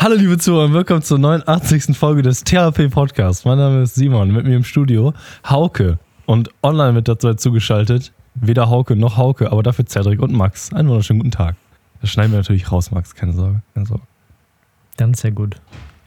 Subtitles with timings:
[0.00, 1.96] Hallo liebe Zuhörer und willkommen zur 89.
[1.98, 3.44] Folge des THP Podcasts.
[3.44, 5.12] Mein Name ist Simon, mit mir im Studio
[5.44, 10.72] Hauke und online mit dazu zugeschaltet weder Hauke noch Hauke, aber dafür Cedric und Max.
[10.72, 11.56] Einen wunderschönen guten Tag.
[12.00, 13.60] Das schneiden wir natürlich raus, Max, keine Sorge.
[13.74, 14.04] Keine Sorge.
[14.96, 15.56] Ganz sehr gut.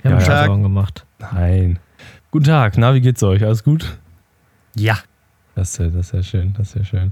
[0.02, 1.06] Wir haben Ja, ja, Sorgen gemacht.
[1.20, 1.78] Nein.
[2.32, 3.44] Guten Tag, na, wie geht's euch?
[3.44, 3.98] Alles gut?
[4.74, 5.00] Ja.
[5.56, 7.12] Das ist ja, das ist ja schön, das ist ja schön.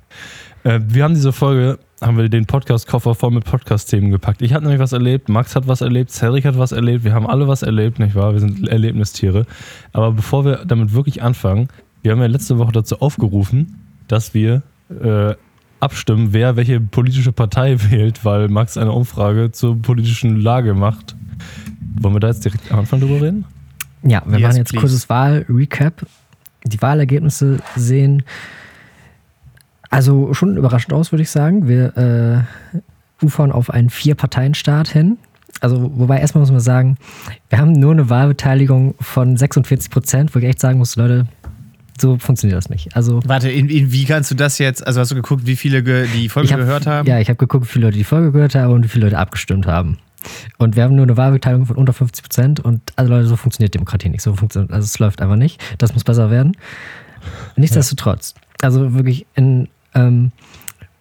[0.63, 4.41] Äh, wir haben diese Folge, haben wir den Podcast-Koffer voll mit Podcast-Themen gepackt.
[4.41, 7.27] Ich habe nämlich was erlebt, Max hat was erlebt, Cedric hat was erlebt, wir haben
[7.27, 8.33] alle was erlebt, nicht wahr?
[8.33, 9.45] Wir sind Erlebnistiere.
[9.93, 11.69] Aber bevor wir damit wirklich anfangen,
[12.01, 14.61] wir haben ja letzte Woche dazu aufgerufen, dass wir
[15.01, 15.33] äh,
[15.79, 21.15] abstimmen, wer welche politische Partei wählt, weil Max eine Umfrage zur politischen Lage macht.
[22.01, 23.45] Wollen wir da jetzt direkt am Anfang drüber reden?
[24.03, 24.81] Ja, wir Yes, machen jetzt please.
[24.81, 26.05] kurzes Wahl-Recap.
[26.65, 28.23] Die Wahlergebnisse sehen
[29.89, 31.67] also schon überraschend aus, würde ich sagen.
[31.67, 35.17] Wir äh, ufern auf einen Vier-Parteien-Staat hin.
[35.61, 36.97] Also, wobei erstmal muss man sagen,
[37.49, 41.27] wir haben nur eine Wahlbeteiligung von 46 Prozent, wo ich echt sagen muss, Leute,
[41.99, 42.95] so funktioniert das nicht.
[42.95, 44.85] Also, Warte, in, in, wie kannst du das jetzt?
[44.85, 47.07] Also hast du geguckt, wie viele ge, die Folge hab, gehört haben?
[47.07, 49.17] Ja, ich habe geguckt, wie viele Leute die Folge gehört haben und wie viele Leute
[49.17, 49.97] abgestimmt haben.
[50.57, 53.73] Und wir haben nur eine Wahlbeteiligung von unter 50 Prozent und also Leute, so funktioniert
[53.73, 54.21] Demokratie nicht.
[54.21, 55.61] So funktioniert, also es läuft einfach nicht.
[55.77, 56.55] Das muss besser werden.
[57.57, 60.31] Nichtsdestotrotz, also wirklich in ähm,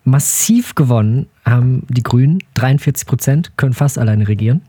[0.05, 4.63] massiv gewonnen haben die Grünen, 43 Prozent, können fast alleine regieren.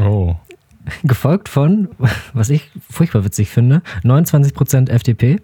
[0.00, 0.34] Oh.
[1.04, 1.88] Gefolgt von,
[2.32, 5.40] was ich furchtbar witzig finde, 29 Prozent FDP.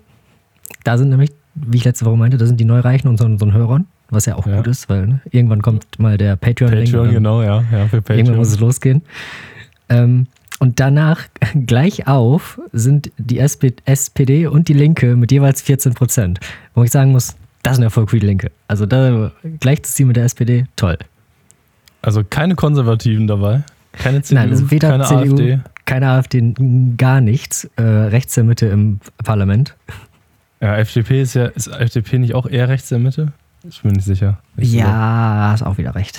[0.84, 3.52] Da sind nämlich, wie ich letzte Woche meinte, da sind die Neureichen und so unseren
[3.52, 4.56] Hörern, was ja auch Ja.
[4.56, 6.36] gut ist, weil ne, irgendwann kommt mal der.
[6.36, 7.62] Patreon, und dann- genau, ja.
[7.72, 8.18] ja für Patreon.
[8.18, 9.02] Irgendwann muss es losgehen.
[9.90, 10.26] Ähm,
[10.60, 11.20] und danach
[11.66, 16.40] gleich auf sind die SP, SPD und die Linke mit jeweils 14 Prozent.
[16.74, 18.52] Wo ich sagen muss, das ist ein Erfolg für die Linke.
[18.68, 20.98] Also da gleich zu ziehen mit der SPD, toll.
[22.02, 23.62] Also keine Konservativen dabei,
[23.92, 25.60] keine CDU, Nein, also weder keine CDU, AfD.
[25.86, 26.54] keine AfD,
[26.98, 27.64] gar nichts.
[27.76, 29.74] Äh, rechts der Mitte im Parlament.
[30.60, 33.33] Ja, FDP ist ja, ist FDP nicht auch eher rechts der Mitte?
[33.66, 34.39] Ich bin nicht sicher.
[34.56, 34.74] Nicht.
[34.74, 36.18] Ja, hast auch wieder recht.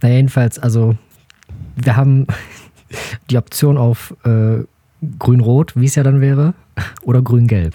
[0.00, 0.96] Na jedenfalls, also
[1.76, 2.26] wir haben
[3.30, 4.64] die Option auf äh,
[5.18, 6.54] Grün-Rot, wie es ja dann wäre,
[7.02, 7.74] oder Grün-Gelb.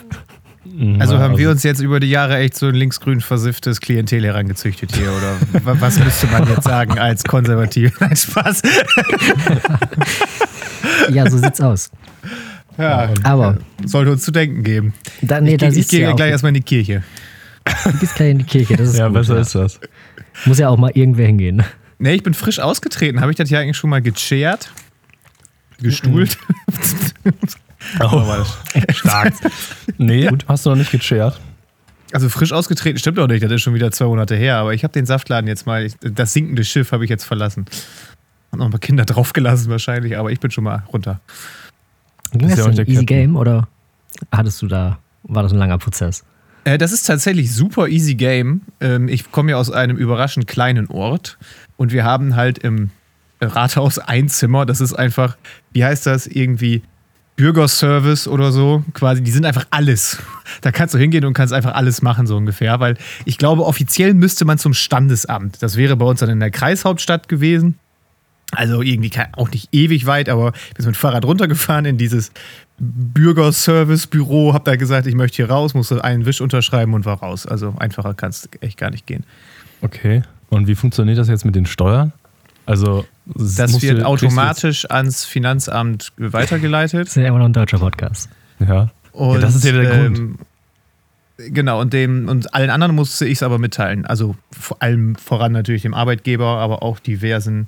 [0.74, 4.24] Mhm, Also haben wir uns jetzt über die Jahre echt so ein linksgrün versifftes Klientel
[4.24, 7.92] herangezüchtet hier, oder wa- was müsste man jetzt sagen als konservativ?
[8.00, 8.62] Nein, Spaß.
[11.12, 11.92] Ja, so sieht's aus.
[12.78, 14.94] Ja, Aber sollte uns zu denken geben.
[15.22, 17.04] da, nee, ich ich du gehe ja auch, gleich erstmal in die Kirche.
[17.84, 19.16] du gehst gleich in die Kirche, das ist Ja, gut.
[19.16, 19.42] besser ja.
[19.42, 19.80] ist das.
[20.46, 21.64] Muss ja auch mal irgendwer hingehen.
[22.00, 23.22] Nee, ich bin frisch ausgetreten.
[23.22, 24.72] Habe ich das ja eigentlich schon mal gechairt?
[25.82, 26.38] Gestuhlt?
[28.00, 28.46] Oh,
[28.92, 29.34] stark.
[29.98, 31.40] nee, hast du noch nicht gechairt?
[32.14, 34.84] Also frisch ausgetreten, stimmt doch nicht, das ist schon wieder zwei Monate her, aber ich
[34.84, 37.66] habe den Saftladen jetzt mal, das sinkende Schiff habe ich jetzt verlassen.
[38.52, 41.22] Hab noch ein paar Kinder draufgelassen wahrscheinlich, aber ich bin schon mal runter.
[42.34, 43.06] Ging Ist das ja auch der easy Captain.
[43.06, 43.68] game oder
[44.32, 46.24] hattest du da, war das ein langer Prozess?
[46.64, 48.62] Äh, das ist tatsächlich super easy Game.
[48.80, 51.38] Ähm, ich komme ja aus einem überraschend kleinen Ort
[51.78, 52.92] und wir haben halt im
[53.42, 54.66] Rathaus ein Zimmer.
[54.66, 55.38] Das ist einfach,
[55.74, 56.84] wie heißt das, irgendwie
[57.36, 58.84] Bürgerservice oder so.
[58.94, 60.22] Quasi, die sind einfach alles.
[60.62, 62.80] Da kannst du hingehen und kannst einfach alles machen, so ungefähr.
[62.80, 65.62] Weil ich glaube, offiziell müsste man zum Standesamt.
[65.64, 67.80] Das wäre bei uns dann in der Kreishauptstadt gewesen.
[68.54, 72.32] Also irgendwie auch nicht ewig weit, aber ich bin mit dem Fahrrad runtergefahren in dieses
[72.80, 77.46] Bürgerservice-Büro, hab da gesagt, ich möchte hier raus, musste einen Wisch unterschreiben und war raus.
[77.46, 79.24] Also einfacher kann es echt gar nicht gehen.
[79.82, 80.24] Okay.
[80.50, 82.12] Und wie funktioniert das jetzt mit den Steuern?
[82.72, 83.06] Also,
[83.36, 87.02] Das musst wird du- automatisch ans Finanzamt weitergeleitet.
[87.08, 88.30] Das ist ja immer noch ein deutscher Podcast.
[88.60, 88.90] Ja.
[89.12, 89.40] Und, ja.
[89.42, 90.18] Das ist ja der Grund.
[90.18, 90.36] ähm,
[91.50, 94.06] Genau, und, dem, und allen anderen musste ich es aber mitteilen.
[94.06, 97.66] Also vor allem voran natürlich dem Arbeitgeber, aber auch diversen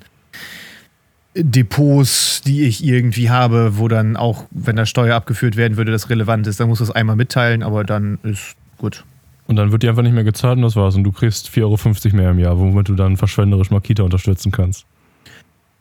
[1.36, 6.08] Depots, die ich irgendwie habe, wo dann auch, wenn da Steuer abgeführt werden würde, das
[6.08, 9.04] relevant ist, dann musst du es einmal mitteilen, aber dann ist gut.
[9.48, 10.94] Und dann wird die einfach nicht mehr gezahlt und das war's.
[10.94, 14.86] Und du kriegst 4,50 Euro mehr im Jahr, womit du dann verschwenderisch Makita unterstützen kannst.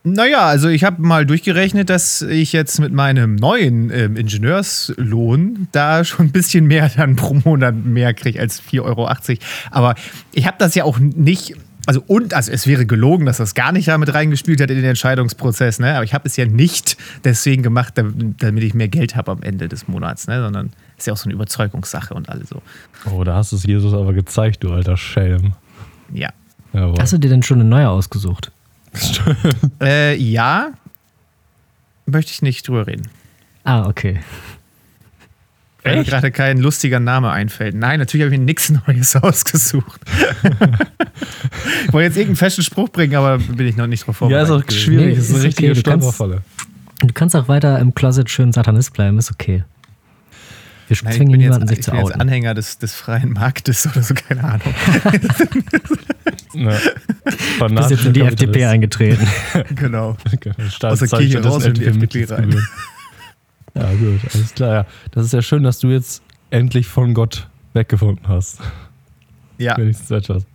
[0.06, 6.04] Naja, also ich habe mal durchgerechnet, dass ich jetzt mit meinem neuen ähm, Ingenieurslohn da
[6.04, 9.10] schon ein bisschen mehr dann pro Monat mehr kriege als 4,80 Euro.
[9.72, 9.96] Aber
[10.34, 11.56] ich habe das ja auch nicht.
[11.86, 14.86] Also und, also es wäre gelogen, dass das gar nicht damit reingespielt hat in den
[14.86, 15.96] Entscheidungsprozess, ne?
[15.96, 16.96] Aber ich habe es ja nicht
[17.26, 20.42] deswegen gemacht, dam- damit ich mehr Geld habe am Ende des Monats, ne?
[20.42, 22.62] Sondern ist ja auch so eine Überzeugungssache und alles so.
[23.12, 25.54] Oh, da hast du es Jesus aber gezeigt, du alter Schelm.
[26.14, 26.30] Ja.
[26.72, 26.96] Jawohl.
[27.02, 28.53] Hast du dir denn schon eine neue ausgesucht?
[29.82, 30.72] Äh, ja.
[32.06, 33.08] Möchte ich nicht drüber reden.
[33.64, 34.20] Ah, okay.
[35.84, 37.76] Weil mir gerade kein lustiger Name einfällt.
[37.76, 40.00] Nein, natürlich habe ich mir nichts Neues ausgesucht.
[41.86, 44.50] ich wollte jetzt irgendeinen festen Spruch bringen, aber bin ich noch nicht drauf Ja, vorbereitet.
[44.50, 45.06] ist auch schwierig.
[45.08, 46.42] Nee, das ist eine ist richtige okay, du kannst- Stolperfalle.
[47.00, 49.64] Du kannst auch weiter im Closet schön Satanist bleiben, ist okay.
[50.88, 52.22] Wir Nein, ich zwingen bin jetzt, niemanden, sich ich zu bin jetzt outen.
[52.22, 54.74] Anhänger des, des freien Marktes oder so, keine Ahnung.
[56.54, 56.78] Ja.
[57.60, 59.28] Du bist jetzt in die FDP eingetreten.
[59.76, 60.18] genau.
[60.82, 62.56] Aus der Kirche raus und in die FDP rein.
[63.76, 64.74] Ja, gut, alles klar.
[64.74, 64.86] Ja.
[65.12, 66.22] Das ist ja schön, dass du jetzt
[66.52, 68.60] endlich von Gott weggefunden hast.
[69.58, 69.78] Ja.
[69.78, 70.46] Wenigstens etwas.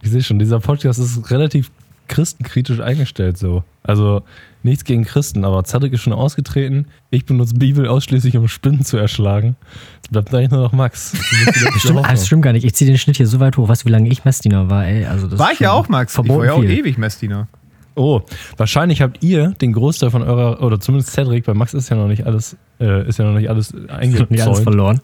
[0.00, 1.70] Ich sehe schon, dieser Podcast ist relativ
[2.06, 3.64] christenkritisch eingestellt so.
[3.82, 4.22] Also
[4.62, 6.86] nichts gegen Christen, aber Zadek ist schon ausgetreten.
[7.10, 9.56] Ich benutze Bibel ausschließlich, um Spinnen zu erschlagen.
[9.96, 11.12] Jetzt bleibt eigentlich nur noch Max.
[11.46, 12.64] Letzte Stimmt, das stimmt gar nicht.
[12.64, 13.68] Ich ziehe den Schnitt hier so weit hoch.
[13.68, 15.04] Weißt du, wie lange ich Messdiener war, ey?
[15.06, 16.12] Also das War ich ja auch, Max.
[16.12, 16.70] Ich Verboten war ja auch viel.
[16.70, 17.48] ewig Messdiener.
[17.94, 18.20] Oh,
[18.56, 22.06] wahrscheinlich habt ihr den Großteil von eurer, oder zumindest Cedric, bei Max ist ja noch
[22.06, 24.58] nicht alles, äh, ist ja noch nicht alles Nicht alles eingezäunt.
[24.58, 25.00] verloren.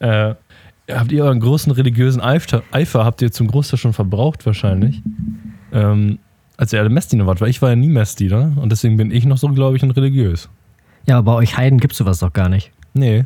[0.00, 0.34] Äh,
[0.90, 5.02] habt ihr euren großen religiösen Eifer, Eifer habt ihr zum Großteil schon verbraucht wahrscheinlich,
[5.72, 6.18] ähm,
[6.62, 9.26] als ihr alle Messdiener wart, weil ich war ja nie Messdiener und deswegen bin ich
[9.26, 10.48] noch so, ich, ein religiös.
[11.08, 12.70] Ja, aber bei euch Heiden gibt es sowas doch gar nicht.
[12.94, 13.24] Nee.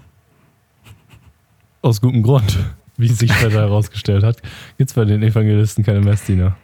[1.83, 2.59] Aus gutem Grund,
[2.97, 4.41] wie es sich später herausgestellt hat,
[4.79, 6.57] gibt es bei den Evangelisten keine Messdiener.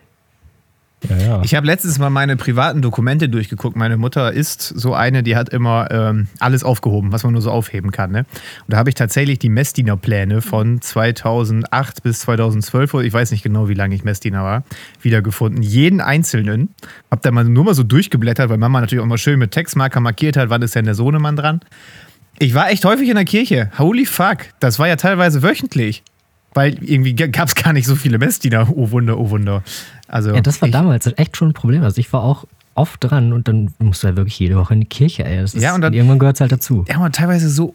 [1.08, 1.42] Ja.
[1.42, 3.76] Ich habe letztens mal meine privaten Dokumente durchgeguckt.
[3.76, 7.50] Meine Mutter ist so eine, die hat immer ähm, alles aufgehoben, was man nur so
[7.50, 8.12] aufheben kann.
[8.12, 8.18] Ne?
[8.20, 13.42] Und da habe ich tatsächlich die Messdiener-Pläne von 2008 bis 2012, oder ich weiß nicht
[13.42, 14.64] genau, wie lange ich Messdiener war,
[15.00, 15.62] wiedergefunden.
[15.62, 16.70] Jeden einzelnen.
[17.10, 20.00] Hab da mal nur mal so durchgeblättert, weil Mama natürlich auch mal schön mit Textmarker
[20.00, 21.60] markiert hat, wann ist denn der Sohnemann dran.
[22.38, 23.70] Ich war echt häufig in der Kirche.
[23.78, 24.38] Holy fuck.
[24.58, 26.02] Das war ja teilweise wöchentlich.
[26.54, 28.68] Weil irgendwie gab es gar nicht so viele Messdiener.
[28.74, 29.62] Oh Wunder, oh Wunder.
[30.08, 31.82] Also, Ja, das war ich, damals echt schon ein Problem.
[31.82, 32.44] Also ich war auch
[32.74, 35.38] oft dran und dann musst du ja wirklich jede Woche in die Kirche, ey.
[35.40, 36.84] Das ist, Ja, und dann- irgendwann gehört es halt dazu.
[36.88, 37.74] Ja, und teilweise so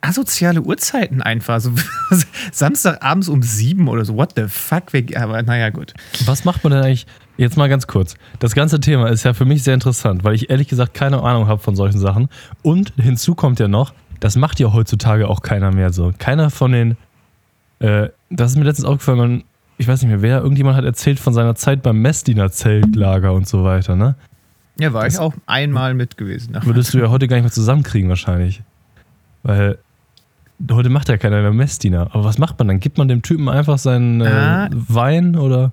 [0.00, 1.60] asoziale Uhrzeiten einfach.
[1.60, 1.72] So
[2.52, 4.14] Samstagabends um sieben oder so.
[4.16, 4.84] What the fuck?
[5.16, 5.94] Aber naja, gut.
[6.24, 7.06] Was macht man denn eigentlich?
[7.36, 8.16] Jetzt mal ganz kurz.
[8.40, 11.46] Das ganze Thema ist ja für mich sehr interessant, weil ich ehrlich gesagt keine Ahnung
[11.46, 12.28] habe von solchen Sachen.
[12.62, 16.12] Und hinzu kommt ja noch, das macht ja heutzutage auch keiner mehr so.
[16.18, 16.96] Keiner von den.
[17.80, 19.44] Äh, das ist mir letztens aufgefallen, man,
[19.78, 23.48] ich weiß nicht mehr wer, irgendjemand hat erzählt von seiner Zeit beim Messdiener Zeltlager und
[23.48, 24.14] so weiter, ne?
[24.80, 26.56] Ja, war ich auch einmal mit gewesen.
[26.62, 28.62] Würdest du ja heute gar nicht mehr zusammenkriegen, wahrscheinlich.
[29.42, 29.78] Weil
[30.70, 32.10] heute macht ja keiner mehr Messdiener.
[32.12, 32.80] Aber was macht man dann?
[32.80, 34.68] Gibt man dem Typen einfach seinen äh, Ah.
[34.72, 35.72] Wein oder.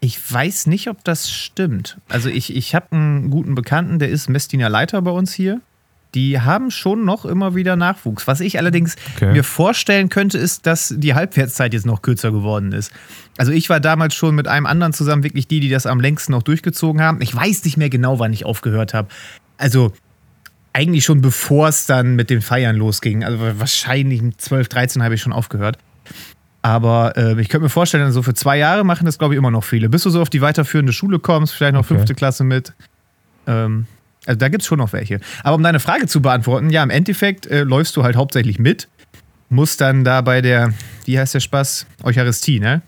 [0.00, 1.98] Ich weiß nicht, ob das stimmt.
[2.08, 5.60] Also ich, ich habe einen guten Bekannten, der ist Messdiener Leiter bei uns hier.
[6.14, 8.26] Die haben schon noch immer wieder Nachwuchs.
[8.26, 9.32] Was ich allerdings Okay.
[9.32, 12.92] mir vorstellen könnte, ist, dass die Halbwertszeit jetzt noch kürzer geworden ist.
[13.36, 16.32] Also ich war damals schon mit einem anderen zusammen wirklich die, die das am längsten
[16.32, 17.20] noch durchgezogen haben.
[17.20, 19.08] Ich weiß nicht mehr genau, wann ich aufgehört habe.
[19.58, 19.92] Also
[20.72, 23.24] eigentlich schon bevor es dann mit den Feiern losging.
[23.24, 25.76] Also wahrscheinlich mit 12, 13 habe ich schon aufgehört.
[26.62, 29.50] Aber äh, ich könnte mir vorstellen, so für zwei Jahre machen das, glaube ich, immer
[29.50, 29.88] noch viele.
[29.88, 31.94] Bis du so auf die weiterführende Schule kommst, vielleicht noch Okay.
[31.94, 32.72] fünfte Klasse mit.
[33.46, 33.86] Ähm,
[34.28, 35.20] also da gibt es schon noch welche.
[35.42, 38.88] Aber um deine Frage zu beantworten, ja, im Endeffekt äh, läufst du halt hauptsächlich mit,
[39.48, 40.72] musst dann da bei der,
[41.04, 41.86] wie heißt der Spaß?
[42.02, 42.82] Eucharistie, ne?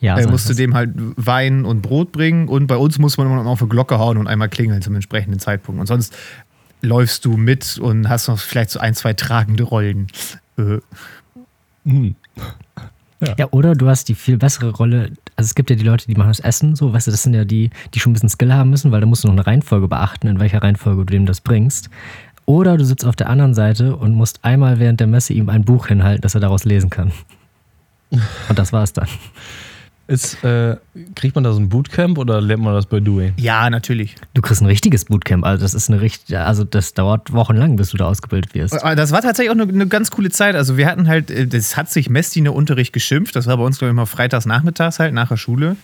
[0.00, 3.16] Ja, äh, so musst du dem halt Wein und Brot bringen und bei uns muss
[3.16, 5.80] man immer noch auf eine Glocke hauen und einmal klingeln zum entsprechenden Zeitpunkt.
[5.80, 6.14] Und sonst
[6.82, 10.08] läufst du mit und hast noch vielleicht so ein, zwei tragende Rollen.
[10.58, 10.78] Äh,
[11.84, 12.14] Hm.
[13.38, 15.12] Ja, oder du hast die viel bessere Rolle.
[15.36, 17.34] Also es gibt ja die Leute, die machen das Essen so, weißt du, das sind
[17.34, 19.46] ja die, die schon ein bisschen Skill haben müssen, weil da musst du noch eine
[19.46, 21.90] Reihenfolge beachten, in welcher Reihenfolge du dem das bringst.
[22.44, 25.64] Oder du sitzt auf der anderen Seite und musst einmal während der Messe ihm ein
[25.64, 27.12] Buch hinhalten, dass er daraus lesen kann.
[28.10, 29.08] Und das war's dann.
[30.12, 30.76] Ist, äh,
[31.14, 33.32] kriegt man da so ein Bootcamp oder lernt man das bei Doing?
[33.38, 34.14] ja, natürlich.
[34.34, 37.90] Du kriegst ein richtiges Bootcamp, also das ist eine richtig, also das dauert wochenlang, bis
[37.90, 38.74] du da ausgebildet wirst.
[38.74, 40.54] Aber Das war tatsächlich auch eine, eine ganz coole Zeit.
[40.54, 43.34] Also wir hatten halt, äh, das hat sich Messdiener Unterricht geschimpft.
[43.34, 45.76] Das war bei uns, glaube ich, immer freitags nachmittags halt, nach der Schule.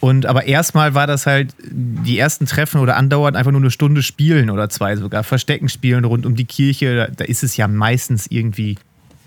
[0.00, 4.02] Und aber erstmal war das halt die ersten Treffen oder andauernd einfach nur eine Stunde
[4.02, 5.24] spielen oder zwei sogar.
[5.24, 6.96] Verstecken spielen rund um die Kirche.
[6.96, 8.76] Da, da ist es ja meistens irgendwie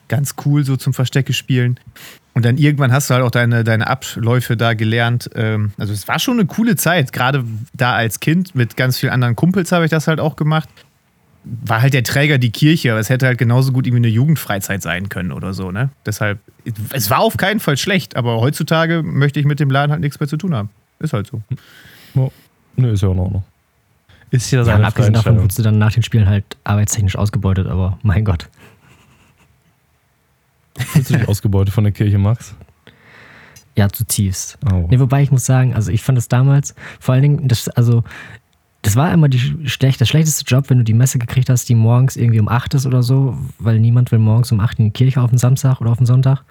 [0.07, 1.79] ganz cool so zum Verstecke spielen.
[2.33, 5.29] Und dann irgendwann hast du halt auch deine, deine Abläufe da gelernt.
[5.35, 7.13] Ähm, Also es war schon eine coole Zeit.
[7.13, 10.67] Gerade da als Kind mit ganz vielen anderen Kumpels habe ich das halt auch gemacht
[11.43, 14.81] war halt der Träger die Kirche, aber es hätte halt genauso gut irgendwie eine Jugendfreizeit
[14.81, 15.89] sein können oder so, ne?
[16.05, 16.39] Deshalb,
[16.91, 20.19] es war auf keinen Fall schlecht, aber heutzutage möchte ich mit dem Laden halt nichts
[20.19, 20.69] mehr zu tun haben.
[20.99, 21.41] Ist halt so.
[22.15, 22.31] Oh,
[22.75, 23.43] nö, ist ja auch Ordnung.
[24.31, 27.67] Ist ja Ja, seine abgesehen davon wurdest du dann nach den Spielen halt arbeitstechnisch ausgebeutet,
[27.67, 28.47] aber mein Gott.
[30.77, 32.55] Fühlst du dich ausgebeutet von der Kirche, Max?
[33.75, 34.57] Ja, zutiefst.
[34.71, 34.87] Oh.
[34.89, 38.03] Nee, wobei ich muss sagen, also ich fand es damals, vor allen Dingen, das, also
[38.83, 41.75] das war immer die schlecht, der schlechteste Job, wenn du die Messe gekriegt hast, die
[41.75, 44.91] morgens irgendwie um 8 ist oder so, weil niemand will morgens um 8 in die
[44.91, 46.43] Kirche auf den Samstag oder auf den Sonntag.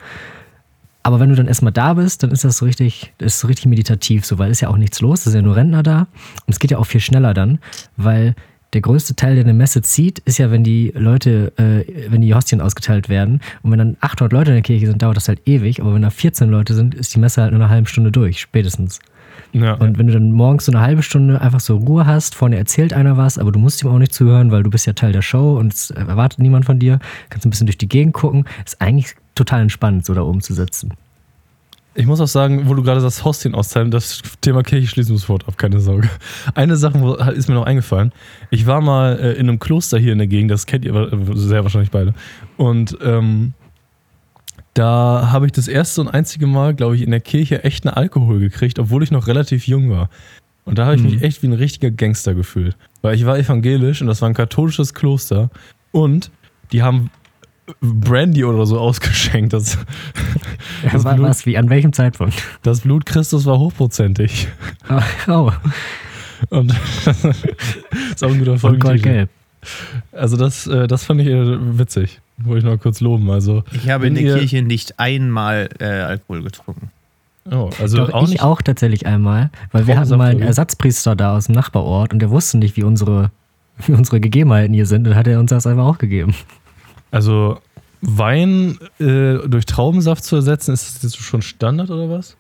[1.04, 3.48] Aber wenn du dann erstmal da bist, dann ist das so richtig, das ist so
[3.48, 5.82] richtig meditativ, so, weil es ist ja auch nichts los, es sind ja nur Rentner
[5.82, 6.06] da.
[6.46, 7.58] Und es geht ja auch viel schneller dann,
[7.96, 8.34] weil
[8.72, 12.34] der größte Teil, der eine Messe zieht, ist ja, wenn die Leute, äh, wenn die
[12.34, 13.40] Hostien ausgeteilt werden.
[13.62, 15.80] Und wenn dann 800 Leute in der Kirche sind, dauert das halt ewig.
[15.80, 18.40] Aber wenn da 14 Leute sind, ist die Messe halt nur eine halbe Stunde durch,
[18.40, 19.00] spätestens.
[19.52, 19.74] Ja.
[19.74, 22.92] Und wenn du dann morgens so eine halbe Stunde einfach so Ruhe hast, vorne erzählt
[22.92, 25.22] einer was, aber du musst ihm auch nicht zuhören, weil du bist ja Teil der
[25.22, 26.98] Show und es erwartet niemand von dir,
[27.28, 30.54] kannst ein bisschen durch die Gegend gucken, ist eigentlich total entspannt, so da oben zu
[30.54, 30.92] sitzen.
[31.94, 35.18] Ich muss auch sagen, wo du gerade das Hostien auszahlen, das Thema Kirche schließen wir
[35.18, 36.08] sofort ab, keine Sorge.
[36.54, 36.98] Eine Sache
[37.34, 38.12] ist mir noch eingefallen.
[38.50, 41.62] Ich war mal äh, in einem Kloster hier in der Gegend, das kennt ihr sehr
[41.64, 42.14] wahrscheinlich beide.
[42.56, 43.52] Und ähm,
[44.74, 48.38] da habe ich das erste und einzige Mal, glaube ich, in der Kirche echten Alkohol
[48.40, 50.08] gekriegt, obwohl ich noch relativ jung war.
[50.64, 51.22] Und da habe ich mich Mhm.
[51.22, 52.76] echt wie ein richtiger Gangster gefühlt.
[53.02, 55.50] Weil ich war evangelisch und das war ein katholisches Kloster.
[55.90, 56.30] Und
[56.70, 57.10] die haben
[57.80, 59.52] Brandy oder so ausgeschenkt.
[59.52, 59.78] Das,
[60.82, 62.34] Das Was, Blut- was, wie, an welchem Zeitpunkt?
[62.62, 64.48] das Blut Christus war hochprozentig.
[65.28, 65.50] Oh,
[66.50, 66.70] Und
[67.06, 67.06] das
[68.14, 68.92] ist auch ein guter und Folgentitel.
[69.02, 69.30] goldgelb.
[70.10, 72.20] Also das, äh, das fand ich äh, witzig.
[72.38, 73.30] Wollte ich noch kurz loben.
[73.30, 76.90] Also, Ich habe in der ihr- Kirche nicht einmal äh, Alkohol getrunken.
[77.48, 78.42] oh, also Doch, auch ich nicht.
[78.42, 80.42] auch tatsächlich einmal, weil wir hatten Traubensaft mal einen?
[80.42, 83.30] Ersatzpriester da aus dem Nachbarort und der wusste nicht, wie unsere,
[83.86, 86.34] wie unsere Gegebenheiten hier sind und hat er uns das einfach auch gegeben.
[87.12, 87.60] Also
[88.00, 92.36] Wein äh, durch Traubensaft zu ersetzen, ist das jetzt schon Standard oder was?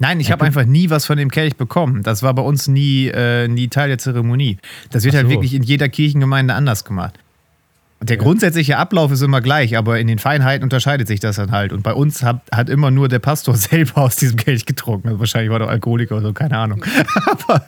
[0.00, 2.02] Nein, ich Ja, habe einfach nie was von dem Kelch bekommen.
[2.02, 4.58] Das war bei uns nie, äh, nie Teil der Zeremonie.
[4.90, 5.30] Das wird halt so.
[5.30, 7.18] wirklich in jeder Kirchengemeinde anders gemacht.
[8.00, 11.72] Der grundsätzliche Ablauf ist immer gleich, aber in den Feinheiten unterscheidet sich das dann halt.
[11.72, 15.08] Und bei uns hat, hat immer nur der Pastor selber aus diesem Kelch getrunken.
[15.08, 16.84] Also wahrscheinlich war der Alkoholiker oder so, keine Ahnung.
[17.26, 17.66] aber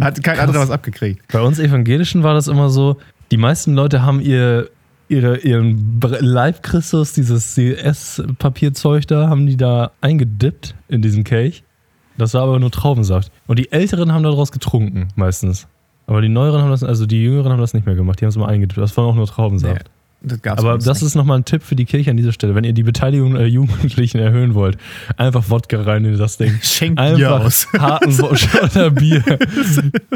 [0.00, 1.26] hat kein anderer was abgekriegt.
[1.32, 2.98] Bei uns Evangelischen war das immer so,
[3.30, 4.68] die meisten Leute haben ihr,
[5.08, 11.62] ihre, ihren Bre- Leib Christus, dieses CS-Papierzeug da, haben die da eingedippt in diesen Kelch.
[12.18, 13.30] Das war aber nur Traubensaft.
[13.46, 15.66] Und die Älteren haben daraus getrunken, meistens.
[16.06, 18.20] Aber die Neueren haben das, also die Jüngeren haben das nicht mehr gemacht.
[18.20, 18.78] Die haben es mal eingedippt.
[18.78, 19.90] Das war auch nur Traubensaft.
[20.22, 21.02] Das Aber das nicht.
[21.08, 22.54] ist nochmal ein Tipp für die Kirche an dieser Stelle.
[22.54, 24.76] Wenn ihr die Beteiligung der Jugendlichen erhöhen wollt,
[25.16, 26.58] einfach Wodka rein in das Ding.
[26.62, 27.66] Schenkt Bier Einfach aus.
[27.78, 29.22] harten Schotter Bier.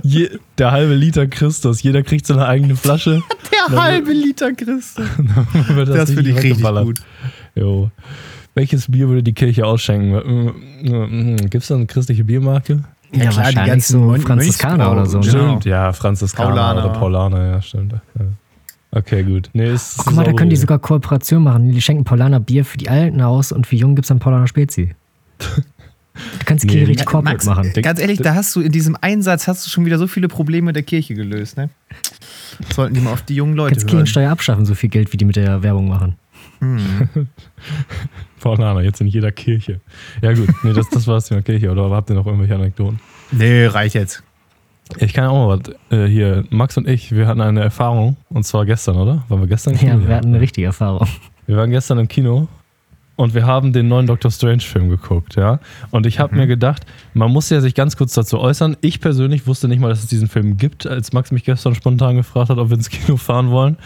[0.03, 1.83] Je, der halbe Liter Christus.
[1.83, 3.23] Jeder kriegt so eine eigene Flasche.
[3.71, 4.97] Der halbe Liter Christus.
[5.69, 7.01] Wird Das finde ich richtig gut.
[7.55, 7.91] Jo.
[8.55, 11.37] Welches Bier würde die Kirche ausschenken?
[11.51, 12.85] Gibt es da eine christliche Biermarke?
[13.13, 15.19] Ja, Ja, klar, die ganzen so Franziskaner oder so.
[15.21, 15.27] Ne?
[15.27, 15.47] Genau.
[15.49, 16.85] Stimmt, ja, Franziskaner Paulaner.
[16.85, 17.93] oder Paulaner, ja, stimmt.
[17.93, 18.01] Ja.
[18.97, 19.51] Okay, gut.
[19.55, 21.73] Nee, ist, Oh, guck mal, da können die sogar Kooperation machen.
[21.73, 24.47] Die schenken Paulaner Bier für die Alten aus und für Jungen gibt es dann Paulaner
[24.47, 24.95] Spezi.
[26.39, 27.73] Du kannst die Nee, Kirche die- richtig corporate Max, machen.
[27.83, 30.73] Ganz ehrlich, da hast du in diesem Einsatz hast du schon wieder so viele Probleme
[30.73, 31.71] der Kirche gelöst, ne?
[32.73, 33.91] Sollten die mal auf die jungen Leute kannst hören.
[34.05, 36.15] Kirchensteuer abschaffen, so viel Geld, wie die mit der Werbung machen.
[36.61, 37.09] Hm.
[38.41, 39.81] Paulaner, jetzt in jeder Kirche.
[40.23, 40.49] Ja, gut.
[40.63, 41.69] Nee, das, das war es in der Kirche.
[41.73, 43.01] Oder habt ihr noch irgendwelche Anekdoten?
[43.33, 44.23] Nee, reicht jetzt.
[44.99, 45.75] Ich kann auch mal was.
[45.91, 48.17] Äh, hier, Max und ich, wir hatten eine Erfahrung.
[48.29, 49.25] Und zwar gestern, oder?
[49.29, 49.75] Waren wir gestern?
[49.77, 51.07] Ja, wir hatten eine richtige Erfahrung.
[51.47, 52.49] Wir waren gestern im Kino
[53.17, 55.61] und wir haben den neuen Doctor Strange-Film geguckt, ja.
[55.91, 58.77] Und ich habe mir gedacht, man muss ja sich ganz kurz dazu äußern.
[58.81, 62.17] Ich persönlich wusste nicht mal, dass es diesen Film gibt, als Max mich gestern spontan
[62.17, 63.77] gefragt hat, ob wir ins Kino fahren wollen.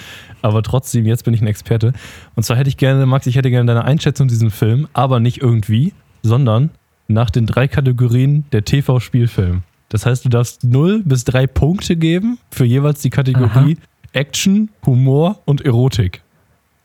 [0.41, 1.93] Aber trotzdem, jetzt bin ich ein Experte.
[2.37, 5.21] Und zwar hätte ich gerne, Max, ich hätte gerne deine Einschätzung zu diesem Film, aber
[5.21, 6.71] nicht irgendwie, sondern
[7.07, 9.63] nach den drei Kategorien der TV-Spielfilm.
[9.89, 13.79] Das heißt, du darfst 0 bis 3 Punkte geben für jeweils die Kategorie
[14.13, 16.23] Action, Humor und Erotik.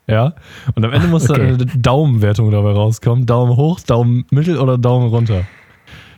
[0.06, 0.34] Ja?
[0.74, 1.48] Und am Ende muss da Okay.
[1.48, 3.26] eine Daumenwertung dabei rauskommen.
[3.26, 5.44] Daumen hoch, Daumen mittel oder Daumen runter.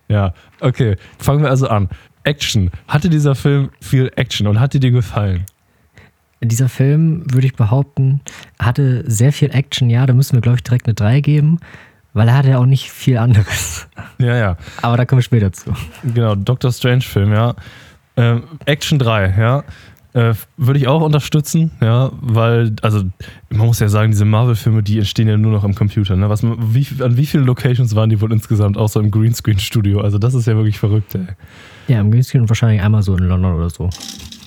[0.08, 0.96] Ja, okay.
[1.18, 1.88] Fangen wir also an.
[2.22, 2.70] Action.
[2.86, 5.44] Hatte dieser Film viel Action und hat dir dir gefallen?
[6.42, 8.20] Dieser Film, würde ich behaupten,
[8.60, 9.90] hatte sehr viel Action.
[9.90, 11.58] Ja, da müssen wir, glaube ich, direkt eine 3 geben,
[12.16, 13.86] weil er hatte ja auch nicht viel anderes.
[14.18, 14.56] Ja, ja.
[14.80, 15.74] Aber da kommen wir später zu.
[16.02, 17.54] Genau, Doctor Strange Film, ja.
[18.16, 19.62] Ähm, Action 3, ja.
[20.14, 23.02] Äh, Würde ich auch unterstützen, ja, weil, also,
[23.50, 26.30] man muss ja sagen, diese Marvel-Filme, die entstehen ja nur noch am Computer, ne?
[26.30, 30.00] Was, wie, an wie vielen Locations waren die wohl insgesamt, außer im Greenscreen-Studio?
[30.00, 31.26] Also, das ist ja wirklich verrückt, ey.
[31.88, 33.90] Ja, im Greenscreen und wahrscheinlich einmal so in London oder so.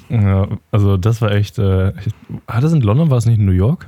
[0.09, 2.13] Ja, also, das war echt, äh, ich-
[2.47, 3.85] hat es in London, war es nicht in New York?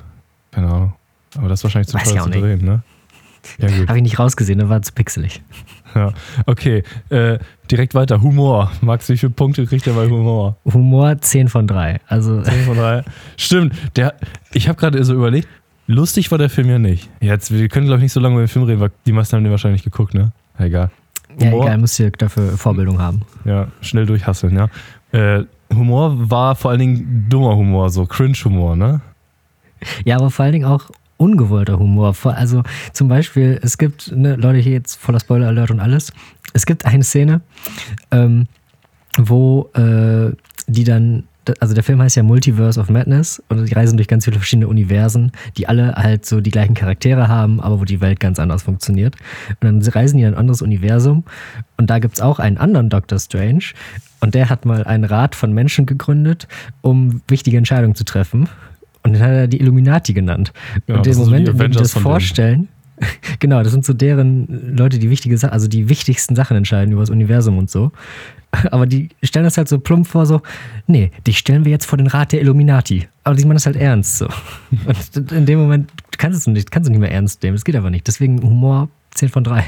[0.52, 0.94] Keine Ahnung.
[1.36, 2.84] Aber das ist wahrscheinlich zu Weiß teuer zu drehen, ne?
[3.60, 3.70] Ja.
[3.88, 5.42] Habe ich nicht rausgesehen, da war zu pixelig.
[5.94, 6.14] Ja.
[6.46, 7.38] Okay, äh,
[7.70, 8.22] direkt weiter.
[8.22, 8.72] Humor.
[8.82, 10.56] Max, wie viele Punkte kriegt er bei Humor?
[10.66, 12.00] Humor 10 von 3.
[12.08, 13.04] Also, 10 von 3.
[13.38, 14.14] Stimmt, der,
[14.54, 15.50] ich habe gerade so überlegt,
[15.88, 17.10] lustig war der Film ja nicht.
[17.20, 19.36] Jetzt, wir können, glaube ich, nicht so lange über den Film reden, weil die meisten
[19.36, 20.32] haben den wahrscheinlich geguckt, ne?
[20.58, 20.92] Ja, Egal.
[21.40, 23.22] Ja, Humor, egal, müsst ihr dafür Vorbildung haben.
[23.46, 24.68] ja, schnell durchhasseln, ja.
[25.12, 29.02] Äh, Humor war vor allen Dingen dummer Humor, so Cringe-Humor, ne?
[30.06, 30.90] Ja, aber vor allen Dingen auch
[31.22, 32.16] ungewollter Humor.
[32.24, 32.64] Also
[32.94, 36.12] zum Beispiel, es gibt, ne, Leute, hier jetzt voller Spoiler-Alert und alles.
[36.54, 37.42] Es gibt eine Szene,
[38.10, 38.48] ähm,
[39.18, 40.32] wo äh,
[40.68, 41.24] die dann,
[41.60, 44.68] also der Film heißt ja Multiverse of Madness und die reisen durch ganz viele verschiedene
[44.68, 48.64] Universen, die alle halt so die gleichen Charaktere haben, aber wo die Welt ganz anders
[48.64, 49.16] funktioniert.
[49.62, 51.24] Und dann reisen die in ein anderes Universum
[51.78, 53.66] und da gibt es auch einen anderen Doctor Strange
[54.22, 56.48] und der hat mal einen Rat von Menschen gegründet,
[56.82, 58.50] um wichtige Entscheidungen zu treffen.
[59.04, 60.54] Und den hat er die Illuminati genannt.
[60.88, 62.68] Ja, und im sind so Moment, die das vorstellen,
[63.40, 67.02] genau, das sind so deren Leute, die wichtige Sachen, also die wichtigsten Sachen entscheiden über
[67.02, 67.92] das Universum und so.
[68.72, 70.42] Aber die stellen das halt so plump vor, so,
[70.88, 73.08] nee, dich stellen wir jetzt vor den Rat der Illuminati.
[73.24, 74.28] Aber die meinen das halt ernst so.
[74.86, 77.56] Und in dem Moment kannst du es nicht, kannst du nicht mehr ernst nehmen.
[77.56, 78.08] Das geht aber nicht.
[78.08, 79.64] Deswegen Humor 10 von 3.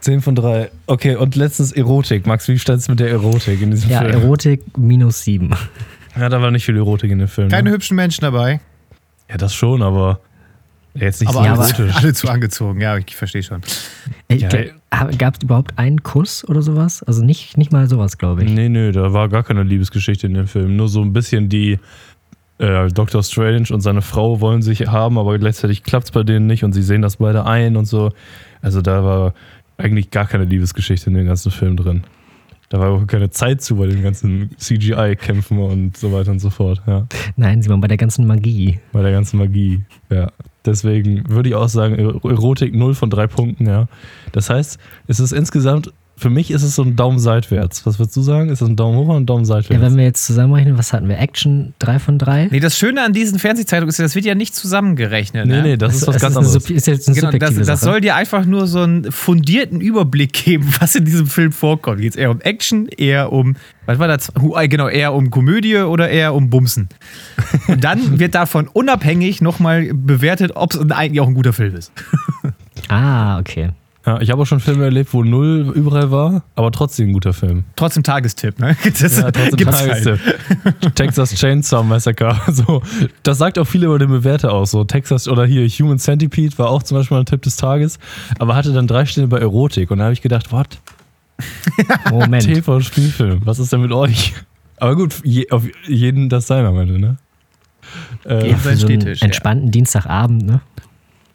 [0.00, 0.70] 10 von 3.
[0.86, 2.26] Okay, und letztens Erotik.
[2.26, 4.12] Max, wie stand es mit der Erotik in diesem Ja, Film?
[4.12, 5.50] Erotik minus 7.
[6.16, 7.48] ja, da war nicht viel Erotik in dem Film.
[7.48, 7.74] Keine ne?
[7.74, 8.60] hübschen Menschen dabei.
[9.28, 10.20] Ja, das schon, aber
[10.94, 11.96] jetzt nicht Aber, so erotisch.
[11.96, 12.80] alle zu angezogen.
[12.80, 13.60] Ja, ich verstehe schon.
[14.30, 14.48] Ja,
[15.18, 17.02] Gab es überhaupt einen Kuss oder sowas?
[17.02, 18.50] Also nicht, nicht mal sowas, glaube ich.
[18.50, 20.76] Nee, nee, da war gar keine Liebesgeschichte in dem Film.
[20.76, 21.78] Nur so ein bisschen die
[22.58, 23.22] äh, Dr.
[23.22, 26.72] Strange und seine Frau wollen sich haben, aber gleichzeitig klappt es bei denen nicht und
[26.72, 28.12] sie sehen das beide ein und so.
[28.62, 29.34] Also da war
[29.76, 32.04] eigentlich gar keine Liebesgeschichte in dem ganzen Film drin.
[32.70, 36.50] Da war auch keine Zeit zu bei den ganzen CGI-Kämpfen und so weiter und so
[36.50, 36.82] fort.
[36.86, 37.06] Ja.
[37.36, 38.78] Nein, Simon, bei der ganzen Magie.
[38.92, 39.84] Bei der ganzen Magie.
[40.10, 40.30] Ja.
[40.66, 43.88] Deswegen würde ich auch sagen, Erotik 0 von 3 Punkten, ja.
[44.32, 47.86] Das heißt, es ist insgesamt, für mich ist es so ein Daumen seitwärts.
[47.86, 48.50] Was würdest du sagen?
[48.50, 49.82] Ist das ein Daumen hoch oder ein Daumen Ja, seitwärts?
[49.82, 51.18] wenn wir jetzt zusammenrechnen, was hatten wir?
[51.18, 52.48] Action 3 von 3?
[52.50, 55.46] Nee, das Schöne an diesen Fernsehzeitungen ist, ja, das wird ja nicht zusammengerechnet.
[55.46, 55.62] nee, ne?
[55.62, 56.52] nee, das ist was Es ganz anderes.
[56.54, 60.32] sub- Ist jetzt eine Genau, das, das soll dir einfach nur so einen fundierten Überblick
[60.32, 62.00] geben, was in diesem Film vorkommt.
[62.00, 63.56] Geht es eher um Action, eher um,
[63.86, 64.30] was war das?
[64.56, 66.88] Äh, Genau, eher um Komödie oder eher um Bumsen.
[67.68, 71.92] Und dann wird davon unabhängig nochmal bewertet, ob es eigentlich auch ein guter Film ist.
[72.88, 73.70] Ah, okay.
[74.08, 77.34] Ja, ich habe auch schon Filme erlebt, wo null überall war, aber trotzdem ein guter
[77.34, 77.64] Film.
[77.76, 78.74] Trotzdem Tagestipp, ne?
[78.84, 80.04] Das Ja, trotzdem gibt's halt.
[80.04, 80.94] Tagestipp.
[80.94, 82.40] Texas Chainsaw Massacre.
[82.48, 82.80] So,
[83.22, 84.70] das sagt auch viel über den Bewerter aus.
[84.70, 87.98] So Texas oder hier Human Centipede war auch zum Beispiel mal ein Tipp des Tages,
[88.38, 90.78] aber hatte dann drei Sterne bei Erotik und da habe ich gedacht, what?
[92.10, 92.44] Moment.
[92.44, 94.34] TV-Spielfilm, was ist denn mit euch?
[94.78, 97.16] Aber gut, je, auf jeden das sein am Ende, ne?
[98.24, 99.26] Äh, ja, für sein so einen Stehtisch, ja.
[99.26, 100.60] entspannten Dienstagabend, ne?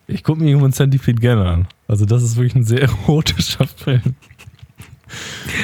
[0.08, 1.68] Ich gucke mir Human Centipede gerne an.
[1.88, 4.16] Also das ist wirklich ein sehr erotischer Film.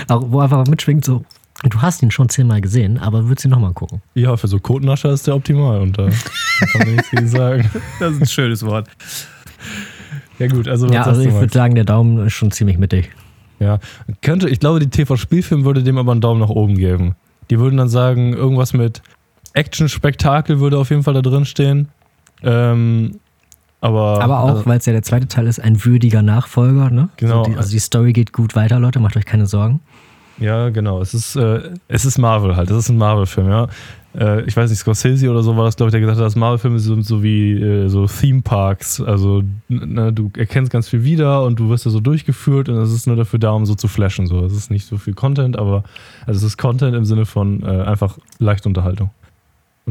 [0.08, 1.26] Auch, wo einfach mitschwingt so,
[1.64, 4.02] du hast ihn schon zehnmal gesehen, aber würdest ihn nochmal gucken.
[4.14, 6.10] Ja, für so Kotennascher ist der optimal und da
[6.72, 7.70] kann man nichts gegen sagen.
[8.00, 8.88] Das ist ein schönes Wort.
[10.38, 13.10] Ja gut, also was Ja, also ich würde sagen, der Daumen ist schon ziemlich mittig.
[13.60, 13.80] Ja,
[14.22, 17.16] könnte, ich glaube, die TV-Spielfilm würde dem aber einen Daumen nach oben geben.
[17.50, 19.02] Die würden dann sagen, irgendwas mit
[19.54, 21.90] Action-Spektakel würde auf jeden Fall da drin stehen.
[22.42, 23.20] Ähm,
[23.82, 27.10] aber, Aber auch, also, weil es ja der zweite Teil ist, ein würdiger Nachfolger, ne?
[27.18, 27.40] Genau.
[27.40, 29.80] Also die, also die Story geht gut weiter, Leute, macht euch keine Sorgen.
[30.40, 31.02] ja, genau.
[31.02, 32.70] Es ist, äh, es ist Marvel halt.
[32.70, 33.68] Es ist ein Marvel-Film, ja.
[34.18, 36.36] Äh, ich weiß nicht, Scorsese oder so war das, glaube ich, der gesagt hat, dass
[36.36, 39.02] Marvel-Filme sind so wie äh, so Theme-Parks.
[39.02, 42.92] Also, ne, du erkennst ganz viel wieder und du wirst da so durchgeführt und es
[42.92, 44.28] ist nur dafür da, um so zu flashen.
[44.28, 44.44] So.
[44.44, 45.84] Es ist nicht so viel Content, aber
[46.26, 49.12] also es ist Content im Sinne von äh, einfach leichte Unterhaltung.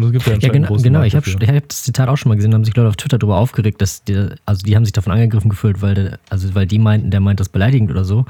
[0.03, 1.03] Und es gibt ja Ja, genau, genau.
[1.03, 3.19] Ich habe hab das Zitat auch schon mal gesehen, da haben sich Leute auf Twitter
[3.19, 6.67] darüber aufgeregt, dass die, also die haben sich davon angegriffen gefühlt, weil, der, also weil
[6.67, 8.25] die meinten, der meint das beleidigend oder so.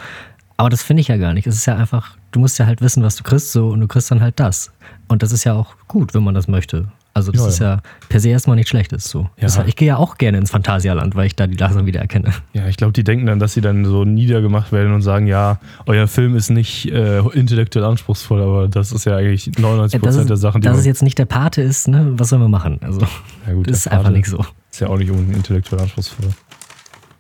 [0.57, 1.47] Aber das finde ich ja gar nicht.
[1.47, 3.87] Es ist ja einfach, du musst ja halt wissen, was du kriegst, so und du
[3.87, 4.73] kriegst dann halt das.
[5.07, 6.89] Und das ist ja auch gut, wenn man das möchte.
[7.19, 7.67] Also das Ja, ist ja.
[7.75, 9.05] ja per se erstmal nichts Schlechtes.
[9.05, 9.23] So.
[9.23, 9.29] Ja.
[9.41, 12.33] Das, ich gehe ja auch gerne ins Phantasialand, weil ich da die Lachen wieder erkenne.
[12.53, 15.59] Ja, ich glaube, die denken dann, dass sie dann so niedergemacht werden und sagen, ja,
[15.87, 20.17] euer Film ist nicht äh, intellektuell anspruchsvoll, aber das ist ja eigentlich 99% Ja, das
[20.17, 22.13] ist, der Sachen, die dass es jetzt nicht der Pate ist, ne?
[22.15, 22.79] was sollen wir machen?
[22.83, 23.01] Also,
[23.47, 24.45] ja gut, das ist einfach nicht so.
[24.71, 26.29] Ist ja auch nicht unbedingt intellektuell anspruchsvoll.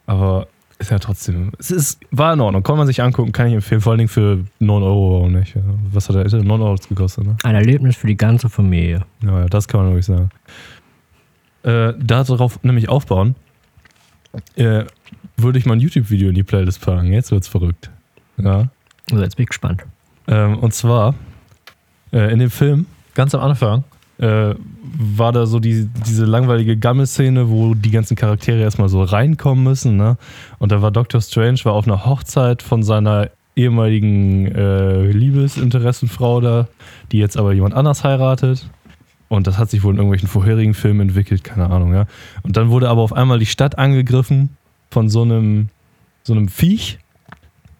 [0.06, 0.46] Aber
[0.78, 3.80] ist ja trotzdem, es ist, war in Ordnung, kann man sich angucken, kann ich empfehlen,
[3.80, 5.54] vor allen Dingen für 9 Euro auch nicht.
[5.92, 7.36] Was hat er, 9 Euro gekostet, ne?
[7.42, 9.04] Ein Erlebnis für die ganze Familie.
[9.22, 10.30] Ja, ja, das kann man wirklich sagen.
[11.64, 13.34] Äh, darauf nämlich aufbauen,
[14.54, 14.84] äh,
[15.36, 17.12] würde ich mal ein YouTube-Video in die Playlist packen.
[17.12, 17.90] Jetzt wird's verrückt.
[18.36, 18.68] Ja.
[19.10, 19.84] Also jetzt bin ich gespannt.
[20.28, 21.14] Ähm, und zwar
[22.12, 23.84] äh, in dem Film, ganz am Anfang,
[24.18, 24.54] äh,
[24.98, 29.96] war da so die, diese langweilige Gammelszene, wo die ganzen Charaktere erstmal so reinkommen müssen.
[29.96, 30.16] Ne?
[30.58, 36.68] Und da war Doctor Strange, war auf einer Hochzeit von seiner ehemaligen äh, Liebesinteressenfrau da,
[37.12, 38.68] die jetzt aber jemand anders heiratet.
[39.28, 42.06] Und das hat sich wohl in irgendwelchen vorherigen Filmen entwickelt, keine Ahnung, ja.
[42.42, 44.56] Und dann wurde aber auf einmal die Stadt angegriffen
[44.90, 45.68] von so einem,
[46.22, 46.98] so einem Viech.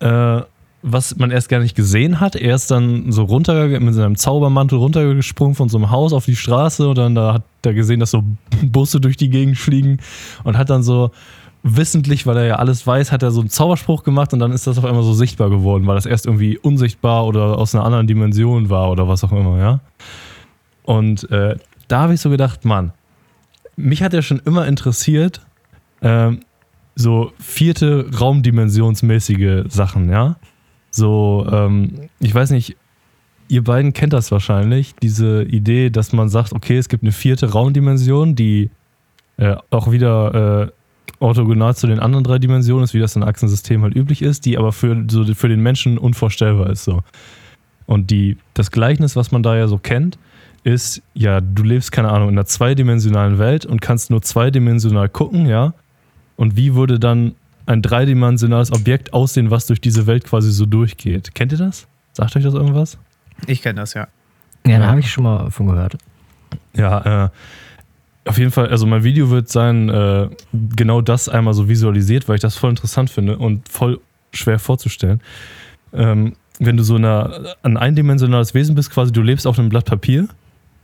[0.01, 0.43] äh,
[0.83, 2.37] was man erst gar nicht gesehen hat.
[2.37, 6.37] Er ist dann so runter mit seinem Zaubermantel runtergesprungen von so einem Haus auf die
[6.37, 8.23] Straße und dann da hat er gesehen, dass so
[8.63, 9.99] Busse durch die Gegend fliegen
[10.45, 11.11] und hat dann so
[11.63, 14.67] wissentlich, weil er ja alles weiß, hat er so einen Zauberspruch gemacht und dann ist
[14.67, 18.07] das auf einmal so sichtbar geworden, weil das erst irgendwie unsichtbar oder aus einer anderen
[18.07, 19.81] Dimension war oder was auch immer, ja.
[20.85, 21.57] Und äh,
[21.89, 22.93] da habe ich so gedacht, Mann,
[23.77, 25.43] mich hat ja schon immer interessiert,
[26.01, 26.41] ähm,
[26.95, 30.37] so vierte Raumdimensionsmäßige Sachen, ja.
[30.91, 32.77] So, ähm, ich weiß nicht,
[33.49, 37.53] ihr beiden kennt das wahrscheinlich, diese Idee, dass man sagt, okay, es gibt eine vierte
[37.53, 38.71] Raumdimension, die
[39.37, 40.73] äh, auch wieder äh,
[41.21, 44.59] orthogonal zu den anderen drei Dimensionen ist, wie das in Achsensystem halt üblich ist, die
[44.59, 46.85] aber für, so für den Menschen unvorstellbar ist.
[46.85, 47.03] So.
[47.87, 50.19] Und die, das Gleichnis, was man da ja so kennt,
[50.65, 55.47] ist, ja, du lebst, keine Ahnung, in einer zweidimensionalen Welt und kannst nur zweidimensional gucken,
[55.47, 55.73] ja.
[56.37, 57.35] Und wie würde dann
[57.69, 61.35] ein dreidimensionales Objekt aussehen, was durch diese Welt quasi so durchgeht?
[61.35, 61.87] Kennt ihr das?
[62.13, 62.99] Sagt euch das irgendwas?
[63.47, 64.09] Ich kenne das, ja.
[64.67, 65.99] Ja, da habe ich schon mal von gehört.
[66.75, 67.29] Ja, äh,
[68.25, 72.37] auf jeden Fall, also mein Video wird sein, äh, genau das einmal so visualisiert, weil
[72.37, 74.01] ich das voll interessant finde und voll
[74.33, 75.21] schwer vorzustellen.
[75.93, 79.85] Ähm, wenn du so eine, ein eindimensionales Wesen bist, quasi du lebst auf einem Blatt
[79.85, 80.29] Papier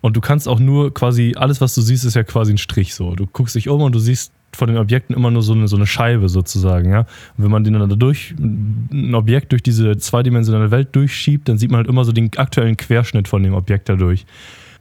[0.03, 2.95] und du kannst auch nur quasi, alles was du siehst, ist ja quasi ein Strich
[2.95, 3.15] so.
[3.15, 5.77] Du guckst dich um und du siehst von den Objekten immer nur so eine, so
[5.77, 7.01] eine Scheibe sozusagen, ja.
[7.37, 11.71] Und wenn man den dann dadurch, ein Objekt durch diese zweidimensionale Welt durchschiebt, dann sieht
[11.71, 14.27] man halt immer so den aktuellen Querschnitt von dem Objekt dadurch.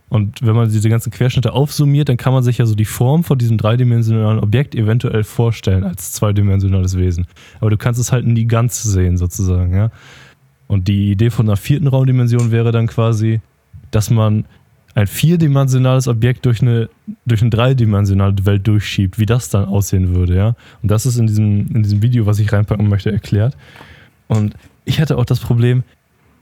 [0.09, 3.23] Und wenn man diese ganzen Querschnitte aufsummiert, dann kann man sich ja so die Form
[3.23, 7.25] von diesem dreidimensionalen Objekt eventuell vorstellen als zweidimensionales Wesen.
[7.59, 9.89] Aber du kannst es halt nie ganz sehen, sozusagen, ja.
[10.67, 13.41] Und die Idee von einer vierten Raumdimension wäre dann quasi,
[13.89, 14.45] dass man
[14.95, 16.89] ein vierdimensionales Objekt durch eine,
[17.25, 20.55] durch eine dreidimensionale Welt durchschiebt, wie das dann aussehen würde, ja.
[20.81, 23.57] Und das ist in diesem, in diesem Video, was ich reinpacken möchte, erklärt.
[24.27, 25.83] Und ich hatte auch das Problem,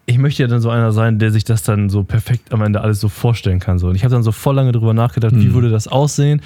[0.05, 2.81] ich möchte ja dann so einer sein, der sich das dann so perfekt am Ende
[2.81, 3.79] alles so vorstellen kann.
[3.79, 3.87] So.
[3.87, 5.41] Und ich habe dann so voll lange drüber nachgedacht, mhm.
[5.41, 6.41] wie würde das aussehen.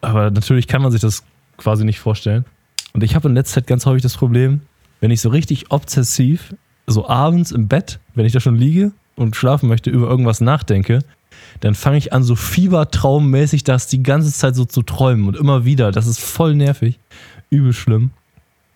[0.00, 1.22] Aber natürlich kann man sich das
[1.56, 2.44] quasi nicht vorstellen.
[2.92, 4.62] Und ich habe in letzter Zeit ganz häufig das Problem,
[5.00, 6.54] wenn ich so richtig obsessiv,
[6.86, 11.00] so abends im Bett, wenn ich da schon liege und schlafen möchte, über irgendwas nachdenke,
[11.60, 15.64] dann fange ich an, so fiebertraummäßig das die ganze Zeit so zu träumen und immer
[15.64, 15.92] wieder.
[15.92, 16.98] Das ist voll nervig.
[17.50, 18.10] Übel schlimm.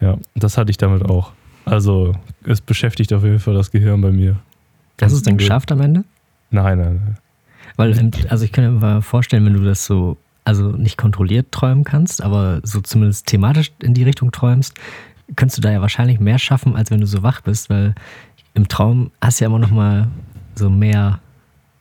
[0.01, 1.33] Ja, das hatte ich damit auch.
[1.65, 2.15] Also,
[2.45, 4.37] es beschäftigt auf jeden Fall das Gehirn bei mir.
[5.01, 6.05] Hast du es dann geschafft am Ende?
[6.51, 7.19] Nein, nein, nein.
[7.77, 11.85] Weil, also ich kann mir mal vorstellen, wenn du das so, also nicht kontrolliert träumen
[11.85, 14.75] kannst, aber so zumindest thematisch in die Richtung träumst,
[15.37, 17.95] könntest du da ja wahrscheinlich mehr schaffen, als wenn du so wach bist, weil
[18.55, 20.09] im Traum hast du ja immer noch mal
[20.55, 21.21] so mehr,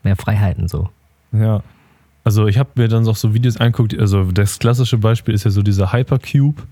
[0.10, 0.90] mehr Freiheiten so.
[1.32, 1.62] Ja.
[2.24, 5.52] Also ich habe mir dann auch so Videos angeguckt, also das klassische Beispiel ist ja
[5.52, 6.64] so dieser Hypercube.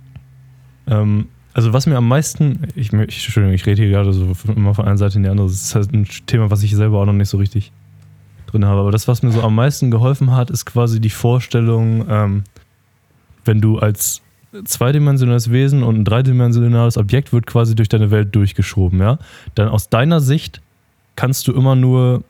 [0.87, 4.73] Ähm, also was mir am meisten, ich, ich, Entschuldigung, ich rede hier gerade so immer
[4.73, 7.05] von einer Seite in die andere, das ist halt ein Thema, was ich selber auch
[7.05, 7.71] noch nicht so richtig
[8.47, 12.05] drin habe, aber das, was mir so am meisten geholfen hat, ist quasi die Vorstellung,
[12.09, 12.43] ähm,
[13.45, 14.21] wenn du als
[14.65, 19.19] zweidimensionales Wesen und ein dreidimensionales Objekt wird quasi durch deine Welt durchgeschoben, ja,
[19.55, 20.61] dann aus deiner Sicht
[21.15, 22.23] kannst du immer nur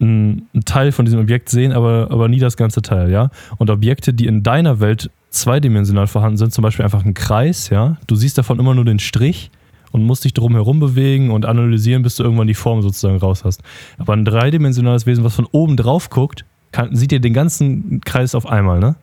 [0.00, 3.30] einen Teil von diesem Objekt sehen, aber, aber nie das ganze Teil, ja.
[3.56, 7.96] Und Objekte, die in deiner Welt zweidimensional vorhanden sind, zum Beispiel einfach ein Kreis, ja,
[8.06, 9.50] du siehst davon immer nur den Strich
[9.90, 13.44] und musst dich drum herum bewegen und analysieren, bis du irgendwann die Form sozusagen raus
[13.44, 13.62] hast.
[13.98, 18.34] Aber ein dreidimensionales Wesen, was von oben drauf guckt, kann, sieht dir den ganzen Kreis
[18.34, 18.96] auf einmal, ne?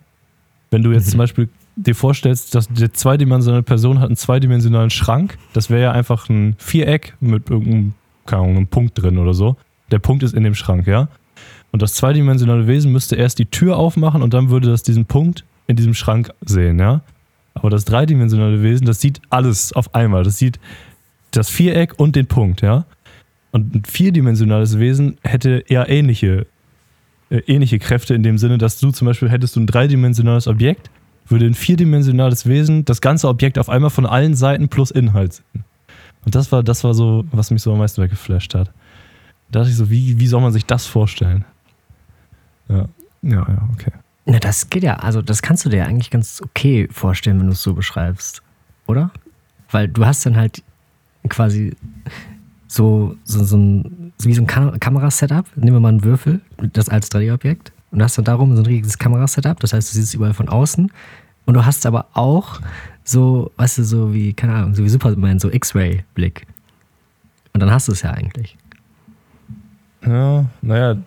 [0.72, 1.12] Wenn du jetzt mhm.
[1.12, 5.92] zum Beispiel dir vorstellst, dass die zweidimensionale Person hat einen zweidimensionalen Schrank, das wäre ja
[5.92, 7.94] einfach ein Viereck mit irgendeinem,
[8.26, 9.58] keine Ahnung, einem Punkt drin oder so.
[9.92, 11.10] Der Punkt ist in dem Schrank, ja?
[11.72, 15.44] Und das zweidimensionale Wesen müsste erst die Tür aufmachen und dann würde das diesen Punkt
[15.68, 17.02] in diesem Schrank sehen, ja.
[17.54, 20.24] Aber das dreidimensionale Wesen, das sieht alles auf einmal.
[20.24, 20.60] Das sieht
[21.32, 22.86] das Viereck und den Punkt, ja.
[23.52, 26.46] Und ein vierdimensionales Wesen hätte eher ähnliche,
[27.30, 30.90] äh, ähnliche Kräfte in dem Sinne, dass du zum Beispiel hättest du ein dreidimensionales Objekt,
[31.28, 35.64] würde ein vierdimensionales Wesen das ganze Objekt auf einmal von allen Seiten plus Inhalt sehen.
[36.26, 38.72] Und das war, das war so, was mich so am meisten weggeflasht hat.
[39.56, 41.46] Da dachte ich so, wie, wie soll man sich das vorstellen?
[42.68, 42.90] Ja,
[43.22, 43.94] ja, ja, okay.
[44.26, 47.54] Na, das geht ja, also das kannst du dir eigentlich ganz okay vorstellen, wenn du
[47.54, 48.42] es so beschreibst,
[48.86, 49.12] oder?
[49.72, 50.62] Weil du hast dann halt
[51.30, 51.74] quasi
[52.68, 55.46] so, so, so ein, wie so ein Kam Kamerasetup.
[55.56, 56.42] Nehmen wir mal einen Würfel,
[56.74, 57.72] das als 3D-Objekt.
[57.92, 59.62] Und du hast dann darum so ein riesiges Kamerasetup.
[59.62, 60.92] Das heißt, du siehst es überall von außen.
[61.46, 62.60] Und du hast aber auch
[63.06, 66.46] so, weißt du, so wie, keine Ahnung, so wie Superman, so X-Ray-Blick.
[67.54, 68.58] Und dann hast du es ja eigentlich.
[70.06, 70.98] Ja, naja,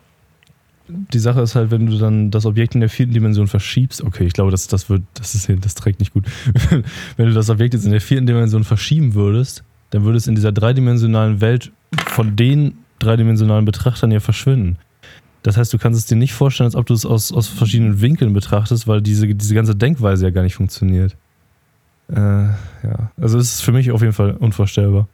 [0.88, 4.24] die Sache ist halt, wenn du dann das Objekt in der vierten Dimension verschiebst, okay,
[4.24, 6.26] ich glaube, das, das wird, das ist das trägt nicht gut.
[7.16, 10.34] wenn du das Objekt jetzt in der vierten Dimension verschieben würdest, dann würde es in
[10.34, 11.72] dieser dreidimensionalen Welt
[12.06, 14.76] von den dreidimensionalen Betrachtern ja verschwinden.
[15.42, 18.00] Das heißt, du kannst es dir nicht vorstellen, als ob du es aus, aus verschiedenen
[18.00, 21.16] Winkeln betrachtest, weil diese, diese ganze Denkweise ja gar nicht funktioniert.
[22.10, 25.06] Äh, ja, also es ist für mich auf jeden Fall unvorstellbar.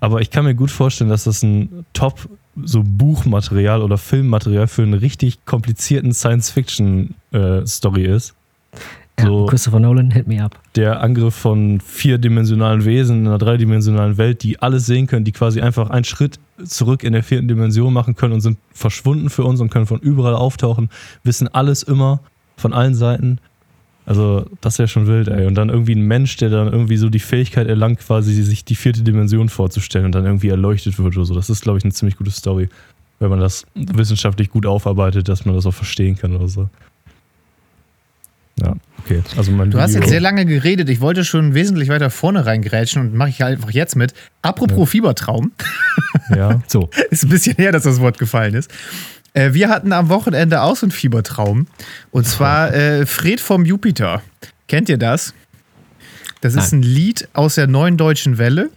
[0.00, 2.28] Aber ich kann mir gut vorstellen, dass das ein Top
[2.62, 8.34] so Buchmaterial oder Filmmaterial für einen richtig komplizierten Science-Fiction-Story äh, ist.
[9.18, 10.58] Ja, So- Christopher Nolan, hit me up.
[10.76, 15.60] Der Angriff von vierdimensionalen Wesen in einer dreidimensionalen Welt, die alles sehen können, die quasi
[15.60, 19.60] einfach einen Schritt zurück in der vierten Dimension machen können und sind verschwunden für uns
[19.60, 20.88] und können von überall auftauchen,
[21.24, 22.20] wissen alles immer
[22.56, 23.38] von allen Seiten.
[24.10, 25.46] Also, das ist ja schon wild, ey.
[25.46, 28.74] Und dann irgendwie ein Mensch, der dann irgendwie so die Fähigkeit erlangt, quasi sich die
[28.74, 31.32] vierte Dimension vorzustellen und dann irgendwie erleuchtet wird oder so.
[31.36, 32.68] Das ist, glaube ich, eine ziemlich gute Story.
[33.20, 36.68] Wenn man das wissenschaftlich gut aufarbeitet, dass man das auch verstehen kann oder so.
[38.60, 39.22] Ja, okay.
[39.36, 40.88] Also mein Du hast Video- jetzt sehr lange geredet.
[40.90, 44.12] Ich wollte schon wesentlich weiter vorne reingrätschen und mache ich halt einfach jetzt mit.
[44.42, 45.52] Apropos Fiebertraum.
[46.34, 46.60] Ja.
[46.66, 48.70] So, Ist ein bisschen her, dass das Wort gefallen ist.
[49.34, 51.66] Äh, wir hatten am Wochenende auch so einen Fiebertraum.
[52.10, 54.22] Und zwar äh, Fred vom Jupiter.
[54.68, 55.34] Kennt ihr das?
[56.40, 58.70] Das ist ein Lied aus der neuen deutschen Welle.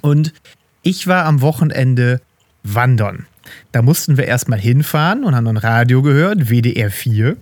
[0.00, 0.32] Und
[0.82, 2.20] ich war am Wochenende
[2.62, 3.26] wandern.
[3.72, 7.36] Da mussten wir erstmal hinfahren und haben dann Radio gehört, WDR 4.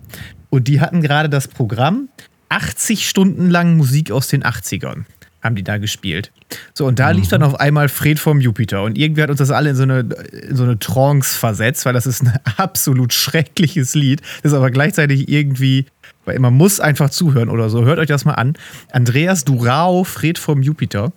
[0.49, 2.09] Und die hatten gerade das Programm
[2.49, 5.05] 80 Stunden lang Musik aus den 80ern.
[5.43, 6.31] Haben die da gespielt.
[6.73, 8.83] So, und da lief dann auf einmal Fred vom Jupiter.
[8.83, 11.93] Und irgendwie hat uns das alle in so eine, in so eine Trance versetzt, weil
[11.93, 14.21] das ist ein absolut schreckliches Lied.
[14.41, 15.85] Das ist aber gleichzeitig irgendwie,
[16.23, 17.83] weil man muss einfach zuhören oder so.
[17.83, 18.53] Hört euch das mal an.
[18.91, 21.11] Andreas Durao, Fred vom Jupiter.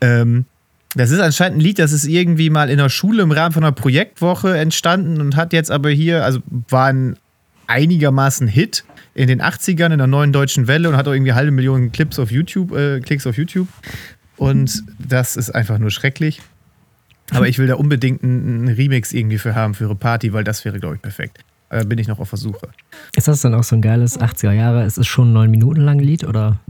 [0.00, 0.44] Ähm,
[0.96, 3.62] das ist anscheinend ein Lied, das ist irgendwie mal in der Schule im Rahmen von
[3.62, 7.16] einer Projektwoche entstanden und hat jetzt aber hier, also war ein
[7.66, 8.84] einigermaßen Hit
[9.16, 12.18] in den 80ern in der neuen deutschen Welle und hat auch irgendwie halbe Millionen Clips
[12.18, 13.66] auf YouTube, äh, Klicks auf YouTube.
[14.36, 16.42] Und das ist einfach nur schrecklich.
[17.30, 20.64] Aber ich will da unbedingt einen, Remix irgendwie für haben, für ihre Party, weil das
[20.66, 21.38] wäre, glaube ich, perfekt.
[21.70, 22.68] Da bin ich noch auf Versuche.
[23.16, 24.84] ist das dann auch so ein geiles 80er Jahre?
[24.84, 26.60] Es ist schon ein neun Minuten lang Lied oder?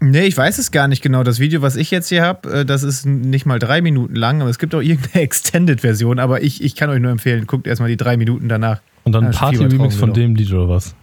[0.00, 1.22] Nee, ich weiß es gar nicht genau.
[1.22, 4.50] Das Video, was ich jetzt hier habe, das ist nicht mal drei Minuten lang, aber
[4.50, 6.18] es gibt auch irgendeine Extended-Version.
[6.18, 8.80] Aber ich, ich kann euch nur empfehlen, guckt erstmal die drei Minuten danach.
[9.04, 10.26] Und dann ein Party-Remix von genau.
[10.26, 10.94] dem Lied oder was?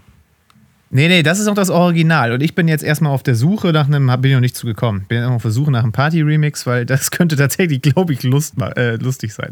[0.96, 2.32] Nee, nee, das ist noch das Original.
[2.32, 5.04] Und ich bin jetzt erstmal auf der Suche nach einem, bin ich noch nicht zugekommen.
[5.10, 8.54] Bin jetzt auf der Suche nach einem Party-Remix, weil das könnte tatsächlich, glaube ich, Lust,
[8.78, 9.52] äh, lustig sein.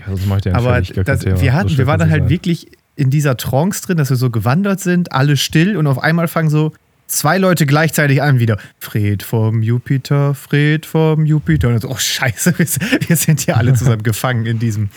[0.00, 1.40] Ja, das macht ja Aber fertig, gar kein das, Thema.
[1.40, 4.10] wir, So hatten, schlecht wir waren dann halt nicht wirklich in dieser Trance drin, dass
[4.10, 6.72] wir so gewandert sind, alle still und auf einmal fangen so
[7.06, 8.58] zwei Leute gleichzeitig an wieder.
[8.80, 11.68] Fred vom Jupiter, Fred vom Jupiter.
[11.68, 12.66] Und dann so, oh Scheiße, wir,
[13.08, 14.88] wir sind hier alle zusammen gefangen in diesem.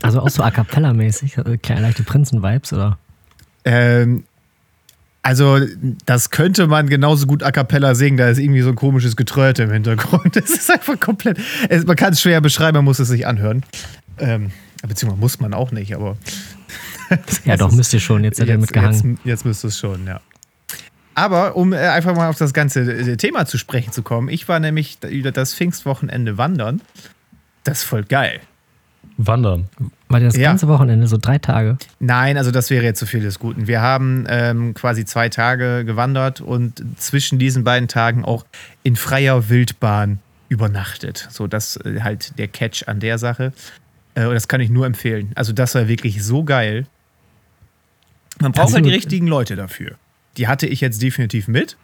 [0.00, 2.96] Also auch so a cappella-mäßig, also kleine leichte Prinzen-Vibes oder?
[3.66, 4.24] Ähm,
[5.22, 5.58] also,
[6.06, 9.64] das könnte man genauso gut a cappella singen, da ist irgendwie so ein komisches Getröte
[9.64, 10.34] im Hintergrund.
[10.40, 11.38] Das ist einfach komplett.
[11.68, 13.62] Es, man kann es schwer beschreiben, man muss es sich anhören.
[14.18, 14.50] Ähm,
[14.86, 16.16] beziehungsweise muss man auch nicht, aber.
[17.44, 18.22] Ja, doch, müsst ihr schon.
[18.22, 19.10] Jetzt seid ihr jetzt, mitgehangen.
[19.16, 20.20] jetzt, jetzt müsste es schon, ja.
[21.16, 24.48] Aber um äh, einfach mal auf das ganze äh, Thema zu sprechen zu kommen, ich
[24.48, 26.80] war nämlich über das Pfingstwochenende wandern.
[27.64, 28.40] Das ist voll geil.
[29.16, 29.68] Wandern.
[30.10, 30.48] War das Ja.
[30.48, 31.78] ganze Wochenende, so drei Tage?
[32.00, 33.68] Nein, also das wäre jetzt zu viel des Guten.
[33.68, 38.44] Wir haben ähm, quasi zwei Tage gewandert und zwischen diesen beiden Tagen auch
[38.82, 40.18] in freier Wildbahn
[40.48, 41.28] übernachtet.
[41.30, 43.52] So, das äh, halt der Catch an der Sache.
[44.16, 45.30] Äh, und das kann ich nur empfehlen.
[45.36, 46.86] Also das war wirklich so geil.
[48.40, 49.92] Man braucht halt die richtigen Leute dafür.
[50.38, 51.76] Die hatte ich jetzt definitiv mit.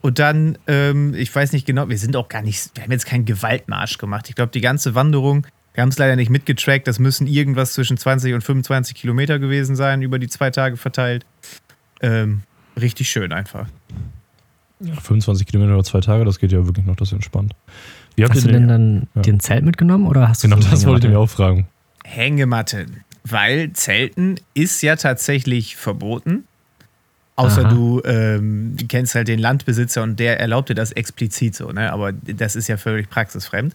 [0.00, 3.06] Und dann, ähm, ich weiß nicht genau, wir sind auch gar nicht, wir haben jetzt
[3.06, 4.28] keinen Gewaltmarsch gemacht.
[4.30, 7.96] Ich glaube, die ganze Wanderung, wir haben es leider nicht mitgetrackt, das müssen irgendwas zwischen
[7.96, 11.26] 20 und 25 Kilometer gewesen sein, über die zwei Tage verteilt.
[12.00, 12.42] Ähm,
[12.80, 13.66] richtig schön einfach.
[14.80, 17.54] Ja, 25 Kilometer oder zwei Tage, das geht ja wirklich noch, das ist entspannt.
[18.16, 18.68] Wie habt Hast du ihr denn denn?
[18.68, 19.22] dann Ja.
[19.22, 21.32] dir ein Zelt mitgenommen oder hast du Genau, so eine das wollte ich mir Hängematte?
[21.32, 21.66] auch fragen.
[22.04, 23.00] Hängematten.
[23.24, 26.44] Weil Zelten ist ja tatsächlich verboten.
[27.36, 27.68] Außer Aha.
[27.70, 31.92] du ähm, kennst halt den Landbesitzer und der erlaubt dir das explizit so, ne?
[31.92, 33.74] Aber das ist ja völlig praxisfremd.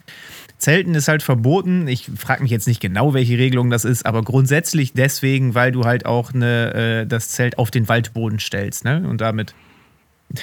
[0.60, 1.88] Zelten ist halt verboten.
[1.88, 5.86] Ich frage mich jetzt nicht genau, welche Regelung das ist, aber grundsätzlich deswegen, weil du
[5.86, 9.08] halt auch eine, äh, das Zelt auf den Waldboden stellst, ne?
[9.08, 9.56] Und damit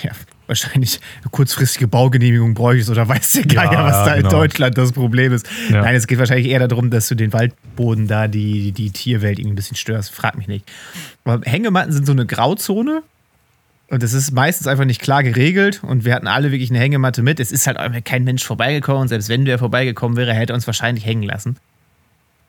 [0.03, 0.11] ja,
[0.47, 4.31] wahrscheinlich eine kurzfristige Baugenehmigung bräuchtest oder weiß der Geier, Ja, was da in genau.
[4.31, 5.47] Deutschland das Problem ist.
[5.71, 5.83] Ja.
[5.83, 9.53] Nein, es geht wahrscheinlich eher darum, dass du den Waldboden da, die, die Tierwelt irgendwie
[9.53, 10.13] ein bisschen störst.
[10.13, 10.65] Frag mich nicht.
[11.25, 13.03] Aber Hängematten sind so eine Grauzone.
[13.89, 15.83] Und das ist meistens einfach nicht klar geregelt.
[15.85, 17.39] Und wir hatten alle wirklich eine Hängematte mit.
[17.39, 19.03] Es ist halt einfach kein Mensch vorbeigekommen.
[19.03, 21.57] Und selbst wenn der vorbeigekommen wäre, hätte er uns wahrscheinlich hängen lassen.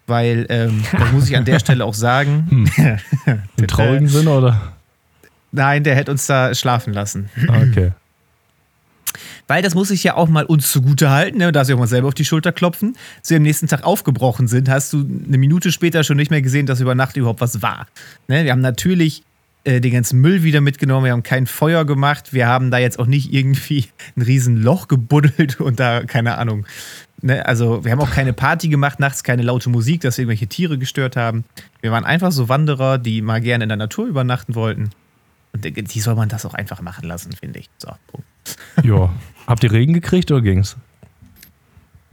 [0.08, 2.70] Weil, ähm, das muss ich an der Stelle auch sagen.
[3.58, 4.74] Im traurigen Sinne oder?
[5.52, 7.30] Nein, der hätte uns da schlafen lassen.
[7.48, 7.92] Ah, okay.
[9.48, 11.52] weil das muss ich ja auch mal uns zugute halten, ne?
[11.52, 14.70] da du auch mal selber auf die Schulter klopfen, sie am nächsten Tag aufgebrochen sind,
[14.70, 17.88] hast du eine Minute später schon nicht mehr gesehen, dass über Nacht überhaupt was war.
[18.28, 18.44] Ne?
[18.44, 19.24] Wir haben natürlich
[19.68, 23.00] äh, den ganzen Müll wieder mitgenommen, wir haben kein Feuer gemacht, wir haben da jetzt
[23.00, 26.66] auch nicht irgendwie ein riesen Loch gebuddelt und da, keine Ahnung.
[27.22, 27.46] Ne?
[27.46, 30.78] Also wir haben auch keine Party gemacht, nachts keine laute Musik, dass wir irgendwelche Tiere
[30.78, 31.44] gestört haben.
[31.82, 34.92] Wir waren einfach so Wanderer, die mal gerne in der Natur übernachten wollten.
[35.52, 37.70] Und die soll man das auch einfach machen lassen, finde ich.
[37.78, 38.28] So, Punkt.
[38.84, 39.14] Ja.
[39.48, 40.78] Habt ihr Regen gekriegt oder ging's?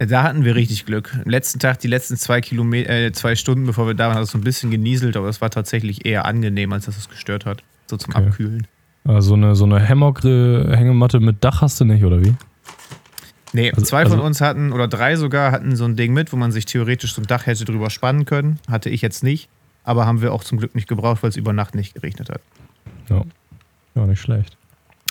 [0.07, 1.15] Da hatten wir richtig Glück.
[1.15, 4.25] Am letzten Tag, die letzten zwei Kilometer, äh, zwei Stunden, bevor wir da waren, hat
[4.25, 7.47] es so ein bisschen genieselt, aber es war tatsächlich eher angenehm, als dass es gestört
[7.47, 7.63] hat.
[7.87, 8.27] So zum Okay.
[8.27, 8.67] Abkühlen.
[9.05, 12.35] Also eine, so eine Hammock-Hängematte mit Dach hast du nicht, oder wie?
[13.53, 16.33] Nee, Also- zwei von also- uns hatten, oder drei sogar, hatten so ein Ding mit,
[16.33, 18.59] wo man sich theoretisch so ein Dach hätte drüber spannen können.
[18.69, 19.49] Hatte ich jetzt nicht.
[19.85, 22.41] Aber haben wir auch zum Glück nicht gebraucht, weil es über Nacht nicht geregnet hat.
[23.11, 23.23] Ja.
[23.95, 24.57] Ja, nicht schlecht.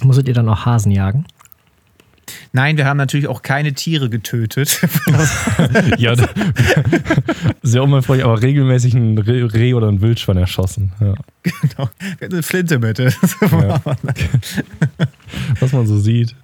[0.02, 1.26] Musstet ihr dann auch Hasen jagen?
[2.52, 4.80] Nein, wir haben natürlich auch keine Tiere getötet.
[5.98, 6.16] ja,
[7.62, 10.92] sehr unfreundlich, aber regelmäßig ein Reh, oder ein Wildschwein erschossen.
[11.00, 11.16] Ja.
[11.44, 11.90] genau.
[12.00, 13.00] Wir hatten eine Flinte mit.
[13.00, 13.10] Ja.
[15.60, 16.36] Was man so sieht.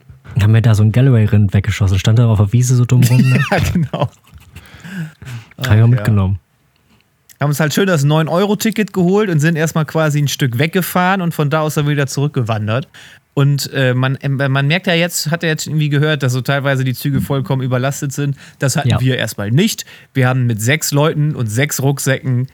[0.41, 1.99] Haben wir da so ein Galloway-Rind weggeschossen?
[1.99, 3.17] Stand da auf der Wiese so dumm rum?
[3.21, 3.43] Ne?
[3.51, 4.09] ja, genau.
[5.57, 6.39] Hab ich auch mitgenommen.
[7.39, 11.33] Haben uns halt schön das 9-Euro-Ticket geholt und sind erstmal quasi ein Stück weggefahren und
[11.33, 12.87] von da aus dann wieder zurückgewandert.
[13.35, 16.41] Und äh, man, äh, man merkt ja jetzt, hat er jetzt irgendwie gehört, dass so
[16.41, 18.35] teilweise die Züge vollkommen überlastet sind.
[18.59, 18.99] Das hatten Ja.
[18.99, 19.85] wir erstmal nicht.
[20.13, 22.47] Wir haben mit sechs Leuten und sechs Rucksäcken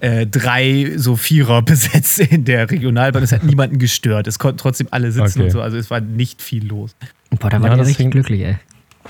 [0.00, 3.22] äh, drei so Vierer besetzt in der Regionalbahn.
[3.22, 4.26] Es hat niemanden gestört.
[4.26, 5.42] Es konnten trotzdem alle sitzen Okay.
[5.44, 5.60] und so.
[5.62, 6.94] Also es war nicht viel los.
[7.30, 8.56] Boah, da Ja, war ich das richtig hing- glücklich, ey.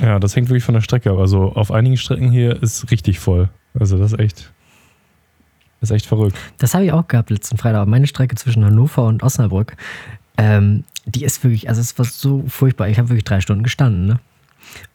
[0.00, 1.18] Ja, das hängt wirklich von der Strecke ab.
[1.18, 3.48] Also auf einigen Strecken hier ist richtig voll.
[3.78, 4.50] Also das ist echt,
[5.80, 6.36] das ist echt verrückt.
[6.58, 7.88] Das habe ich auch gehabt letzten Freitag.
[7.88, 9.74] Meine Strecke zwischen Hannover und Osnabrück,
[10.36, 12.88] ähm, die ist wirklich, also es war so furchtbar.
[12.88, 14.20] Ich habe wirklich drei Stunden gestanden, ne?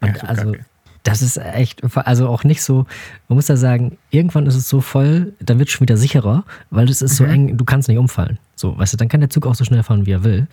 [0.02, 0.65] Und Ja, so also, kacke.
[1.04, 2.86] das ist echt, also auch nicht so,
[3.28, 6.43] man muss da sagen, irgendwann ist es so voll, dann wird es schon wieder sicherer,
[6.69, 8.38] weil es ist so eng, du kannst nicht umfallen.
[8.56, 10.47] So, weißt du, dann kann der Zug auch so schnell fahren, wie er will.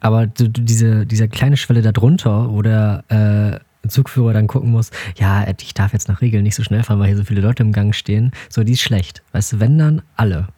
[0.00, 4.70] Aber du, du, diese, diese kleine Schwelle da drunter, wo der äh, Zugführer dann gucken
[4.70, 7.40] muss, ja, ich darf jetzt nach Regeln nicht so schnell fahren, weil hier so viele
[7.40, 9.22] Leute im Gang stehen, so, die ist schlecht.
[9.32, 10.48] Weißt du, wenn dann alle.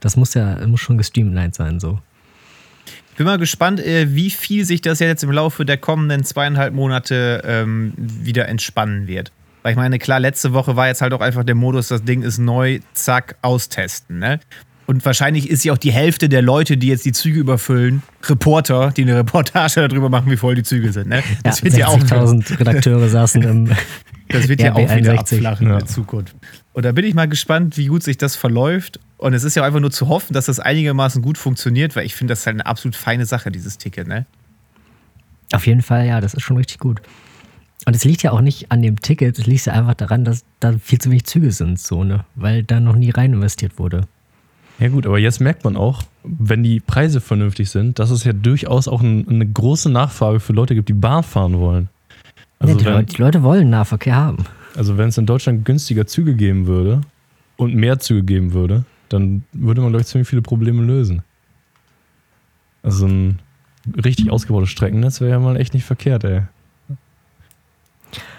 [0.00, 2.00] Das muss ja, muss schon gestreamlined sein, so.
[3.12, 6.72] Ich bin mal gespannt, äh, wie viel sich das jetzt im Laufe der kommenden zweieinhalb
[6.72, 9.32] Monate ähm, wieder entspannen wird.
[9.62, 12.22] Weil ich meine, klar, letzte Woche war jetzt halt auch einfach der Modus, das Ding
[12.22, 14.18] ist neu, zack, austesten.
[14.18, 14.40] Ne?
[14.86, 18.92] Und wahrscheinlich ist ja auch die Hälfte der Leute, die jetzt die Züge überfüllen, Reporter,
[18.96, 21.08] die eine Reportage darüber machen, wie voll die Züge sind.
[21.08, 21.22] Ne?
[21.44, 23.70] Das ja, wird ja auch 60.000 Redakteure saßen im.
[24.28, 25.18] das wird ja auch wieder RB61.
[25.18, 25.72] abflachen Ja.
[25.74, 26.34] in der Zukunft.
[26.72, 28.98] Und da bin ich mal gespannt, wie gut sich das verläuft.
[29.18, 32.14] Und es ist ja einfach nur zu hoffen, dass das einigermaßen gut funktioniert, weil ich
[32.14, 34.08] finde, das ist halt eine absolut feine Sache, dieses Ticket.
[34.08, 34.26] Ne?
[35.52, 37.02] Auf jeden Fall, ja, das ist schon richtig gut.
[37.84, 40.44] Und es liegt ja auch nicht an dem Ticket, es liegt ja einfach daran, dass
[40.60, 42.24] da viel zu wenig Züge sind, so, ne?
[42.36, 44.06] Weil da noch nie rein investiert wurde.
[44.78, 48.32] Ja gut, aber jetzt merkt man auch, wenn die Preise vernünftig sind, dass es ja
[48.32, 51.88] durchaus auch ein, eine große Nachfrage für Leute gibt, die Bahn fahren wollen.
[52.58, 54.44] Also ja, die, wenn, Leute, die Leute wollen Nahverkehr haben.
[54.76, 57.00] Also wenn es in Deutschland günstiger Züge geben würde
[57.56, 61.22] und mehr Züge geben würde, dann würde man, glaube ich, ziemlich viele Probleme lösen.
[62.82, 63.38] Also ein
[64.04, 66.42] richtig ausgebautes Streckennetz wäre ja mal echt nicht verkehrt, ey.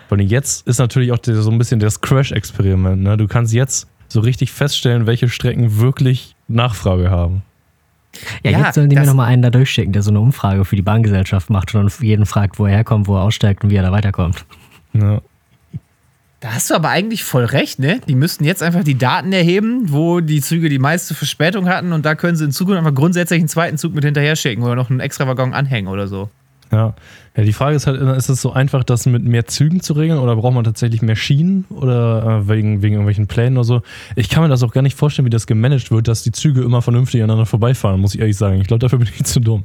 [0.07, 3.01] Vor allem jetzt ist natürlich auch so ein bisschen das Crash-Experiment.
[3.01, 3.17] Ne?
[3.17, 7.41] Du kannst jetzt so richtig feststellen, welche Strecken wirklich Nachfrage haben.
[8.43, 10.75] Ja, Ja, jetzt sollen die mir nochmal einen da durchschicken, der so eine Umfrage für
[10.75, 13.75] die Bahngesellschaft macht und dann jeden fragt, wo er herkommt, wo er aussteigt und wie
[13.75, 14.45] er da weiterkommt.
[14.93, 15.21] Ja.
[16.43, 18.01] Da hast du aber eigentlich voll recht, ne?
[18.05, 22.05] Die müssten jetzt einfach die Daten erheben, wo die Züge die meiste Verspätung hatten und
[22.05, 24.89] da können sie in Zukunft einfach grundsätzlich einen zweiten Zug mit hinterher schicken oder noch
[24.89, 26.29] einen extra Waggon anhängen oder so.
[26.69, 26.95] Ja.
[27.37, 30.19] ja, die Frage ist halt, ist es so einfach, das mit mehr Zügen zu regeln
[30.19, 33.81] oder braucht man tatsächlich mehr Schienen oder äh, wegen, wegen irgendwelchen Plänen oder so?
[34.17, 36.61] Ich kann mir das auch gar nicht vorstellen, wie das gemanagt wird, dass die Züge
[36.61, 38.59] immer vernünftig aneinander vorbeifahren, muss ich ehrlich sagen.
[38.59, 39.63] Ich glaube, dafür bin ich zu dumm.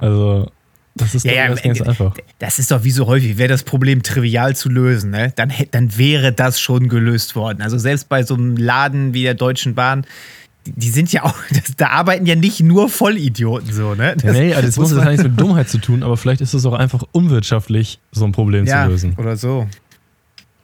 [0.00, 0.50] Also,
[1.00, 2.14] das ist Ja, ja, erst ganz einfach.
[2.38, 5.32] Das ist doch wie so häufig, wäre das Problem trivial zu lösen, ne?
[5.36, 7.62] Dann, dann wäre das schon gelöst worden.
[7.62, 10.04] Also selbst bei so einem Laden wie der Deutschen Bahn,
[10.66, 14.16] die, die sind ja auch, das, da arbeiten ja nicht nur Vollidioten so, ne?
[14.22, 16.54] Ja, nee, also das muss das hat nichts mit Dummheit zu tun, aber vielleicht ist
[16.54, 19.14] es auch einfach unwirtschaftlich, so ein Problem ja, zu lösen.
[19.16, 19.66] oder so.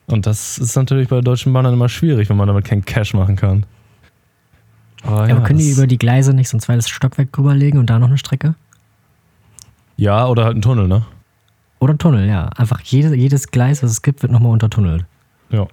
[0.07, 2.85] Und das ist natürlich bei der Deutschen Bahn dann immer schwierig, wenn man damit keinen
[2.85, 3.65] Cash machen kann.
[5.03, 7.79] Aber, Ja, aber können die das- über die Gleise nicht so ein zweites Stockwerk drüberlegen
[7.81, 8.55] und da noch eine Strecke?
[9.97, 11.03] Ja, oder halt ein Tunnel, ne?
[11.79, 12.49] Oder ein Tunnel, ja.
[12.57, 15.05] Einfach jede, jedes Gleis, was es gibt, wird nochmal untertunnelt.
[15.51, 15.67] Ja.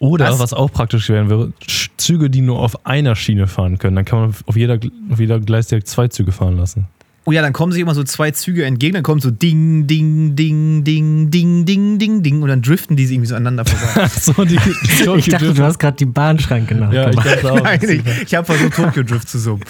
[0.00, 0.38] Oder, Was?
[0.38, 1.52] was, auch praktisch wäre, wäre
[1.96, 3.96] Züge, die nur auf einer Schiene fahren können.
[3.96, 4.78] Dann kann man auf jeder,
[5.10, 6.86] auf jeder Gleis direkt zwei Züge fahren lassen.
[7.24, 10.34] Oh ja, dann kommen sich immer so zwei Züge entgegen, dann kommt so Ding, Ding,
[10.34, 14.08] Ding, Ding, Ding, Ding, Ding, Ding und dann driften die sich irgendwie so aneinander vorbei.
[14.18, 17.26] so, die, die Ich dachte, du hast gerade die Bahnschranke Ja, ich nachgemacht.
[17.26, 17.60] dachte auch.
[17.62, 19.62] Nein, ich, ich habe versucht, Tokyo Drift zu summen.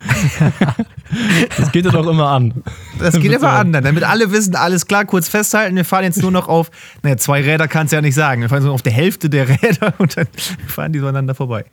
[1.56, 2.62] Das geht ja doch immer an.
[2.98, 6.30] Das geht immer an, damit alle wissen, alles klar, kurz festhalten, wir fahren jetzt nur
[6.32, 6.70] noch auf,
[7.02, 9.48] naja, zwei Räder kannst du ja nicht sagen, wir fahren so auf der Hälfte der
[9.62, 10.26] Räder und dann
[10.66, 11.64] fahren die so aneinander vorbei.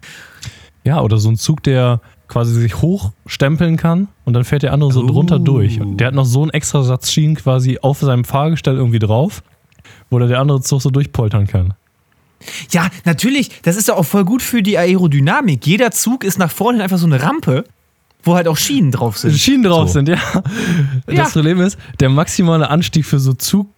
[0.84, 4.92] Ja, oder so ein Zug, der quasi sich hochstempeln kann und dann fährt der andere
[4.92, 5.08] so Oh.
[5.08, 5.80] drunter durch.
[5.82, 9.44] Und der hat noch so einen extra Satz Schienen quasi auf seinem Fahrgestell irgendwie drauf,
[10.10, 11.74] wo der, der andere Zug so durchpoltern kann.
[12.72, 15.66] Ja, natürlich, das ist ja auch voll gut für die Aerodynamik.
[15.66, 17.64] Jeder Zug ist nach vorne einfach so eine Rampe,
[18.24, 19.34] wo halt auch Schienen drauf sind.
[19.38, 19.94] Schienen drauf so.
[19.94, 20.18] sind, ja.
[21.08, 21.24] Ja.
[21.24, 23.74] Das Problem ist, der maximale Anstieg für so Zugrampen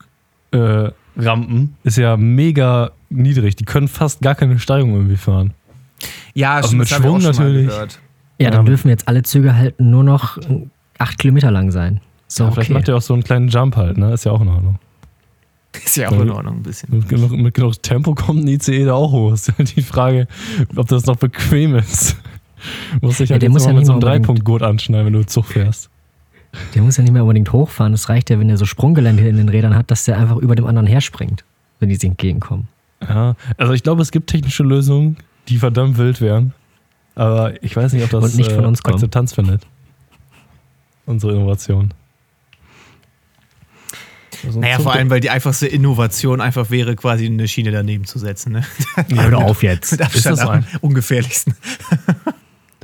[0.52, 3.56] äh, Rampen ist ja mega niedrig.
[3.56, 5.54] Die können fast gar keine Steigung irgendwie fahren.
[6.34, 7.68] Ja, stimmt, mit Schwung natürlich.
[7.68, 8.00] gehört.
[8.40, 8.66] Ja, dann Ja.
[8.70, 10.38] dürfen jetzt alle Züge halt nur noch
[10.98, 12.02] acht Kilometer lang sein.
[12.28, 12.80] So, Ja, Vielleicht okay.
[12.80, 14.14] macht er auch so einen kleinen Jump halt, ne?
[14.14, 14.78] Ist ja auch in Ordnung.
[15.84, 16.90] Ist ja auch in Ordnung ein bisschen.
[16.92, 19.34] Mit genug, mit genug Tempo kommt ein ICE da auch hoch.
[19.34, 20.28] Ist ja die Frage,
[20.76, 22.18] ob das noch bequem ist.
[23.02, 25.26] Muss ich Ja, halt der jetzt muss ja mit so einem Dreipunktgurt anschneiden, wenn du
[25.26, 25.90] Zug fährst.
[26.74, 27.94] Der muss ja nicht mehr unbedingt hochfahren.
[27.94, 30.56] Es reicht ja, wenn er so Sprunggelände in den Rädern hat, dass der einfach über
[30.56, 31.44] dem anderen herspringt,
[31.80, 32.68] wenn die sich entgegenkommen.
[33.02, 35.18] Ja, also ich glaube, es gibt technische Lösungen,
[35.50, 36.54] die verdammt wild wären.
[37.16, 38.78] Aber ich weiß nicht, ob das Und nicht von äh.
[38.92, 39.64] Akzeptanz findet.
[41.06, 41.94] Unsere Innovation.
[44.46, 48.20] Also Naja, vor allem, weil die einfachste Innovation einfach wäre, quasi eine Schiene daneben zu
[48.20, 48.54] setzen.
[48.54, 48.64] Ne?
[49.10, 49.94] Ja, Hör auf jetzt.
[49.94, 51.56] Mit Abstand das so am ungefährlichsten.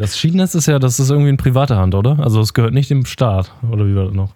[0.02, 2.20] Das Schienennetz ist ja, das ist irgendwie in privater Hand, oder?
[2.20, 3.52] Also es gehört nicht dem Staat.
[3.70, 4.34] Oder wie war das noch?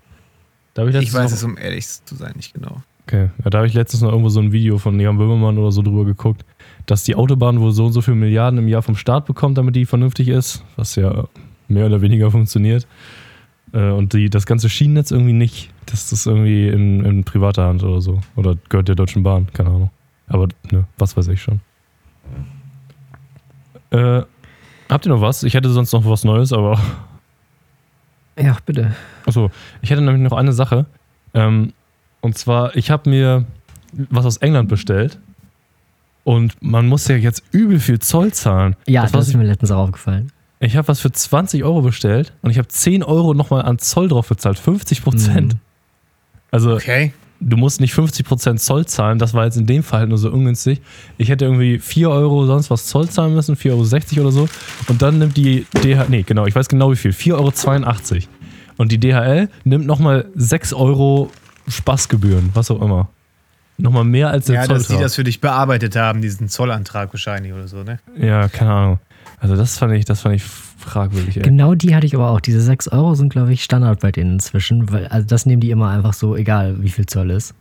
[0.74, 2.82] Da ich, Ich weiß noch- es, um ehrlich zu sein, nicht genau.
[3.08, 5.72] Okay, ja, da habe ich letztens noch irgendwo so ein Video von Jan Böhmermann oder
[5.72, 6.44] so drüber geguckt,
[6.88, 9.76] dass die Autobahn wohl so und so viele Milliarden im Jahr vom Staat bekommt, damit
[9.76, 11.26] die vernünftig ist, was ja
[11.68, 12.88] mehr oder weniger funktioniert.
[13.74, 15.70] Äh, Und die, das ganze Schienennetz irgendwie nicht.
[15.86, 18.22] Das ist irgendwie in, in privater Hand oder so.
[18.36, 19.92] Oder gehört der Deutschen Bahn, keine Ahnung.
[20.28, 21.62] Aber ne, was weiß ich schon.
[23.92, 24.24] Äh,
[24.90, 25.44] habt ihr noch was?
[25.44, 26.80] Ich hätte sonst noch was Neues, aber
[28.38, 28.94] Ja, bitte.
[29.26, 29.50] Achso,
[29.82, 30.86] ich hätte nämlich noch eine Sache.
[31.34, 31.74] Ähm,
[32.22, 33.46] und zwar, ich habe mir
[33.94, 35.20] was aus England bestellt.
[36.24, 38.76] Und man muss ja jetzt übel viel Zoll zahlen.
[38.88, 40.32] Ja, das, das, ist mir letztens auch aufgefallen.
[40.60, 44.08] ich habe was für 20 Euro bestellt und ich habe 10 Euro nochmal an Zoll
[44.08, 44.58] drauf bezahlt.
[44.58, 45.54] 50 Prozent.
[45.54, 45.60] Mhm.
[46.52, 47.14] Also, Okay.
[47.40, 49.20] Du musst nicht 50 Prozent Zoll zahlen.
[49.20, 50.82] Das war jetzt in dem Fall halt nur so ungünstig.
[51.18, 54.48] Ich hätte irgendwie 4 Euro sonst was Zoll zahlen müssen, 4,60 Euro oder so.
[54.88, 57.34] Und dann nimmt die DHL, nee, genau, ich weiß genau wie viel, 4,82
[58.14, 58.24] Euro.
[58.78, 61.32] Und die DHL nimmt nochmal 6 Euro
[61.68, 63.10] Spaßgebühren, was auch immer.
[63.78, 64.78] Nochmal mehr als der Ja, Zoll.
[64.78, 68.00] dass die das für dich bearbeitet haben, diesen Zollantrag wahrscheinlich oder so, ne?
[68.18, 69.00] ja, keine Ahnung.
[69.40, 70.44] Also das fand ich, das fand ich
[70.78, 71.44] fragwürdig, ey.
[71.44, 72.40] Genau die hatte ich aber auch.
[72.42, 74.92] Diese 6 Euro sind, glaube ich, Standard bei denen inzwischen.
[74.92, 77.54] Weil, also das nehmen die immer einfach so, egal wie viel Zoll ist.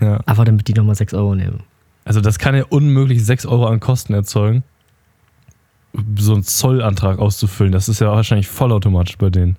[0.00, 0.18] Ja.
[0.26, 1.60] Einfach damit die nochmal 6 Euro nehmen.
[2.04, 4.62] Also das kann ja unmöglich 6 Euro an Kosten erzeugen,
[6.16, 7.72] so einen Zollantrag auszufüllen.
[7.72, 9.56] Das ist ja wahrscheinlich vollautomatisch bei denen.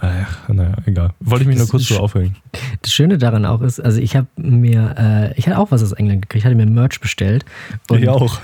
[0.00, 1.14] Ach, naja, egal.
[1.20, 2.36] Wollte ich mich nur Das kurz ist so aufregen.
[2.82, 5.92] Das Schöne daran auch ist, also ich habe mir, äh, ich hatte auch was aus
[5.92, 7.44] England gekriegt, ich hatte mir Merch bestellt.
[7.90, 8.38] Und, ich auch.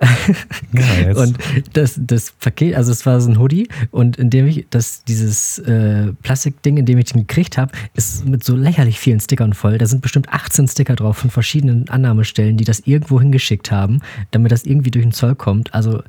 [0.72, 1.14] ja.
[1.14, 1.36] Und
[1.74, 5.58] das, das Paket, also es war so ein Hoodie und in dem ich, das, dieses
[5.58, 9.76] äh, Plastikding, in dem ich den gekriegt habe, ist mit so lächerlich vielen Stickern voll.
[9.76, 14.52] Da sind bestimmt 18 Sticker drauf von verschiedenen Annahmestellen, die das irgendwo hingeschickt haben, damit
[14.52, 15.74] das irgendwie durch den Zoll kommt.
[15.74, 16.02] Also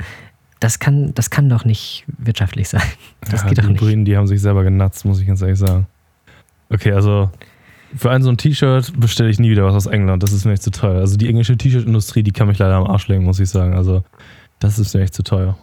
[0.62, 2.84] das kann, das kann doch nicht wirtschaftlich sein.
[3.30, 3.82] Das ja, geht doch die nicht.
[3.82, 5.88] Briten, die haben sich selber genatzt, muss ich ganz ehrlich sagen.
[6.70, 7.30] Okay, also
[7.96, 10.24] für ein so ein T-Shirt bestelle ich nie wieder was aus England.
[10.24, 11.00] Das ist mir echt zu teuer.
[11.00, 13.74] Also die englische T-Shirt-Industrie, die kann mich leider am Arsch legen, muss ich sagen.
[13.76, 14.04] Also
[14.60, 15.58] das ist mir echt zu teuer.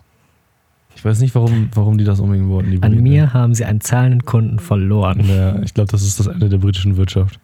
[0.96, 2.72] Ich weiß nicht, warum, warum die das unbedingt wollten.
[2.72, 3.02] An Briten.
[3.02, 5.24] mir haben sie einen zahlenden Kunden verloren.
[5.28, 7.38] Ja, ich glaube, das ist das Ende der britischen Wirtschaft.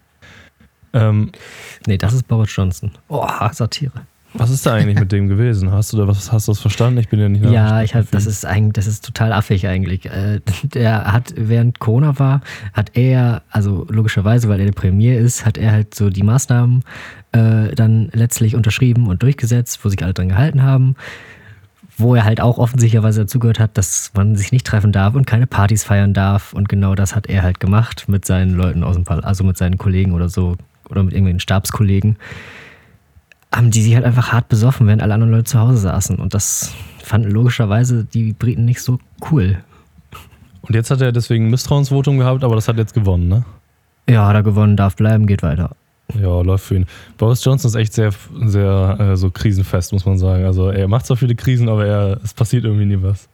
[0.92, 1.30] Ähm,
[1.86, 2.90] Nee, das ist Boris Johnson.
[3.08, 3.92] Oh, Satire.
[4.36, 5.70] Was ist da eigentlich mit dem gewesen?
[5.70, 6.98] Hast du da was, hast du das verstanden?
[6.98, 10.06] Ich bin ja nicht Ja, ich hab, das ist eigentlich, das ist total affig eigentlich.
[10.06, 10.40] Äh,
[10.74, 12.40] Der hat, während Corona war,
[12.72, 16.82] hat er, also logischerweise, weil er der Premier ist, hat er halt so die Maßnahmen
[17.32, 20.96] äh, dann letztlich unterschrieben und durchgesetzt, wo sich alle dran gehalten haben.
[21.96, 25.46] Wo er halt auch offensichtlicherweise dazugehört hat, dass man sich nicht treffen darf und keine
[25.46, 26.52] Partys feiern darf.
[26.52, 29.56] Und genau das hat er halt gemacht mit seinen Leuten aus dem Parlament, also mit
[29.56, 30.56] seinen Kollegen oder so,
[30.88, 32.16] oder mit irgendwelchen Stabskollegen
[33.54, 36.16] haben die sich halt einfach hart besoffen, während alle anderen Leute zu Hause saßen.
[36.16, 38.98] Und das fanden logischerweise die Briten nicht so
[39.30, 39.58] cool.
[40.62, 43.44] Und jetzt hat er deswegen ein Misstrauensvotum gehabt, aber das hat jetzt gewonnen, ne?
[44.08, 45.76] Ja, hat er gewonnen, darf bleiben, geht weiter.
[46.20, 46.86] Ja, läuft für ihn.
[47.16, 48.12] Boris Johnson ist echt sehr,
[48.44, 50.44] sehr äh, so krisenfest, muss man sagen.
[50.44, 53.28] Also er macht zwar viele Krisen, aber er, es passiert irgendwie nie was.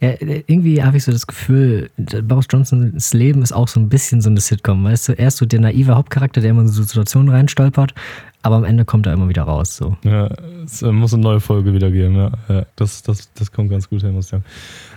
[0.00, 4.20] Ja, irgendwie habe ich so das Gefühl, Boris Johnsons Leben ist auch so ein bisschen
[4.20, 5.18] so eine Sitcom, weißt du?
[5.18, 7.94] Er ist so der naive Hauptcharakter, der immer in so Situationen reinstolpert,
[8.42, 9.76] aber am Ende kommt er immer wieder raus.
[9.76, 9.96] So.
[10.02, 10.30] Ja,
[10.64, 12.32] es äh, muss eine neue Folge wieder geben, ja.
[12.48, 14.44] ja das, das, das kommt ganz gut hin, muss ich sagen.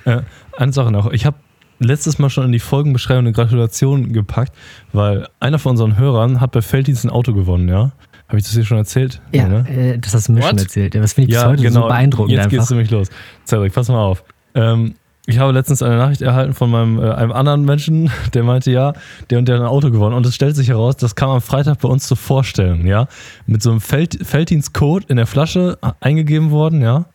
[0.05, 0.21] Äh,
[0.57, 1.37] eine Sache noch, ich habe
[1.79, 4.53] letztes Mal schon in die Folgenbeschreibung eine Gratulation gepackt,
[4.93, 7.91] weil einer von unseren Hörern hat bei Felddienst ein Auto gewonnen, ja?
[8.27, 9.21] Habe ich das hier schon erzählt?
[9.31, 9.69] Ja, ja ne?
[9.69, 10.49] äh, das hast du mir What?
[10.49, 10.93] schon erzählt.
[10.93, 11.81] Das finde ich ja, bis heute genau.
[11.81, 12.31] so beeindruckend.
[12.31, 12.57] Jetzt einfach.
[12.57, 13.09] geht's nämlich los.
[13.47, 14.23] Cedric, pass mal auf.
[14.55, 14.95] Ähm,
[15.25, 18.93] ich habe letztens eine Nachricht erhalten von meinem, äh, einem anderen Menschen, der meinte, ja,
[19.29, 20.15] der und der hat ein Auto gewonnen.
[20.15, 23.07] Und es stellt sich heraus, das kam am Freitag bei uns zur Vorstellung, ja.
[23.45, 27.05] Mit so einem Feld, Felddienstcode in der Flasche eingegeben worden, ja.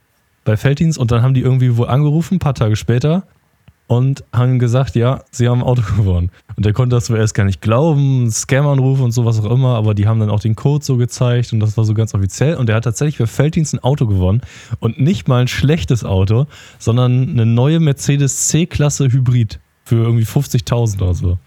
[0.45, 0.99] Bei Felddienst.
[0.99, 3.25] Und dann haben die irgendwie wohl angerufen, ein paar Tage später
[3.87, 6.31] und haben gesagt, ja, sie haben ein Auto gewonnen.
[6.57, 10.07] Und der konnte das erst gar nicht glauben, Scam-Anruf und sowas auch immer, aber die
[10.07, 12.57] haben dann auch den Code so gezeigt und das war so ganz offiziell.
[12.57, 14.41] Und er hat tatsächlich für Felddienst ein Auto gewonnen
[14.81, 16.47] und nicht mal ein schlechtes Auto,
[16.79, 21.39] sondern eine neue Mercedes C-Klasse Hybrid für irgendwie 50.000 oder so.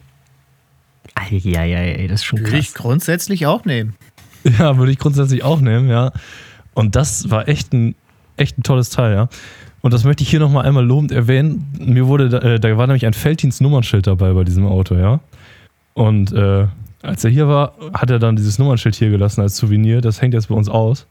[1.16, 2.52] Eieiei, das ist schon krass.
[2.52, 3.96] Würde ich grundsätzlich auch nehmen.
[4.60, 6.14] Ja, würde ich grundsätzlich auch nehmen, ja.
[6.74, 7.96] Und das war echt ein,
[8.38, 9.30] echt ein tolles Teil, ja.
[9.82, 11.66] Und das möchte ich hier nochmal einmal lobend erwähnen.
[11.80, 15.20] Mir wurde, da, äh, da war nämlich ein Felddienst-Nummernschild dabei bei diesem Auto, ja.
[15.94, 16.68] Und äh,
[17.02, 20.02] als er hier war, hat er dann dieses Nummernschild hier gelassen als Souvenir.
[20.02, 21.08] Das hängt jetzt bei uns aus.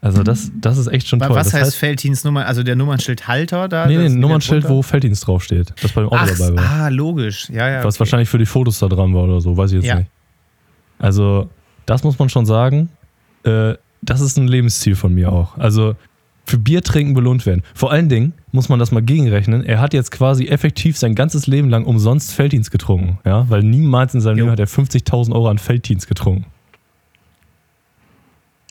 [0.00, 1.30] Also das, das ist echt schon toll.
[1.30, 2.44] Was das heißt, heißt Felddienstnummer?
[2.44, 3.86] Also der Nummernschildhalter da?
[3.86, 5.72] Nee, nee, ein Nummernschild, wo Felddienst draufsteht.
[5.80, 6.70] Das bei dem Auto Ach, dabei war.
[6.70, 7.48] Ah, logisch.
[7.48, 7.84] Ja, ja.
[7.84, 8.00] Was okay.
[8.00, 9.96] wahrscheinlich für die Fotos da dran war oder so, weiß ich jetzt ja.
[9.96, 10.10] nicht.
[10.98, 11.48] Also,
[11.86, 12.90] das muss man schon sagen.
[13.44, 15.56] Äh, das ist ein Lebensziel von mir auch.
[15.56, 15.96] Also,
[16.44, 17.62] für Bier trinken belohnt werden.
[17.74, 19.64] Vor allen Dingen muss man das mal gegenrechnen.
[19.64, 23.18] Er hat jetzt quasi effektiv sein ganzes Leben lang umsonst Felddienst getrunken.
[23.24, 23.48] Ja?
[23.48, 24.44] Weil niemals in seinem jo.
[24.44, 26.46] Leben hat er 50.000 Euro an Felddienst getrunken.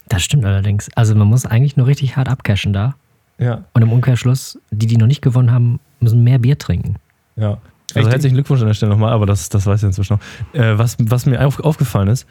[0.08, 0.90] Das stimmt allerdings.
[0.96, 2.96] Also man muss eigentlich nur richtig hart abcashen da.
[3.40, 3.64] Ja.
[3.74, 6.98] Und im Umkehrschluss, die, die noch nicht gewonnen haben, müssen mehr Bier trinken.
[7.36, 7.58] Ja.
[7.96, 10.60] Also herzlichen Glückwunsch an der Stelle nochmal, aber das, das weiß ich inzwischen noch.
[10.60, 12.26] Äh, was, was mir auf, aufgefallen ist,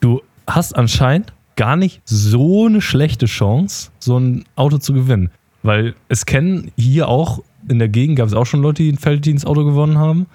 [0.00, 5.30] du hast anscheinend gar nicht so eine schlechte Chance, so ein Auto zu gewinnen.
[5.62, 8.98] Weil es kennen hier auch, in der Gegend gab es auch schon Leute, die ein
[8.98, 10.26] Felddienstauto gewonnen haben.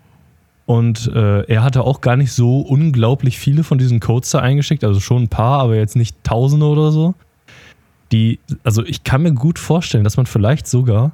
[0.66, 4.84] Und äh, er hatte auch gar nicht so unglaublich viele von diesen Codes da eingeschickt,
[4.84, 7.14] also schon ein paar, aber jetzt nicht Tausende oder so.
[8.12, 11.14] Die, also ich kann mir gut vorstellen, dass man vielleicht sogar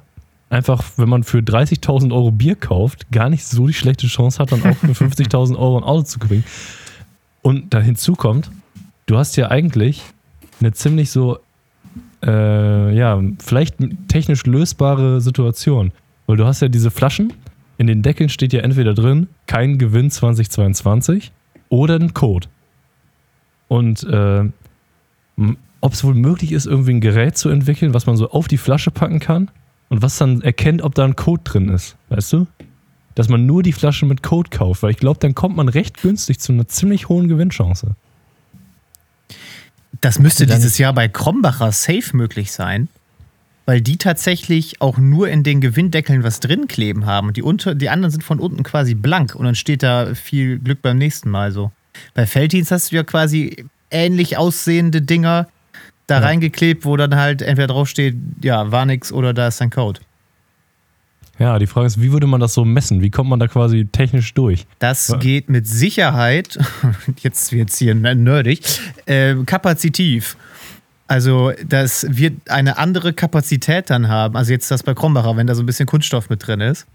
[0.50, 4.52] einfach, wenn man für 30.000 Euro Bier kauft, gar nicht so die schlechte Chance hat,
[4.52, 6.44] dann auch für 50.000 Euro ein Auto zu kriegen.
[7.42, 8.50] Und da hinzu kommt,
[9.08, 10.02] du hast ja eigentlich
[10.60, 11.38] eine ziemlich so,
[12.24, 13.76] äh, ja, vielleicht
[14.08, 15.92] technisch lösbare Situation.
[16.26, 17.32] Weil du hast ja diese Flaschen,
[17.78, 21.32] in den Deckeln steht ja entweder drin, kein Gewinn 2022
[21.70, 22.48] oder ein Code.
[23.68, 24.44] Und äh,
[25.80, 28.58] ob es wohl möglich ist, irgendwie ein Gerät zu entwickeln, was man so auf die
[28.58, 29.50] Flasche packen kann
[29.88, 32.46] und was dann erkennt, ob da ein Code drin ist, weißt du?
[33.14, 36.02] Dass man nur die Flasche mit Code kauft, weil ich glaube, dann kommt man recht
[36.02, 37.94] günstig zu einer ziemlich hohen Gewinnchance.
[40.00, 42.88] Das müsste dieses Jahr bei Krombacher safe möglich sein,
[43.66, 47.32] weil die tatsächlich auch nur in den Gewinndeckeln was drin kleben haben.
[47.32, 50.82] Die, unter, die anderen sind von unten quasi blank und dann steht da viel Glück
[50.82, 51.72] beim nächsten Mal so.
[52.14, 55.48] Bei Felddienst hast du ja quasi ähnlich aussehende Dinger
[56.06, 56.26] da ja.
[56.26, 60.00] reingeklebt, wo dann halt entweder draufsteht, ja, war nix oder da ist dein Code.
[61.38, 63.00] Ja, die Frage ist, wie würde man das so messen?
[63.00, 64.66] Wie kommt man da quasi technisch durch?
[64.80, 65.16] Das ja.
[65.18, 66.58] geht mit Sicherheit,
[67.20, 68.62] jetzt wird es hier nerdig,
[69.06, 70.36] äh, kapazitiv.
[71.06, 74.36] Also, das wird eine andere Kapazität dann haben.
[74.36, 76.86] Also, jetzt das bei Krombacher, wenn da so ein bisschen Kunststoff mit drin ist,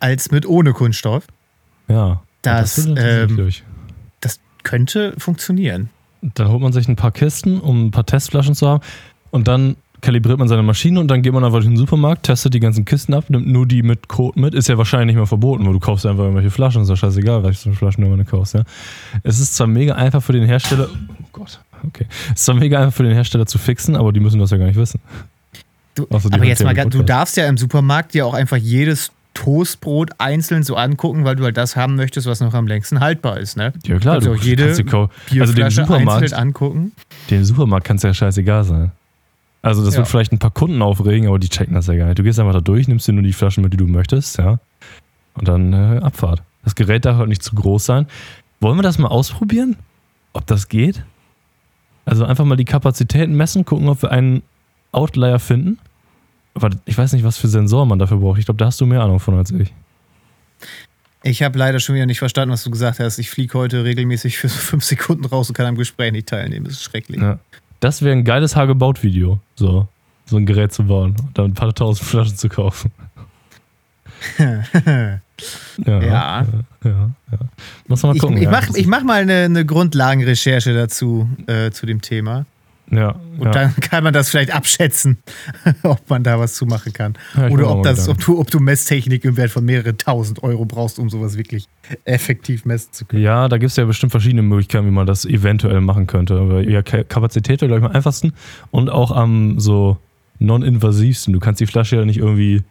[0.00, 1.26] als mit ohne Kunststoff.
[1.88, 2.22] Ja.
[2.42, 3.50] Das, das, ähm,
[4.20, 5.88] das könnte funktionieren.
[6.20, 8.82] Dann holt man sich ein paar Kisten, um ein paar Testflaschen zu haben.
[9.30, 12.52] Und dann kalibriert man seine Maschine und dann geht man einfach in den Supermarkt, testet
[12.52, 14.54] die ganzen Kisten ab, nimmt nur die mit Code mit.
[14.54, 17.42] Ist ja wahrscheinlich nicht mehr verboten, weil du kaufst einfach irgendwelche Flaschen, ist ja scheißegal,
[17.42, 18.54] welche Flaschen du immer kaufst.
[18.54, 18.64] Ja.
[19.22, 22.06] Es ist zwar mega einfach für den Hersteller, oh Gott, okay.
[22.26, 24.58] Es ist zwar mega einfach für den Hersteller zu fixen, aber die müssen das ja
[24.58, 25.00] gar nicht wissen.
[25.94, 30.64] Du, aber jetzt mal, du darfst ja im Supermarkt ja auch einfach jedes Toastbrot einzeln
[30.64, 33.72] so angucken, weil du halt das haben möchtest, was noch am längsten haltbar ist, ne?
[33.86, 36.92] Ja klar, du, du auch jede kannst die, also den Supermarkt angucken.
[37.30, 38.92] Den Supermarkt kannst du ja scheißegal sein.
[39.64, 40.00] Also das ja.
[40.00, 42.18] wird vielleicht ein paar Kunden aufregen, aber die checken das ja gar nicht.
[42.18, 44.58] Du gehst einfach da durch, nimmst dir nur die Flaschen mit, die du möchtest, ja.
[45.32, 46.42] Und dann äh, Abfahrt.
[46.64, 48.06] Das Gerät darf halt nicht zu groß sein.
[48.60, 49.76] Wollen wir das mal ausprobieren?
[50.34, 51.02] Ob das geht?
[52.04, 54.42] Also einfach mal die Kapazitäten messen, gucken, ob wir einen
[54.92, 55.78] Outlier finden.
[56.52, 58.38] Aber ich weiß nicht, was für Sensoren man dafür braucht.
[58.38, 59.72] Ich glaube, da hast du mehr Ahnung von als ich.
[61.22, 63.18] Ich habe leider schon wieder nicht verstanden, was du gesagt hast.
[63.18, 66.66] Ich fliege heute regelmäßig für so fünf Sekunden raus und kann am Gespräch nicht teilnehmen.
[66.66, 67.22] Das ist schrecklich.
[67.22, 67.38] Ja.
[67.80, 69.38] Das wäre ein geiles Hagebaut-Video.
[69.56, 69.88] So,
[70.26, 72.90] so ein Gerät zu bauen und dann ein paar tausend Flaschen zu kaufen.
[75.84, 76.00] Ja.
[76.00, 76.46] Ja.
[76.84, 77.38] Ja, ja.
[77.88, 78.36] Muss man mal Ich, gucken.
[78.36, 78.50] ich ja.
[78.52, 82.46] mache ich mach mal eine, eine Grundlagenrecherche dazu, äh, zu dem Thema.
[82.96, 83.50] Ja, Und ja.
[83.52, 85.18] dann kann man das vielleicht abschätzen,
[85.82, 87.14] ob man da was zu machen kann.
[87.36, 90.64] Ja, Oder ob, das, ob, du, ob du Messtechnik im Wert von mehreren tausend Euro
[90.64, 91.66] brauchst, um sowas wirklich
[92.04, 93.22] effektiv messen zu können.
[93.22, 96.38] Ja, da gibt es ja bestimmt verschiedene Möglichkeiten, wie man das eventuell machen könnte.
[96.38, 98.32] Aber ja, Ka- Kapazität wäre, glaube ich, am einfachsten
[98.70, 99.98] und auch am so
[100.38, 101.32] non-invasivsten.
[101.32, 102.62] Du kannst die Flasche ja nicht irgendwie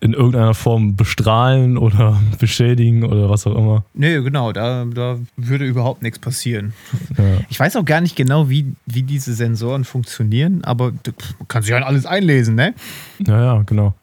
[0.00, 3.84] in irgendeiner Form bestrahlen oder beschädigen oder was auch immer.
[3.94, 6.72] Nee, genau, da, da würde überhaupt nichts passieren.
[7.16, 7.24] Ja.
[7.48, 11.62] Ich weiß auch gar nicht genau, wie, wie diese Sensoren funktionieren, aber du- man kann
[11.62, 12.74] sich ja in alles einlesen, ne?
[13.26, 13.94] Ja, ja, genau.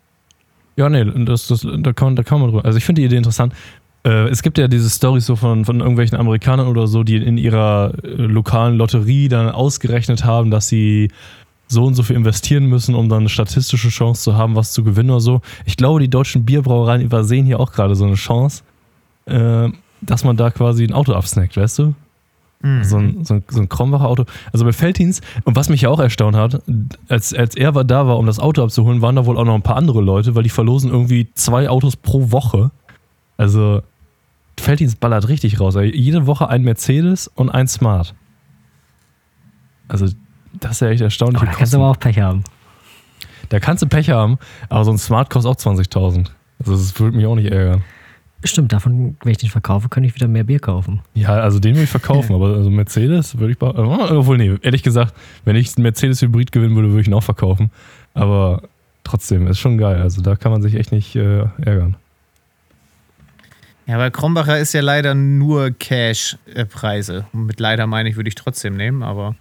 [0.76, 2.66] Ja, nee, das, das, da, kann, da kann man drüber.
[2.66, 3.54] Also ich finde die Idee interessant.
[4.06, 7.38] Äh, es gibt ja diese Storys so von, von irgendwelchen Amerikanern oder so, die in
[7.38, 11.10] ihrer äh, lokalen Lotterie dann ausgerechnet haben, dass sie
[11.68, 14.84] so und so viel investieren müssen, um dann eine statistische Chance zu haben, was zu
[14.84, 15.42] gewinnen oder so.
[15.66, 18.64] Ich glaube, die deutschen Bierbrauereien übersehen hier auch gerade so eine Chance,
[19.26, 19.70] äh,
[20.02, 21.94] dass man da quasi ein Auto absnackt, weißt du?
[22.62, 22.84] Mhm.
[22.84, 24.26] So ein, so ein, so ein Krombacher Auto.
[24.52, 26.62] Also bei Feldins, und was mich ja auch erstaunt hat,
[27.10, 29.56] als, als er war, da war, um das Auto abzuholen, waren da wohl auch noch
[29.56, 32.72] ein paar andere Leute, weil die verlosen irgendwie zwei Autos pro Woche.
[33.38, 33.82] Also
[34.60, 35.76] Feldins ballert richtig raus.
[35.76, 38.16] Jede Woche ein Mercedes und ein Smart.
[39.90, 40.08] Also
[40.54, 41.42] das ist ja echt erstaunlich.
[41.42, 42.44] Aber da kannst du aber auch Pech haben.
[43.50, 44.38] da kannst du Pech haben,
[44.70, 46.30] aber so ein Smart kostet auch 20.000.
[46.60, 47.84] Also das würde mich auch nicht ärgern.
[48.46, 51.02] Stimmt, davon, wenn ich den verkaufe, könnte ich wieder mehr Bier kaufen.
[51.14, 53.62] Ja, also den würde ich verkaufen, aber also Mercedes würde ich.
[53.62, 55.14] äh, Obwohl, nee, ehrlich gesagt,
[55.46, 57.72] wenn ich einen Mercedes-Hybrid gewinnen würde, würde ich ihn auch verkaufen.
[58.14, 58.64] Aber
[59.06, 60.02] trotzdem, ist schon geil.
[60.02, 61.96] Also da kann man sich echt nicht äh, ärgern.
[63.86, 67.26] Ja, weil Krombacher ist ja leider nur Cash-Preise.
[67.34, 69.36] Und Mit leider meine ich, würde ich trotzdem nehmen, aber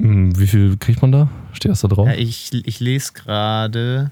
[0.00, 1.28] wie viel kriegt man da?
[1.52, 2.06] Steht das da drauf?
[2.06, 4.10] ja, ich, ich lese gerade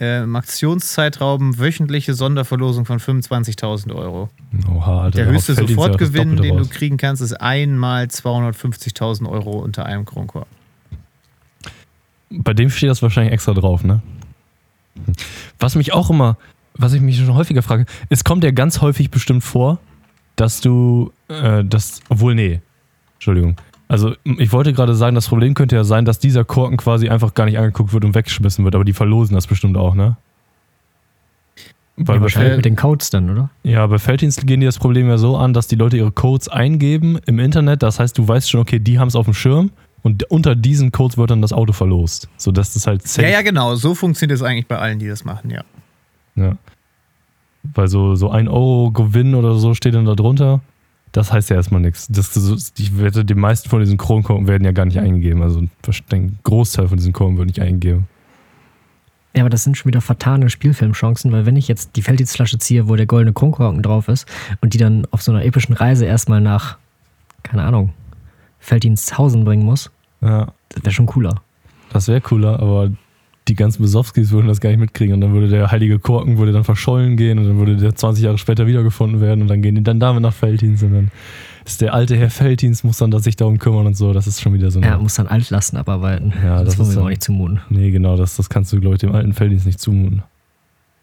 [0.00, 4.30] äh, im Aktionszeitraum wöchentliche Sonderverlosung von 25.000 Euro.
[4.68, 5.24] Oha, Alter.
[5.24, 10.46] Der höchste Sofortgewinn, den du kriegen kannst, ist einmal 250.000 Euro unter einem Kronkorb.
[12.30, 14.02] Bei dem steht das wahrscheinlich extra drauf, ne?
[15.58, 16.36] Was mich auch immer,
[16.74, 19.78] was ich mich schon häufiger frage, es kommt ja ganz häufig bestimmt vor,
[20.36, 22.60] dass du, äh, das, obwohl, nee,
[23.14, 23.56] Entschuldigung.
[23.88, 27.32] Also, ich wollte gerade sagen, das Problem könnte ja sein, dass dieser Korken quasi einfach
[27.32, 30.16] gar nicht angeguckt wird und weggeschmissen wird, aber die verlosen das bestimmt auch, ne?
[31.96, 33.50] Weil Ja, wahrscheinlich mit den Codes dann, oder?
[33.64, 36.48] ja, bei Felddienst gehen die das Problem ja so an, dass die Leute ihre Codes
[36.48, 37.82] eingeben im Internet.
[37.82, 39.70] Das heißt, du weißt schon, okay, die haben es auf dem Schirm
[40.02, 42.28] und unter diesen Codes wird dann das Auto verlost.
[42.36, 43.74] Sodass das halt safe Ja, ja, genau.
[43.74, 45.62] So funktioniert es eigentlich bei allen, die das machen, ja.
[46.36, 46.56] Ja.
[47.74, 50.60] Weil so, so ein Euro Gewinn oder so steht dann da drunter.
[51.12, 52.06] Das heißt ja erstmal nichts.
[52.08, 55.42] Das, das, ich wette, die meisten von diesen Kronkorken werden ja gar nicht eingegeben.
[55.42, 55.60] Also
[56.12, 58.06] ein Großteil von diesen Korken wird nicht eingegeben.
[59.34, 62.88] Ja, aber das sind schon wieder vertane Spielfilmchancen, weil wenn ich jetzt die Felddienstflasche ziehe,
[62.88, 64.26] wo der goldene Kronkorken drauf ist
[64.60, 66.76] und die dann auf so einer epischen Reise erstmal nach,
[67.42, 67.92] keine Ahnung,
[68.58, 69.90] Felddiensthausen bringen muss,
[70.20, 71.40] Ja, das wäre schon cooler.
[71.90, 72.90] das wäre cooler, aber
[73.48, 75.14] die ganzen Besowskis würden das gar nicht mitkriegen.
[75.14, 78.24] Und dann würde der heilige Korken würde dann verschollen gehen und dann würde der 20
[78.24, 81.10] Jahre später wiedergefunden werden und dann gehen die dann damit nach Felddienst und dann
[81.64, 84.12] ist der alte Herr Felddienst, muss dann sich darum kümmern und so.
[84.12, 86.32] Das ist schon wieder so Er muss dann Altlasten abarbeiten.
[86.42, 87.60] Ja, das, das wollen wir auch nicht zumuten.
[87.68, 90.22] Nee, genau, das, das kannst du, glaube ich, dem alten Felddienst nicht zumuten.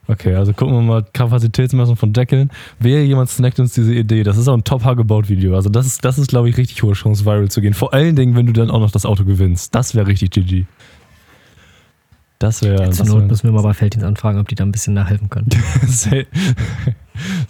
[0.08, 2.52] Okay, also gucken wir mal Kapazitätsmessung von Deckeln.
[2.80, 5.56] Wer jemand snackt uns diese Idee, das ist auch ein Top-Hagebaut-Video.
[5.56, 7.74] Also das ist, das ist, glaube ich, richtig hohe Chance, viral zu gehen.
[7.74, 9.74] Vor allen Dingen, wenn du dann auch noch das Auto gewinnst.
[9.74, 10.66] Das wäre richtig GG.
[12.40, 12.90] Das wäre...
[12.92, 15.30] Zur das Not müssen wir mal bei Felddienst anfragen, ob die da ein bisschen nachhelfen
[15.30, 15.48] können.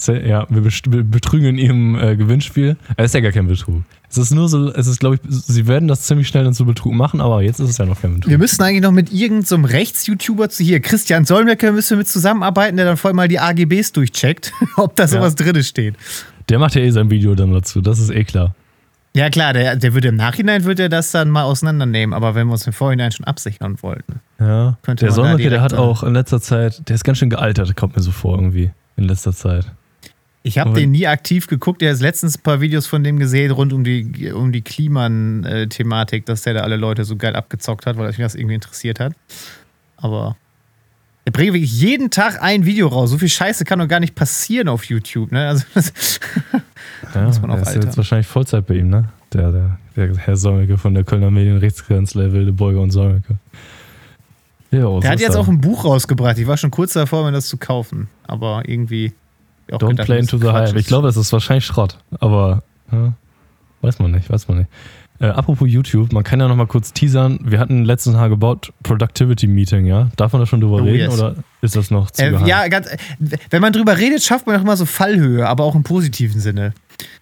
[0.08, 2.78] Ja, wir betrügen in ihrem äh, Gewinnspiel.
[2.98, 3.82] Es ist ja gar kein Betrug.
[4.10, 6.66] Es ist nur so, es ist, glaube ich, sie werden das ziemlich schnell dann zu
[6.66, 8.30] Betrug machen, aber jetzt ist es ja noch kein Betrug.
[8.30, 12.08] Wir müssen eigentlich noch mit irgendeinem so Rechts-YouTuber zu hier, Christian Solmecke, müssen wir mit
[12.08, 15.08] zusammenarbeiten, der dann voll mal die AGBs durchcheckt, ob da Ja.
[15.08, 15.96] sowas drin steht.
[16.50, 18.54] Der macht ja eh sein Video dann dazu, das ist eh klar.
[19.16, 22.48] Ja klar, der, der würde im Nachhinein würde er das dann mal auseinandernehmen, aber wenn
[22.48, 24.20] wir uns im Vorhinein schon absichern wollten.
[24.42, 27.78] Ja, Könnte der Solmecke, der hat auch in letzter Zeit, der ist ganz schön gealtert,
[27.78, 29.72] kommt mir so vor irgendwie, in letzter Zeit.
[30.44, 33.52] Ich habe den nie aktiv geguckt, der hat letztens ein paar Videos von dem gesehen
[33.52, 37.98] rund um die, um die Kliman-Thematik, dass der da alle Leute so geil abgezockt hat,
[37.98, 39.14] weil mich das irgendwie interessiert hat.
[39.96, 40.36] Aber
[41.26, 43.10] er bringt wirklich jeden Tag ein Video raus.
[43.10, 45.48] So viel Scheiße kann doch gar nicht passieren auf YouTube, ne?
[45.48, 46.20] Also das,
[47.14, 47.84] Ja, muss man auf ist Alter.
[47.84, 49.10] jetzt wahrscheinlich Vollzeit bei ihm, ne?
[49.34, 53.38] Der, der, der Herr Solmecke von der Kölner Medienrechtskanzlei Wilde Beuger und Solmecke.
[54.72, 56.38] Ja, so der hat ist jetzt auch ein Buch rausgebracht.
[56.38, 58.08] Ich war schon kurz davor, mir das zu kaufen.
[58.28, 59.14] Aber irgendwie.
[59.72, 60.76] auch Don't gedacht, play into ist the hype.
[60.76, 62.62] Ich glaube, es ist wahrscheinlich Schrott, aber
[62.92, 63.14] ja,
[63.82, 64.70] weiß man nicht, weiß man nicht.
[65.20, 67.40] Äh, apropos YouTube, man kann ja noch mal kurz teasern.
[67.44, 70.10] Wir hatten letzten Mal gebaut Productivity Meeting, ja?
[70.18, 71.14] Darf man da schon drüber Oh, reden yes.
[71.20, 72.46] oder ist das noch zu Äh, geheim?
[72.48, 72.90] ja, ganz,
[73.50, 76.74] wenn man drüber redet, schafft man auch immer so Fallhöhe, aber auch im positiven Sinne.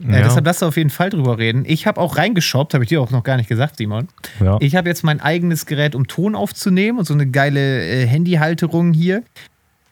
[0.03, 0.23] Äh, Ja.
[0.23, 1.63] Deshalb lass da auf jeden Fall drüber reden.
[1.67, 4.07] Ich habe auch reingeschoppt, habe ich dir auch noch gar nicht gesagt, Simon.
[4.39, 4.57] ja.
[4.59, 8.93] Ich habe jetzt mein eigenes Gerät, um Ton aufzunehmen und so eine geile äh, Handyhalterung
[8.93, 9.23] hier.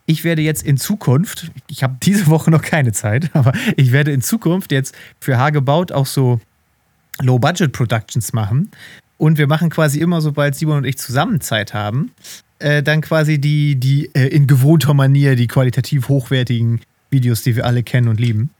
[0.07, 4.11] Ich werde jetzt in Zukunft, ich habe diese Woche noch keine Zeit, aber ich werde
[4.11, 6.39] in Zukunft jetzt für Hagebaut auch so
[7.19, 8.71] Low-Budget-Productions machen.
[9.17, 12.11] Und wir machen quasi immer, sobald Simon und ich zusammen Zeit haben,
[12.59, 17.65] äh, dann quasi die, die äh, in gewohnter Manier die qualitativ hochwertigen Videos, die wir
[17.65, 18.51] alle kennen und lieben.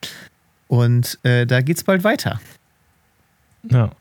[0.67, 2.39] Und äh, da geht's bald weiter.
[3.69, 3.91] ja.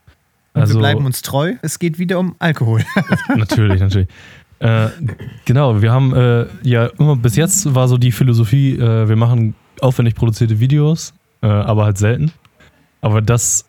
[0.53, 1.55] Und Also, wir bleiben uns treu.
[1.63, 2.85] Es geht wieder um Alkohol.
[3.37, 4.09] natürlich, natürlich.
[4.59, 4.89] Äh,
[5.45, 9.55] genau, wir haben äh, ja immer bis jetzt war so die Philosophie, äh, wir machen
[9.81, 12.33] aufwendig produzierte Videos, aber halt selten.
[13.01, 13.65] Aber das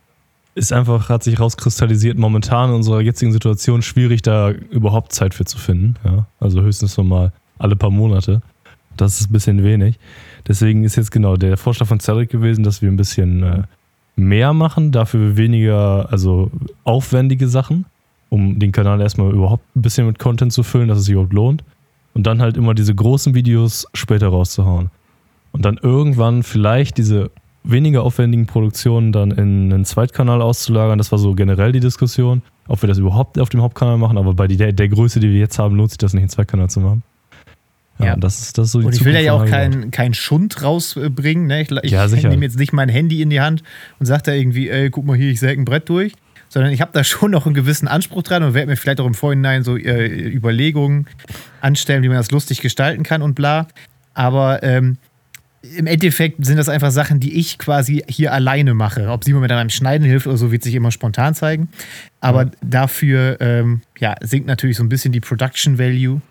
[0.54, 5.46] ist einfach, hat sich rauskristallisiert, momentan in unserer jetzigen Situation schwierig, da überhaupt Zeit für
[5.46, 5.96] zu finden.
[6.04, 6.26] Ja?
[6.40, 8.42] Also höchstens so mal alle paar Monate.
[8.98, 9.98] Das ist ein bisschen wenig.
[10.48, 13.64] Deswegen ist jetzt genau der Vorschlag von Cedric gewesen, dass wir ein bisschen äh,
[14.16, 16.52] mehr machen, dafür weniger, also
[16.84, 17.86] aufwendige Sachen,
[18.30, 21.34] um den Kanal erstmal überhaupt ein bisschen mit Content zu füllen, dass es sich überhaupt
[21.34, 21.64] lohnt.
[22.14, 24.90] Und dann halt immer diese großen Videos später rauszuhauen.
[25.54, 27.32] Und dann irgendwann vielleicht diese
[27.64, 30.98] weniger aufwendigen Produktionen dann in einen Zweitkanal auszulagern.
[30.98, 34.34] Das war so generell die Diskussion, ob wir das überhaupt auf dem Hauptkanal machen, aber
[34.34, 36.80] bei der, der Größe, die wir jetzt haben, lohnt sich das nicht, einen Zweitkanal zu
[36.80, 37.04] machen.
[38.00, 38.16] Ja, Ja.
[38.16, 40.14] Das, ist, das ist so die Und ich will da Zukunft ja auch keinen kein
[40.14, 41.48] Schund rausbringen.
[41.48, 41.62] Ne?
[41.62, 43.64] Ich, ich Ja, nehme jetzt nicht mein Handy in die Hand
[44.00, 46.14] und sage da irgendwie, ey, guck mal hier, ich säge ein Brett durch.
[46.50, 49.06] Sondern ich habe da schon noch einen gewissen Anspruch dran und werde mir vielleicht auch
[49.06, 51.08] im Vorhinein so äh, Überlegungen
[51.62, 53.68] anstellen, wie man das lustig gestalten kann und bla.
[54.14, 54.98] Aber ähm,
[55.62, 59.10] im Endeffekt sind das einfach Sachen, die ich quasi hier alleine mache.
[59.10, 61.70] Ob Simon mir dann beim Schneiden hilft oder so, wird sich immer spontan zeigen.
[62.20, 66.22] Aber dafür ähm, ja, sinkt natürlich so ein bisschen die Production Value.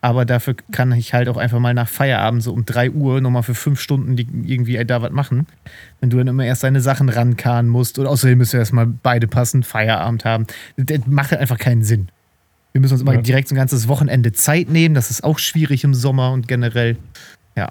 [0.00, 3.44] Aber dafür kann ich halt auch einfach mal nach Feierabend so um 3 Uhr nochmal
[3.44, 5.46] für fünf Stunden die, irgendwie da was machen.
[6.00, 7.98] Wenn du dann immer erst deine Sachen rankarren musst.
[7.98, 10.46] Und außerdem müssen wir erstmal beide passend Feierabend haben.
[10.76, 12.08] Das macht halt einfach keinen Sinn.
[12.72, 13.20] Wir müssen uns immer Ja.
[13.20, 14.94] direkt so ein ganzes Wochenende Zeit nehmen.
[14.94, 16.96] Das ist auch schwierig im Sommer und generell.
[17.54, 17.70] Ja.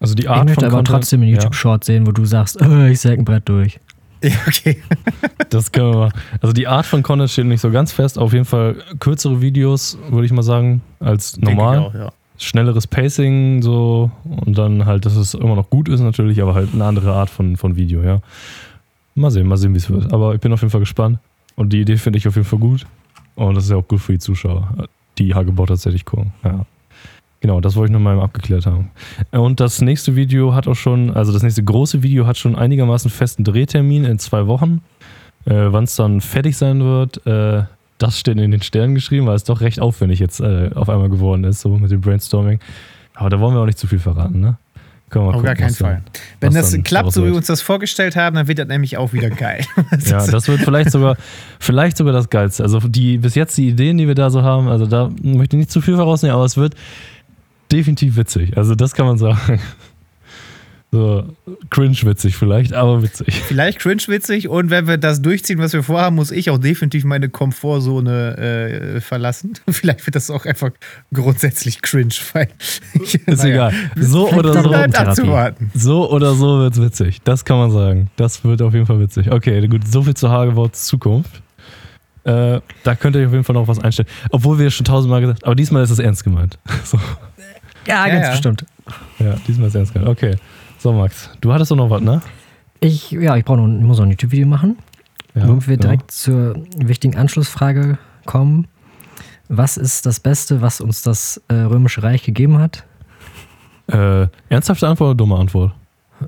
[0.00, 2.60] Also die Ich Art möchte von aber Content, trotzdem einen YouTube-Short sehen, wo du sagst,
[2.60, 3.80] äh, ich säge ein Brett durch.
[4.22, 4.82] Ja, okay.
[5.50, 6.20] Das können wir machen.
[6.40, 8.18] Also die Art von Content steht nicht so ganz fest.
[8.18, 11.80] Auf jeden Fall kürzere Videos, würde ich mal sagen, als normal.
[11.80, 12.12] Denke ich auch, ja.
[12.38, 16.74] Schnelleres Pacing so und dann halt, dass es immer noch gut ist natürlich, aber halt
[16.74, 18.20] eine andere Art von, von Video, ja.
[19.14, 20.12] Mal sehen, mal sehen, wie es wird.
[20.12, 21.18] Aber ich bin auf jeden Fall gespannt.
[21.54, 22.86] Und die Idee finde ich auf jeden Fall gut.
[23.34, 26.32] Und das ist ja auch gut für die Zuschauer, die Hagebau tatsächlich gucken.
[26.44, 26.66] Ja.
[27.40, 28.90] Genau, das wollte ich nur mal abgeklärt haben.
[29.30, 33.10] Und das nächste Video hat auch schon, also das nächste große Video hat schon einigermaßen
[33.10, 34.80] festen Drehtermin in zwei Wochen.
[35.44, 37.64] Äh, Wann es dann fertig sein wird, äh,
[37.98, 41.08] das steht in den Sternen geschrieben, weil es doch recht aufwendig jetzt äh, auf einmal
[41.08, 42.58] geworden ist, so mit dem Brainstorming.
[43.14, 44.56] Aber da wollen wir auch nicht zu viel verraten, ne?
[45.08, 46.02] Können wir mal Auf gar gucken, keinen was dann- Fall.
[46.40, 49.12] Wenn das klappt, so wie wir uns das vorgestellt haben, dann wird das nämlich auch
[49.12, 49.60] wieder geil.
[50.04, 51.16] Ja, das wird vielleicht sogar,
[51.60, 52.64] vielleicht sogar das Geilste.
[52.64, 55.60] Also die bis jetzt die Ideen, die wir da so haben, also da möchte ich
[55.60, 56.74] nicht zu viel vorausnehmen, aber es wird
[57.72, 58.56] definitiv witzig.
[58.56, 59.60] Also das kann man sagen.
[60.92, 61.24] So
[61.68, 63.42] cringe witzig vielleicht, aber witzig.
[63.42, 67.28] Vielleicht cringe-witzig und wenn wir das durchziehen, was wir vorhaben, muss ich auch definitiv meine
[67.28, 68.36] Komfortzone
[68.96, 69.54] äh, verlassen.
[69.68, 70.70] Vielleicht wird das auch einfach
[71.12, 72.48] grundsätzlich cringe, weil
[73.26, 73.74] Ist egal.
[73.96, 74.72] So oder so.
[74.72, 75.70] abzuwarten.
[75.74, 77.20] So oder so wird's witzig.
[77.24, 78.10] Das kann man sagen.
[78.16, 79.30] Das wird auf jeden Fall witzig.
[79.30, 81.42] Okay, gut, so viel zu Hagebauts Zukunft.
[82.26, 84.08] Äh, da könnt ihr euch auf jeden Fall noch was einstellen.
[84.30, 86.58] Obwohl wir schon tausendmal gesagt aber diesmal ist es ernst gemeint.
[86.84, 86.98] So,
[87.86, 88.30] Ja, Ja, ganz ja.
[88.32, 88.64] bestimmt.
[89.18, 90.10] ja, diesmal ist es ernst gemeint.
[90.10, 90.36] Okay.
[90.78, 92.20] So, Max, du hattest doch noch was, ne?
[92.80, 94.76] Ich, ja, ich brauche noch, ich muss noch ein YouTube-Video machen.
[95.34, 95.88] Ja, Womit wir genau.
[95.88, 98.66] direkt zur wichtigen Anschlussfrage kommen.
[99.48, 102.84] Was ist das Beste, was uns das äh, Römische Reich gegeben hat?
[103.92, 105.72] Äh, ernsthafte Antwort oder dumme Antwort?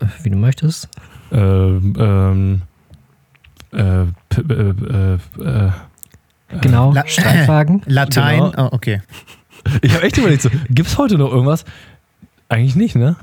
[0.00, 0.88] Äh, Wie du möchtest.
[1.32, 2.62] Ähm, ähm,
[3.72, 4.74] äh, p- äh,
[5.42, 5.70] äh, äh,
[6.62, 7.82] Genau, La- Streitwagen.
[7.86, 8.66] Latein, Genau.
[8.66, 9.02] oh, okay.
[9.82, 11.64] Ich habe echt überlegt, so, gibt's heute noch irgendwas?
[12.48, 13.16] Eigentlich nicht, ne?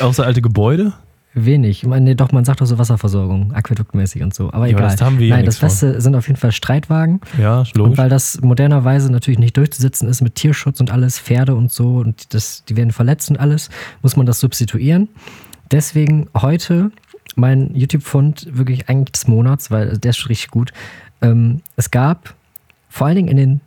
[0.00, 0.92] Außer alte Gebäude?
[1.34, 1.82] Wenig.
[1.82, 4.52] Ich meine, nee, doch, man sagt doch so Wasserversorgung, aquäduktmäßig und so.
[4.52, 4.90] Aber Ja, egal.
[4.90, 7.20] das haben wir Nein, das Beste sind auf jeden Fall Streitwagen.
[7.40, 7.98] Ja, Und logisch.
[7.98, 12.34] weil das modernerweise natürlich nicht durchzusetzen ist mit Tierschutz und alles, Pferde und so, und
[12.34, 13.70] das, die werden verletzt und alles,
[14.02, 15.08] muss man das substituieren.
[15.70, 16.90] Deswegen heute
[17.34, 20.70] mein YouTube-Fund wirklich eigentlich des Monats, weil der ist schon richtig gut.
[21.22, 22.34] Ähm, es gab
[22.90, 23.60] vor allen Dingen in den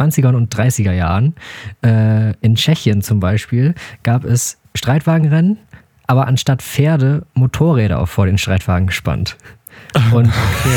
[0.00, 1.34] 20er und 30er Jahren,
[1.84, 5.58] äh, in Tschechien zum Beispiel, gab es Streitwagenrennen,
[6.06, 9.36] aber anstatt Pferde Motorräder auch vor den Streitwagen gespannt.
[10.12, 10.30] Und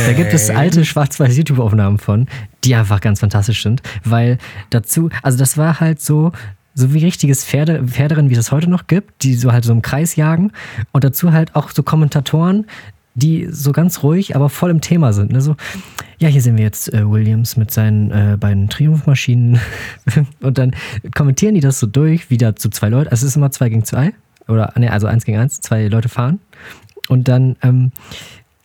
[0.05, 2.27] da gibt es alte schwarz-weiß YouTube-Aufnahmen von,
[2.63, 4.37] die einfach ganz fantastisch sind, weil
[4.69, 6.31] dazu, also das war halt so,
[6.73, 9.81] so wie richtiges Pferde, Pferderennen, wie es heute noch gibt, die so halt so im
[9.81, 10.51] Kreis jagen
[10.91, 12.65] und dazu halt auch so Kommentatoren,
[13.15, 15.31] die so ganz ruhig, aber voll im Thema sind.
[15.31, 15.41] Ne?
[15.41, 15.55] So,
[16.19, 19.59] ja, hier sehen wir jetzt äh, Williams mit seinen äh, beiden Triumphmaschinen
[20.41, 20.75] und dann
[21.15, 23.09] kommentieren die das so durch, wieder zu zwei Leuten.
[23.09, 24.13] Also es ist immer zwei gegen zwei
[24.47, 26.39] oder ne, also eins gegen eins, zwei Leute fahren
[27.07, 27.91] und dann ähm,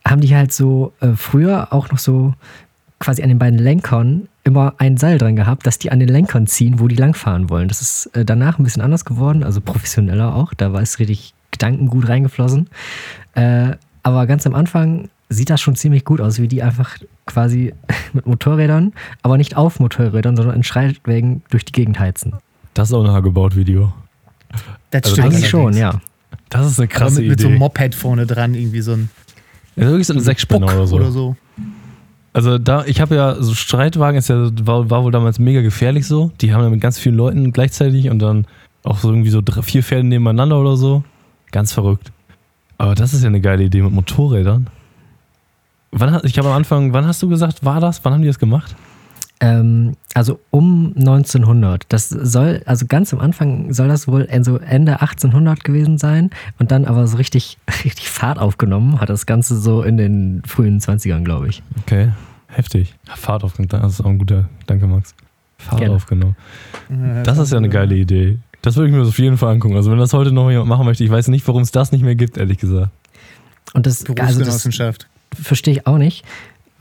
[0.06, 2.34] haben die halt so äh, früher auch noch so
[2.98, 6.46] quasi an den beiden Lenkern immer ein Seil dran gehabt, dass die an den Lenkern
[6.46, 7.68] ziehen, wo die langfahren wollen.
[7.68, 10.54] Das ist äh, danach ein bisschen anders geworden, also professioneller auch.
[10.54, 12.68] Da war es richtig Gedanken gut reingeflossen.
[13.34, 16.96] Äh, aber ganz am Anfang sieht das schon ziemlich gut aus, wie die einfach
[17.26, 17.74] quasi
[18.12, 18.92] mit Motorrädern,
[19.22, 22.34] aber nicht auf Motorrädern, sondern in Schreitwägen durch die Gegend heizen.
[22.74, 23.92] Das ist auch ein Hagebaut-Video.
[24.90, 26.00] Das Also stimmt Eigentlich schon, ja.
[26.48, 27.42] Das ist eine krasse mit, mit Idee.
[27.42, 29.10] so einem Moped vorne dran, irgendwie so ein
[29.76, 30.96] ja, wirklich so eine Sechsspinner oder so.
[30.96, 31.36] Oder so.
[32.32, 36.06] Also da, ich habe ja, so Streitwagen ist ja, war, war wohl damals mega gefährlich
[36.06, 36.30] so.
[36.40, 38.46] Die haben ja mit ganz vielen Leuten gleichzeitig und dann
[38.82, 41.02] auch so irgendwie so drei, vier Pferde nebeneinander oder so.
[41.50, 42.12] Ganz verrückt.
[42.80, 44.70] Aber das ist ja eine geile Idee mit Motorrädern.
[45.90, 48.02] Wann, ich habe am Anfang, wann hast du gesagt, war das?
[48.06, 48.74] Wann haben die das gemacht?
[49.40, 51.84] Ähm, also um 1900.
[51.90, 56.70] Das soll, also ganz am Anfang soll das wohl so Ende 1800 gewesen sein und
[56.70, 61.22] dann aber so richtig, richtig Fahrt aufgenommen hat das Ganze so in den frühen 20ern,
[61.22, 61.62] glaube ich.
[61.82, 62.12] Okay,
[62.48, 62.94] heftig.
[63.04, 65.14] Fahrt aufgenommen, das ist auch ein guter, danke Max.
[65.58, 65.96] Fahrt Gerne.
[65.96, 66.36] aufgenommen.
[67.24, 68.38] Das ist ja eine geile Idee.
[68.62, 69.76] Das würde ich mir auf jeden Fall angucken.
[69.76, 72.02] Also wenn das heute noch jemand machen möchte, ich weiß nicht, warum es das nicht
[72.02, 72.90] mehr gibt, ehrlich gesagt.
[73.72, 74.62] Und das, also das
[75.40, 76.24] verstehe ich auch nicht.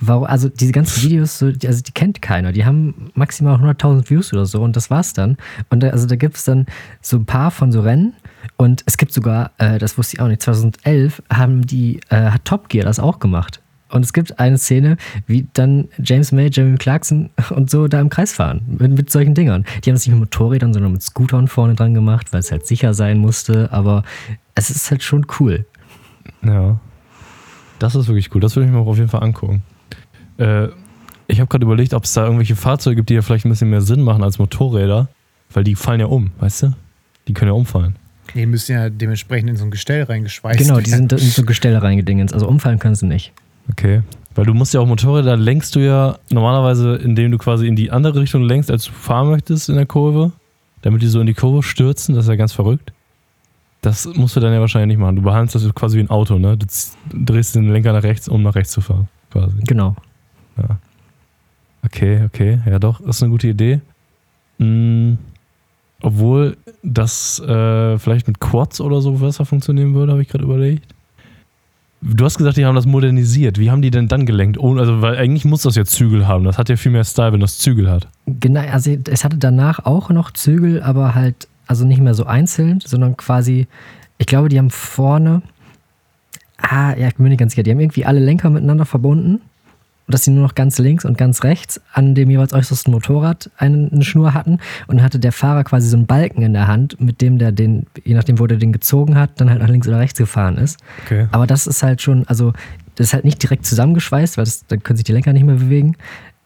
[0.02, 2.52] Warum, also diese ganzen Videos, so, die- also die kennt keiner.
[2.52, 5.38] Die haben maximal 100.000 Views oder so und das war's dann.
[5.70, 6.66] Und da, also da gibt es dann
[7.02, 8.14] so ein paar von so Rennen
[8.58, 12.46] und es gibt sogar, äh, das wusste ich auch nicht, 2011 haben die, äh, hat
[12.46, 13.62] Top Gear das auch gemacht.
[13.90, 18.10] Und es gibt eine Szene, wie dann James May, Jeremy Clarkson und so da im
[18.10, 19.66] Kreis fahren mit, mit solchen Dingern.
[19.84, 22.66] Die haben das nicht mit Motorrädern, sondern mit Scootern vorne dran gemacht, weil es halt
[22.68, 23.72] sicher sein musste.
[23.72, 24.04] Aber
[24.56, 25.66] es ist halt schon cool.
[26.44, 26.80] Ja.
[27.80, 28.42] Das ist wirklich cool.
[28.42, 29.64] Das würde ich mir auch auf jeden Fall angucken.
[30.38, 30.68] Äh,
[31.28, 33.70] ich habe gerade überlegt, ob es da irgendwelche Fahrzeuge gibt, die ja vielleicht ein bisschen
[33.70, 35.08] mehr Sinn machen als Motorräder.
[35.54, 36.74] Weil die fallen ja um, weißt du?
[37.28, 37.96] Die können ja umfallen.
[38.36, 41.10] Die müssen ja dementsprechend in so ein Gestell reingeschweißt Genau, die werden.
[41.10, 42.34] sind in so Gestelle reingedingens.
[42.34, 43.32] Also umfallen können sie nicht.
[43.72, 44.02] Okay.
[44.36, 47.92] Weil du musst ja auch Motorräder lenkst du ja normalerweise, indem du quasi in die
[47.92, 50.32] andere Richtung lenkst, als du fahren möchtest in der Kurve,
[50.82, 52.16] damit die so in die Kurve stürzen.
[52.16, 52.94] Das ist ja ganz verrückt.
[53.82, 55.16] Das musst du dann ja wahrscheinlich nicht machen.
[55.16, 56.58] Du behandelst das quasi wie ein Auto, ne?
[56.58, 56.66] Du
[57.14, 59.08] drehst den Lenker nach rechts, um nach rechts zu fahren.
[59.32, 59.56] Quasi.
[59.66, 59.96] Genau.
[61.86, 62.60] Okay, okay.
[62.66, 63.80] Ja, doch, ist eine gute Idee.
[64.58, 65.14] Mm,
[66.02, 70.94] obwohl das äh, vielleicht mit Quads oder so besser funktionieren würde, habe ich gerade überlegt.
[72.02, 73.60] Du hast gesagt, die haben das modernisiert.
[73.60, 74.58] Wie haben die denn dann gelenkt?
[74.58, 76.46] Ohne, also, weil eigentlich muss das ja Zügel haben.
[76.46, 78.08] Das hat ja viel mehr Style, wenn das Zügel hat.
[78.26, 82.80] Genau, also es hatte danach auch noch Zügel, aber halt, also nicht mehr so einzeln,
[82.86, 83.68] sondern quasi,
[84.18, 85.42] ich glaube, die haben vorne,
[86.58, 89.42] ah, ja, ich bin mir nicht ganz sicher, die haben irgendwie alle Lenker miteinander verbunden.
[90.10, 93.52] Und dass sie nur noch ganz links und ganz rechts an dem jeweils äußersten Motorrad
[93.58, 94.54] eine, eine Schnur hatten.
[94.88, 97.52] Und dann hatte der Fahrer quasi so einen Balken in der Hand, mit dem der
[97.52, 100.58] den, je nachdem, wo der den gezogen hat, dann halt nach links oder rechts gefahren
[100.58, 100.80] ist.
[101.06, 101.28] Okay.
[101.30, 102.54] Aber das ist halt schon, also
[102.96, 105.58] das ist halt nicht direkt zusammengeschweißt, weil das, dann können sich die Lenker nicht mehr
[105.58, 105.96] bewegen.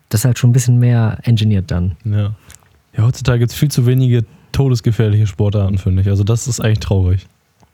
[0.10, 1.94] Das ist halt schon ein bisschen mehr engineert dann.
[2.04, 2.36] Ja.
[2.98, 6.10] Ja, heutzutage gibt es viel zu wenige todesgefährliche Sportarten, finde ich.
[6.10, 7.28] Also, das ist eigentlich traurig.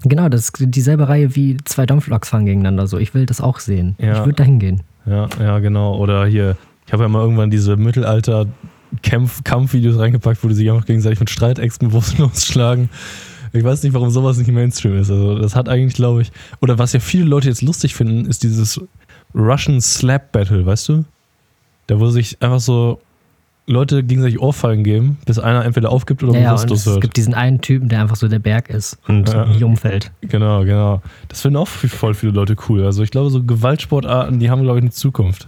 [0.03, 2.87] Genau, das ist dieselbe Reihe wie zwei Dampfloks fahren gegeneinander.
[2.87, 3.95] So, ich will das auch sehen.
[3.99, 4.13] Ja.
[4.13, 4.81] Ich würde da hingehen.
[5.09, 5.95] Ja, ja, genau.
[5.97, 11.19] Oder hier, ich habe ja mal irgendwann diese Mittelalter-Kampfvideos reingepackt, wo die sich einfach gegenseitig
[11.19, 12.89] mit Streitexten bewusstlos schlagen.
[13.51, 15.09] Ich weiß nicht, warum sowas nicht Mainstream ist.
[15.09, 16.31] Also, das hat eigentlich, glaube ich.
[16.61, 18.79] Oder was ja viele Leute jetzt lustig finden, ist dieses
[19.33, 21.05] Russian Slap Battle, weißt du?
[21.87, 22.99] Da, wo sich einfach so
[23.69, 27.01] Leute gegenseitig Ohrfeigen geben, bis einer entweder aufgibt oder Ja, ja, bewusstlos es wird.
[27.01, 29.45] gibt diesen einen Typen, der einfach so der Berg ist und Ja.
[29.45, 30.11] nicht umfällt.
[30.21, 31.01] Genau, genau.
[31.27, 32.83] Das finden auch voll viele Leute cool.
[32.83, 35.47] Also, ich glaube, so Gewaltsportarten, die haben, glaube ich, eine Zukunft.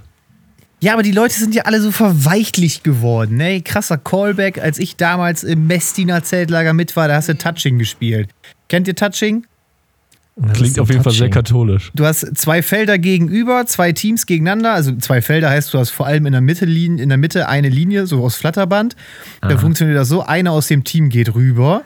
[0.83, 3.37] Ja, aber die Leute sind ja alle so verweichlicht geworden.
[3.37, 3.61] Ne?
[3.61, 8.29] Krasser Callback, als ich damals im Messdiener Zeltlager mit war, da hast du Touching gespielt.
[8.67, 9.45] Kennt ihr Touching?
[10.43, 11.91] Was Klingt auf jeden Fall sehr katholisch.
[11.93, 14.73] Du hast zwei Felder gegenüber, zwei Teams gegeneinander.
[14.73, 17.69] Also zwei Felder heißt, du hast vor allem in der Mitte, in der Mitte eine
[17.69, 18.95] Linie, so aus Flatterband.
[19.41, 19.57] Da Aha.
[19.57, 21.83] funktioniert das so, einer aus dem Team geht rüber,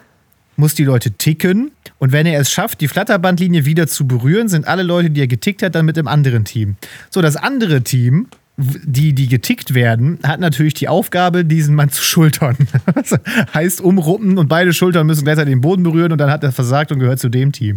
[0.56, 1.72] muss die Leute ticken.
[1.98, 5.26] Und wenn er es schafft, die Flatterbandlinie wieder zu berühren, sind alle Leute, die er
[5.26, 6.76] getickt hat, dann mit dem anderen Team.
[7.10, 8.28] So, das andere Team,
[8.58, 12.56] die, die getickt werden, hat natürlich die Aufgabe, diesen Mann zu schultern.
[12.94, 13.14] Das
[13.52, 16.90] heißt umruppen und beide Schultern müssen gleichzeitig den Boden berühren und dann hat er versagt
[16.92, 17.76] und gehört zu dem Team.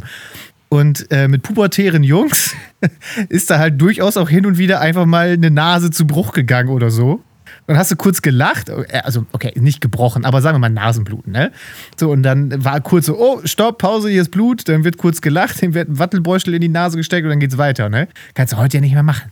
[0.70, 2.56] Und äh, mit pubertären Jungs
[3.30, 6.70] ist da halt durchaus auch hin und wieder einfach mal eine Nase zu Bruch gegangen
[6.70, 7.24] oder so.
[7.66, 11.34] Dann hast du kurz gelacht, äh, also okay, nicht gebrochen, aber sagen wir mal Nasenbluten,
[11.34, 11.52] ne?
[11.98, 15.22] So, und dann war kurz so, oh, stopp, Pause, hier ist Blut, dann wird kurz
[15.22, 18.08] gelacht, dann wird ein Wattelbeutel in die Nase gesteckt und dann geht's weiter, ne?
[18.36, 19.32] Kannst du heute ja nicht mehr machen.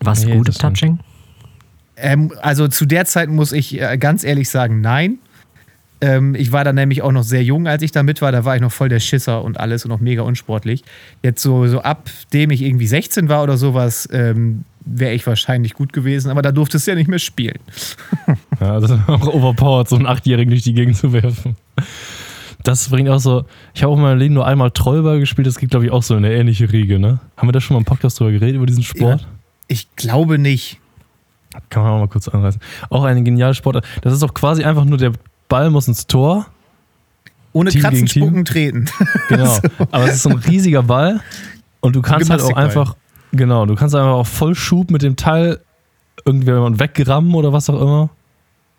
[0.00, 0.58] Was Nee, gutes.
[0.58, 0.98] Touching?
[1.96, 5.18] Ähm, also zu der Zeit muss ich äh, ganz ehrlich sagen, nein.
[6.00, 8.30] Ähm, ich war da nämlich auch noch sehr jung, als ich da mit war.
[8.30, 10.84] Da war ich noch voll der Schisser und alles und noch mega unsportlich.
[11.22, 15.74] Jetzt so, so ab dem ich irgendwie 16 war oder sowas, ähm, wäre ich wahrscheinlich
[15.74, 16.30] gut gewesen.
[16.30, 17.58] Aber da durftest du ja nicht mehr spielen.
[18.60, 21.54] Ja, das ist auch overpowered, so einen Achtjährigen durch die Gegend zu werfen.
[22.64, 23.44] Das bringt auch so.
[23.72, 26.02] Ich habe auch in meinem Leben nur einmal Trollball gespielt, das geht, glaube ich, auch
[26.02, 27.20] so in eine ähnliche Riege, ne?
[27.36, 29.28] Haben wir da schon mal im Podcast drüber geredet, über diesen Sport?
[29.68, 30.80] Ich glaube nicht.
[31.70, 32.60] Kann man auch mal kurz anreißen.
[32.90, 33.84] Auch eine geniale Sportart.
[34.02, 35.12] Das ist auch quasi einfach nur der
[35.48, 36.46] Ball muss ins Tor.
[37.52, 38.08] Ohne Team Kratzen?
[38.08, 38.86] Spucken, Treten.
[39.28, 39.58] Genau.
[39.90, 41.20] Aber es ist so ein riesiger Ball
[41.80, 42.96] und du kannst halt auch einfach.
[43.32, 45.60] Genau, du kannst einfach auch voll Schub mit dem Teil
[46.24, 48.10] irgendjemand wegrammen oder was auch immer.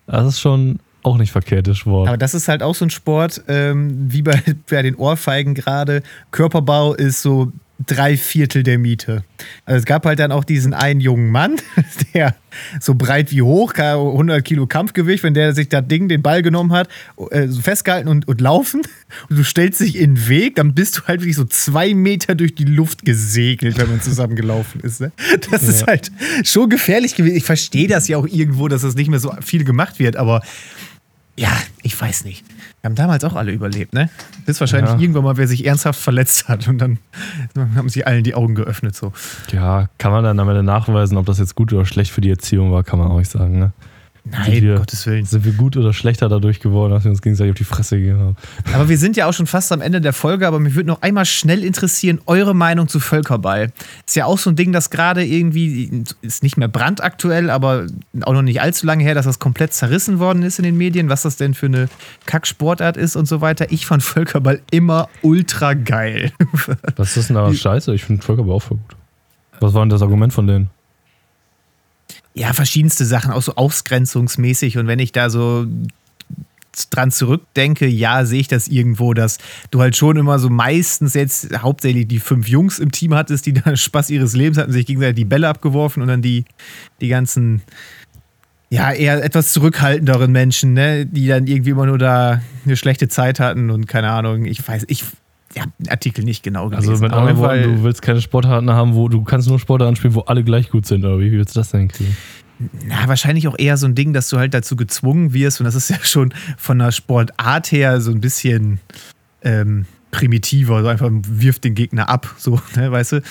[0.06, 2.08] Das ist schon auch nicht verkehrt, das Sport.
[2.08, 6.02] Aber das ist halt auch so ein Sport, ähm, wie bei, bei den Ohrfeigen gerade.
[6.30, 7.52] Körperbau ist so
[7.86, 9.24] drei Viertel der Miete.
[9.64, 11.56] Also es gab halt dann auch diesen einen jungen Mann,
[12.14, 12.34] der
[12.80, 16.72] so breit wie hoch, 100 Kilo Kampfgewicht, wenn der sich das Ding, den Ball genommen
[16.72, 16.88] hat,
[17.30, 18.82] äh, festgehalten und, und laufen
[19.30, 22.34] und du stellst dich in den Weg, dann bist du halt wirklich so zwei Meter
[22.34, 25.00] durch die Luft gesegelt, wenn man zusammen gelaufen ist.
[25.00, 25.12] Ne?
[25.50, 25.86] Das ist Ja.
[25.88, 26.10] halt
[26.44, 27.36] schon gefährlich gewesen.
[27.36, 30.42] Ich verstehe das ja auch irgendwo, dass das nicht mehr so viel gemacht wird, aber
[31.40, 31.48] ja,
[31.82, 32.44] ich weiß nicht.
[32.82, 34.10] Wir haben damals auch alle überlebt, ne?
[34.44, 34.98] Bis wahrscheinlich Ja.
[34.98, 36.98] irgendwann mal, wer sich ernsthaft verletzt hat und dann
[37.74, 39.12] haben sich allen die Augen geöffnet so.
[39.50, 42.28] Ja, kann man dann am Ende nachweisen, ob das jetzt gut oder schlecht für die
[42.30, 43.58] Erziehung war, kann man auch nicht sagen.
[43.58, 43.72] Ne?
[44.30, 45.24] Nein, Sind wir- Gottes Willen.
[45.24, 48.18] Sind wir gut oder schlechter dadurch geworden, dass wir uns gegenseitig auf die Fresse gegeben
[48.20, 48.36] haben?
[48.72, 51.02] Aber wir sind ja auch schon fast am Ende der Folge, aber mich würde noch
[51.02, 53.72] einmal schnell interessieren, eure Meinung zu Völkerball.
[54.06, 57.86] Ist ja auch so ein Ding, das gerade irgendwie, ist nicht mehr brandaktuell, aber
[58.22, 61.08] auch noch nicht allzu lange her, dass das komplett zerrissen worden ist in den Medien,
[61.08, 61.88] was das denn für eine
[62.26, 63.70] Kacksportart ist und so weiter.
[63.72, 66.32] Ich fand Völkerball immer ultra geil.
[66.96, 67.94] Was ist denn da scheiße?
[67.94, 68.96] Ich finde Völkerball auch voll gut.
[69.60, 70.70] Was war denn das Argument von denen?
[72.40, 74.78] Ja, verschiedenste Sachen, auch so ausgrenzungsmäßig.
[74.78, 75.66] Und wenn ich da so
[76.88, 79.36] dran zurückdenke, ja, sehe ich das irgendwo, dass
[79.70, 83.52] du halt schon immer so meistens jetzt hauptsächlich die fünf Jungs im Team hattest, die
[83.64, 86.46] da Spaß ihres Lebens hatten, sich gegenseitig die Bälle abgeworfen und dann die,
[87.02, 87.60] die ganzen,
[88.70, 93.38] ja, eher etwas zurückhaltenderen Menschen, ne, die dann irgendwie immer nur da eine schlechte Zeit
[93.38, 95.04] hatten und keine Ahnung, ich weiß, ich
[95.54, 96.90] den Artikel nicht genau gelesen.
[96.90, 100.14] Also mit anderen Worten, du willst keine Sportarten haben, wo du kannst nur Sportarten spielen,
[100.14, 102.16] wo alle gleich gut sind, oder wie, willst du das denn kriegen?
[102.86, 105.60] Na, wahrscheinlich auch eher so ein Ding, dass du halt dazu gezwungen wirst.
[105.60, 108.80] Und das ist ja schon von der Sportart her so ein bisschen
[109.42, 110.82] ähm, primitiver.
[110.82, 113.22] So einfach wirft den Gegner ab, so, ne, weißt du?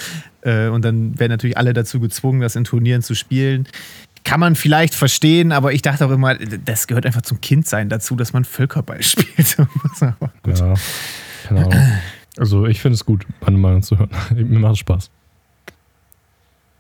[0.42, 3.68] Äh, und dann werden natürlich alle dazu gezwungen, das in Turnieren zu spielen.
[4.24, 8.16] Kann man vielleicht verstehen, aber ich dachte auch immer, das gehört einfach zum Kindsein dazu,
[8.16, 9.58] dass man Völkerball spielt.
[11.50, 11.92] Ja, Ahnung.
[12.40, 14.10] Also ich finde es gut, meine Meinung zu hören.
[14.36, 15.10] Mir macht es Spaß.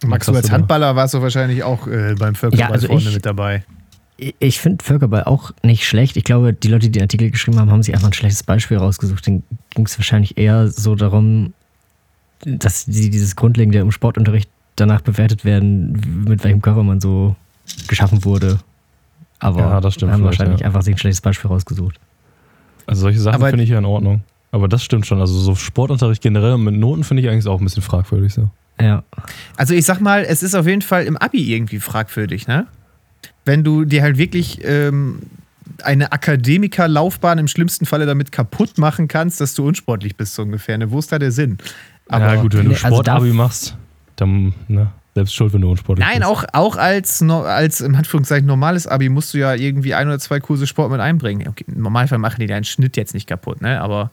[0.05, 0.49] Max, du als?
[0.49, 3.63] Handballer warst du wahrscheinlich auch äh, beim Völkerball Ja, also vorne ich- mit dabei.
[4.39, 6.17] Ich finde Völkerball auch nicht schlecht.
[6.17, 8.75] Ich glaube, die Leute, die den Artikel geschrieben haben, haben sich einfach ein schlechtes Beispiel
[8.75, 9.25] rausgesucht.
[9.25, 11.53] Dann ging es wahrscheinlich eher so darum,
[12.45, 17.37] dass die, dieses Grundlegende im Sportunterricht danach bewertet werden, mit welchem Körper man so
[17.87, 18.59] geschaffen wurde.
[19.39, 20.65] Aber Ja, das stimmt haben wahrscheinlich ja.
[20.65, 21.97] einfach sich ein schlechtes Beispiel rausgesucht.
[22.87, 24.21] Also solche Sachen finde ich ja in Ordnung.
[24.51, 25.19] Aber das stimmt schon.
[25.19, 28.49] Also so Sportunterricht generell mit Noten finde ich eigentlich auch ein bisschen fragwürdig so.
[28.81, 29.03] Ja.
[29.57, 32.65] Also ich sag mal, es ist auf jeden Fall im Abi irgendwie fragwürdig, ne?
[33.45, 35.21] Wenn du dir halt wirklich ähm,
[35.83, 40.77] eine Akademikerlaufbahn im schlimmsten Falle damit kaputt machen kannst, dass du unsportlich bist, so ungefähr.
[40.77, 40.91] Ne?
[40.91, 41.57] Wo ist da der Sinn?
[42.07, 43.77] Aber ja gut, wenn du Nee, also Sportabi darf- machst,
[44.15, 46.29] dann ne, selbst schuld, wenn du unsportlich Nein, bist.
[46.29, 50.39] auch, auch als, als im Anführungszeichen normales Abi musst du ja irgendwie ein oder zwei
[50.39, 51.47] Kurse Sport mit einbringen.
[51.47, 53.81] Okay, Im Normalfall machen die deinen Schnitt jetzt nicht kaputt, ne?
[53.81, 54.11] Aber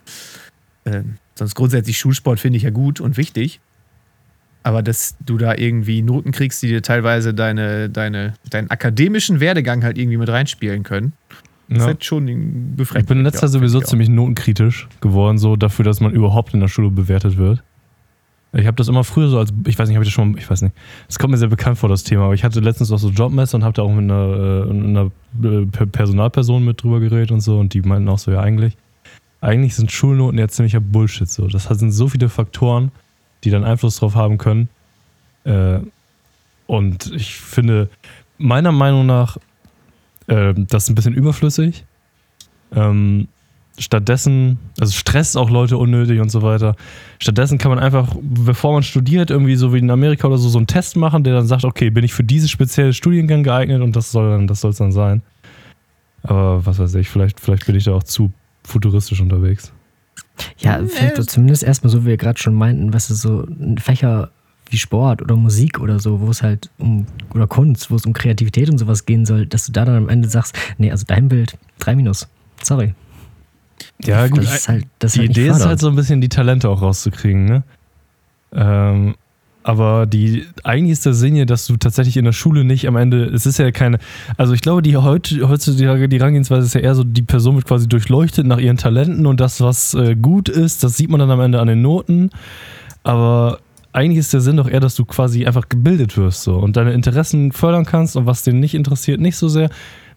[0.85, 3.59] ähm, sonst grundsätzlich Schulsport finde ich ja gut und wichtig.
[4.63, 9.83] Aber dass du da irgendwie Noten kriegst, die dir teilweise deine, deine, deinen akademischen Werdegang
[9.83, 11.13] halt irgendwie mit reinspielen können,
[11.69, 11.83] das Ja.
[11.83, 12.25] ist halt schon
[12.75, 13.03] befremdlich.
[13.03, 16.59] Ich bin in letzter Zeit sowieso ziemlich notenkritisch geworden, so dafür, dass man überhaupt in
[16.59, 17.63] der Schule bewertet wird.
[18.53, 20.49] Ich habe das immer früher so als, ich weiß nicht, habe ich das schon, ich
[20.49, 20.73] weiß nicht,
[21.09, 23.57] es kommt mir sehr bekannt vor, das Thema, aber ich hatte letztens auch so Jobmesser
[23.57, 25.11] und habe da auch mit einer, äh, einer
[25.43, 28.77] äh, Per- Personalperson mit drüber geredet und so und die meinten auch so, ja eigentlich,
[29.41, 31.47] eigentlich sind Schulnoten ja ziemlicher Bullshit so.
[31.47, 32.91] Das sind so viele Faktoren,
[33.43, 34.69] die dann Einfluss drauf haben können.
[35.43, 35.79] Äh,
[36.65, 37.89] und ich finde,
[38.37, 39.37] meiner Meinung nach,
[40.27, 41.85] das ist ein bisschen überflüssig.
[42.75, 43.29] Ähm,
[43.77, 46.75] stattdessen, also stresst auch Leute unnötig und so weiter.
[47.19, 50.57] Stattdessen kann man einfach, bevor man studiert, irgendwie so wie in Amerika oder so, so
[50.57, 53.95] einen Test machen, der dann sagt, okay, bin ich für dieses spezielle Studiengang geeignet und
[53.95, 55.21] das soll dann, das soll es dann sein.
[56.23, 58.31] Aber was weiß ich, vielleicht, vielleicht bin ich da auch zu
[58.63, 59.71] futuristisch unterwegs.
[60.57, 63.77] Ja, vielleicht doch zumindest erstmal so, wie wir gerade schon meinten, was ist so ein
[63.77, 64.31] Fächer
[64.69, 68.13] wie Sport oder Musik oder so, wo es halt um, oder Kunst, wo es um
[68.13, 71.29] Kreativität und sowas gehen soll, dass du da dann am Ende sagst, nee, also dein
[71.29, 72.27] Bild, drei Minus.
[72.61, 72.93] Sorry.
[74.03, 74.43] Ja, gut.
[74.43, 77.63] Ist halt, die halt Idee ist halt so ein bisschen, die Talente auch rauszukriegen, ne?
[78.53, 79.15] Ähm,
[79.67, 82.95] aber die, eigentlich ist der Sinn ja, dass du tatsächlich in der Schule nicht am
[82.95, 83.99] Ende, es ist ja keine,
[84.37, 87.65] also ich glaube, die heute, heutzutage, die Herangehensweise ist ja eher so, die Person wird
[87.65, 91.31] quasi durchleuchtet nach ihren Talenten und das, was äh, gut ist, das sieht man dann
[91.31, 92.29] am Ende an den Noten.
[93.03, 93.59] Aber
[93.91, 96.93] eigentlich ist der Sinn doch eher, dass du quasi einfach gebildet wirst so und deine
[96.93, 99.69] Interessen fördern kannst und was den nicht interessiert, nicht so sehr.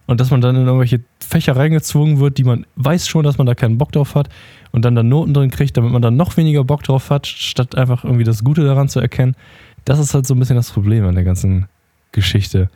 [0.07, 1.01] Und dass man dann in irgendwelche
[1.31, 4.27] Fächer reingezwungen wird, die man weiß schon, dass man da keinen Bock drauf hat
[4.71, 7.75] und dann da Noten drin kriegt, damit man dann noch weniger Bock drauf hat, statt
[7.75, 9.35] einfach irgendwie das Gute daran zu erkennen.
[9.85, 11.67] Das ist halt so ein bisschen das Problem an der ganzen
[12.11, 12.69] Geschichte.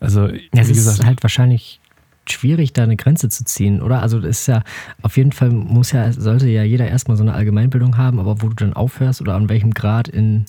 [0.00, 1.80] Also, Ja, wie es gesagt, ist halt wahrscheinlich
[2.28, 4.02] schwierig, da eine Grenze zu ziehen, oder?
[4.02, 4.62] Also das ist ja,
[5.02, 8.48] auf jeden Fall muss ja, sollte ja jeder erstmal so eine Allgemeinbildung haben, aber wo
[8.48, 10.44] du dann aufhörst oder an welchem Grad in,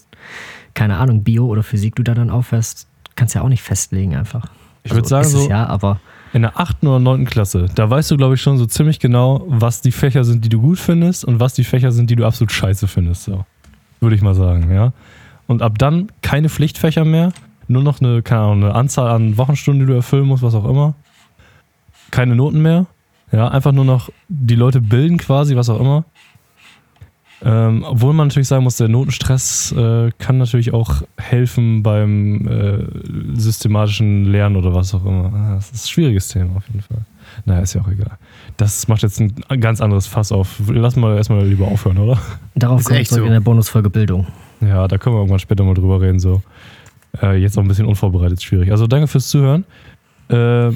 [0.73, 4.49] keine Ahnung, Bio oder Physik du da dann aufhörst, kannst ja auch nicht festlegen einfach.
[4.83, 5.99] ich würde sagen, ist es so ja, aber
[6.35, 6.83] in der 8.
[6.83, 7.23] oder 9.
[7.23, 10.49] Klasse, da weißt du, glaube ich, schon so ziemlich genau, was die Fächer sind, die
[10.49, 13.23] du gut findest und was die Fächer sind, die du absolut scheiße findest.
[13.23, 13.45] So.
[14.01, 14.91] Würde ich mal sagen, ja.
[15.47, 17.31] Und ab dann keine Pflichtfächer mehr,
[17.69, 20.65] nur noch eine, keine Ahnung, eine Anzahl an Wochenstunden, die du erfüllen musst, was auch
[20.65, 20.95] immer.
[22.11, 22.85] Keine Noten mehr.
[23.31, 26.03] Ja, einfach nur noch die Leute bilden quasi, was auch immer.
[27.43, 33.37] Ähm, obwohl man natürlich sagen muss, der Notenstress äh, kann natürlich auch helfen beim äh,
[33.37, 35.31] systematischen Lernen oder was auch immer.
[35.33, 36.99] Ah, Das ist ein schwieriges Thema auf jeden Fall.
[37.45, 38.17] Naja, ist ja auch egal.
[38.57, 40.61] Das macht jetzt ein ganz anderes Fass auf.
[40.69, 42.17] Lass mal erstmal lieber aufhören, oder?
[42.55, 43.27] darauf Ist kommt echt zurück so.
[43.27, 44.27] in der Bonusfolge Bildung.
[44.61, 46.19] Ja, da können wir irgendwann später mal drüber reden.
[46.19, 46.41] So.
[47.21, 48.71] Äh, jetzt auch ein bisschen unvorbereitet, schwierig.
[48.71, 49.65] Also danke fürs Zuhören.
[50.29, 50.73] Äh, war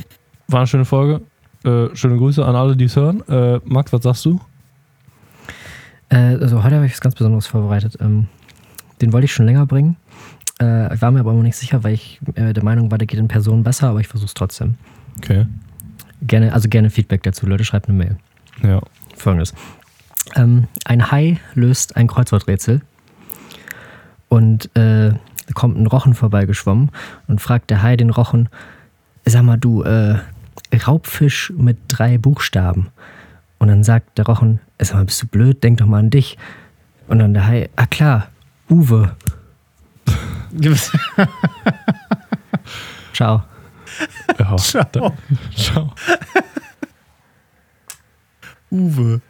[0.51, 1.21] eine schöne Folge.
[1.63, 3.21] Äh, schöne Grüße an alle, die es hören.
[3.29, 4.39] Äh, Max, was sagst du?
[6.09, 7.97] Äh, also heute habe ich was ganz Besonderes vorbereitet.
[7.99, 8.27] Ähm,
[9.01, 9.95] den wollte ich schon länger bringen.
[10.61, 13.07] Äh, ich war mir aber noch nicht sicher, weil ich äh, der Meinung war, der
[13.07, 14.75] geht in Person besser, aber ich versuche es trotzdem.
[15.17, 15.45] Okay.
[16.21, 17.45] Gerne, also gerne Feedback dazu.
[17.45, 18.17] Leute, schreibt eine Mail.
[18.61, 18.81] Ja.
[19.15, 19.53] Folgendes.
[20.35, 22.81] Ähm, ein Hai löst ein Kreuzworträtsel
[24.27, 25.13] und äh,
[25.53, 26.91] kommt ein Rochen vorbeigeschwommen
[27.27, 28.49] und fragt der Hai den Rochen,
[29.25, 30.19] sag mal du, äh,
[30.85, 32.89] Raubfisch mit drei Buchstaben.
[33.57, 36.37] Und dann sagt der Rochen, sag mal, bist du blöd, denk doch mal an dich.
[37.07, 38.29] Und dann der Hai, ah klar,
[38.69, 39.15] Uwe,
[43.13, 43.43] ciao.
[44.37, 44.57] ja.
[44.57, 44.85] Ciao.
[44.91, 45.13] Da,
[45.55, 45.93] ciao.
[48.71, 49.21] Uwe.